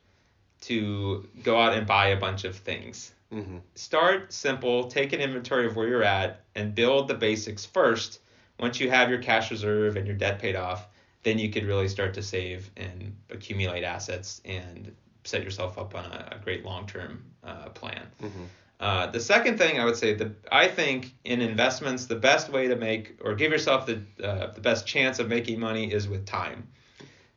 to 0.64 1.30
go 1.42 1.58
out 1.58 1.74
and 1.74 1.88
buy 1.88 2.08
a 2.08 2.18
bunch 2.18 2.44
of 2.44 2.58
things. 2.58 3.14
Mhm. 3.32 3.62
Start 3.76 4.32
simple, 4.32 4.86
take 4.88 5.14
an 5.14 5.20
inventory 5.20 5.66
of 5.66 5.76
where 5.76 5.88
you're 5.88 6.04
at, 6.04 6.42
and 6.56 6.76
build 6.76 7.08
the 7.08 7.16
basics 7.16 7.66
first. 7.66 8.20
Once 8.60 8.80
you 8.80 8.90
have 8.90 9.10
your 9.10 9.22
cash 9.22 9.52
reserve 9.52 9.98
and 9.98 10.08
your 10.08 10.16
debt 10.16 10.40
paid 10.40 10.56
off, 10.56 10.88
then 11.24 11.40
you 11.40 11.50
could 11.50 11.66
really 11.66 11.88
start 11.88 12.14
to 12.14 12.22
save 12.22 12.70
and 12.78 13.16
accumulate 13.30 13.84
assets 13.84 14.42
and 14.46 14.96
set 15.24 15.44
yourself 15.44 15.78
up 15.78 15.96
on 15.96 16.06
a, 16.06 16.30
a 16.34 16.44
great 16.44 16.64
long 16.64 16.86
term 16.86 17.24
uh, 17.44 17.70
plan. 17.70 18.08
Mhm. 18.22 18.48
Uh, 18.80 19.08
the 19.08 19.20
second 19.20 19.58
thing 19.58 19.80
I 19.80 19.86
would 19.86 19.96
say, 19.96 20.14
the 20.14 20.34
I 20.52 20.68
think 20.68 21.16
in 21.24 21.42
investments, 21.42 22.06
the 22.06 22.16
best 22.16 22.50
way 22.50 22.68
to 22.68 22.76
make 22.76 23.18
or 23.22 23.34
give 23.34 23.52
yourself 23.52 23.86
the 23.86 24.02
uh, 24.24 24.52
the 24.52 24.62
best 24.62 24.86
chance 24.86 25.18
of 25.20 25.28
making 25.30 25.60
money 25.60 25.92
is 25.92 26.08
with 26.08 26.26
time. 26.26 26.68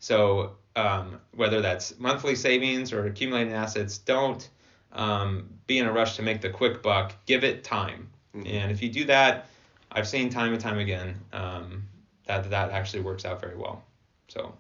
So 0.01 0.57
um, 0.77 1.21
whether 1.35 1.61
that's 1.61 1.99
monthly 1.99 2.35
savings 2.35 2.93
or 2.93 3.07
accumulating 3.07 3.53
assets, 3.53 3.99
don't 3.99 4.49
um, 4.93 5.49
be 5.67 5.79
in 5.79 5.87
a 5.87 5.93
rush 5.93 6.17
to 6.17 6.23
make 6.23 6.41
the 6.41 6.51
quick 6.51 6.83
buck. 6.83 7.13
Give 7.27 7.45
it 7.45 7.65
time, 7.65 8.09
Mhm. 8.35 8.49
and 8.53 8.73
if 8.73 8.83
you 8.83 8.89
do 8.91 9.05
that, 9.07 9.47
I've 9.93 10.09
seen 10.09 10.31
time 10.31 10.53
and 10.53 10.61
time 10.61 10.79
again 10.79 11.15
um, 11.33 11.85
that 12.27 12.49
that 12.51 12.71
actually 12.71 13.01
works 13.03 13.25
out 13.25 13.41
very 13.41 13.57
well. 13.57 13.83
So 14.29 14.55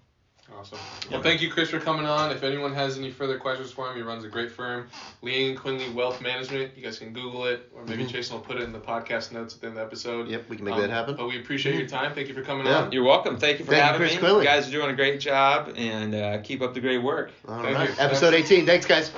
Awesome. 0.58 0.78
Well, 1.10 1.22
thank 1.22 1.42
you, 1.42 1.50
Chris, 1.50 1.68
for 1.68 1.78
coming 1.78 2.06
on. 2.06 2.32
If 2.32 2.42
anyone 2.42 2.72
has 2.72 2.96
any 2.98 3.10
further 3.10 3.38
questions 3.38 3.70
for 3.70 3.88
him, 3.90 3.96
he 3.96 4.02
runs 4.02 4.24
a 4.24 4.28
great 4.28 4.50
firm, 4.50 4.88
Lean 5.20 5.54
Quinley 5.54 5.90
Wealth 5.90 6.22
Management. 6.22 6.72
You 6.74 6.82
guys 6.82 6.98
can 6.98 7.12
Google 7.12 7.44
it, 7.44 7.70
or 7.76 7.84
maybe 7.84 8.06
Jason 8.06 8.34
will 8.36 8.42
put 8.42 8.56
it 8.56 8.62
in 8.62 8.72
the 8.72 8.78
podcast 8.80 9.30
notes 9.30 9.54
at 9.54 9.60
the 9.60 9.66
end 9.68 9.76
of 9.76 9.82
the 9.82 9.86
episode. 9.86 10.22
Mm-hmm. 10.22 10.32
Yep, 10.32 10.48
we 10.48 10.56
can 10.56 10.64
make 10.64 10.74
Um, 10.74 10.80
that 10.80 10.90
happen. 10.90 11.16
But 11.16 11.28
we 11.28 11.38
appreciate 11.38 11.74
your 11.76 11.86
time. 11.86 12.14
Thank 12.14 12.28
you 12.28 12.34
for 12.34 12.42
coming 12.42 12.66
Yeah. 12.66 12.78
on. 12.84 12.92
you're 12.92 13.04
welcome. 13.04 13.36
Thank 13.36 13.58
you 13.58 13.66
for 13.66 13.72
Thank 13.72 13.82
you, 13.82 13.86
having 13.92 14.00
Chris 14.00 14.14
me. 14.14 14.20
Quilly. 14.26 14.38
You 14.44 14.48
guys 14.48 14.66
are 14.66 14.72
doing 14.72 14.90
a 14.90 14.96
great 14.96 15.20
job, 15.20 15.74
and 15.76 16.14
uh, 16.14 16.38
keep 16.38 16.62
up 16.62 16.72
the 16.72 16.80
great 16.80 17.02
work. 17.02 17.30
All 17.46 17.62
Thank 17.62 17.76
right. 17.76 17.90
you. 17.90 17.94
Episode 17.98 18.32
18. 18.32 18.64
Thanks, 18.64 18.86
guys. 18.86 19.12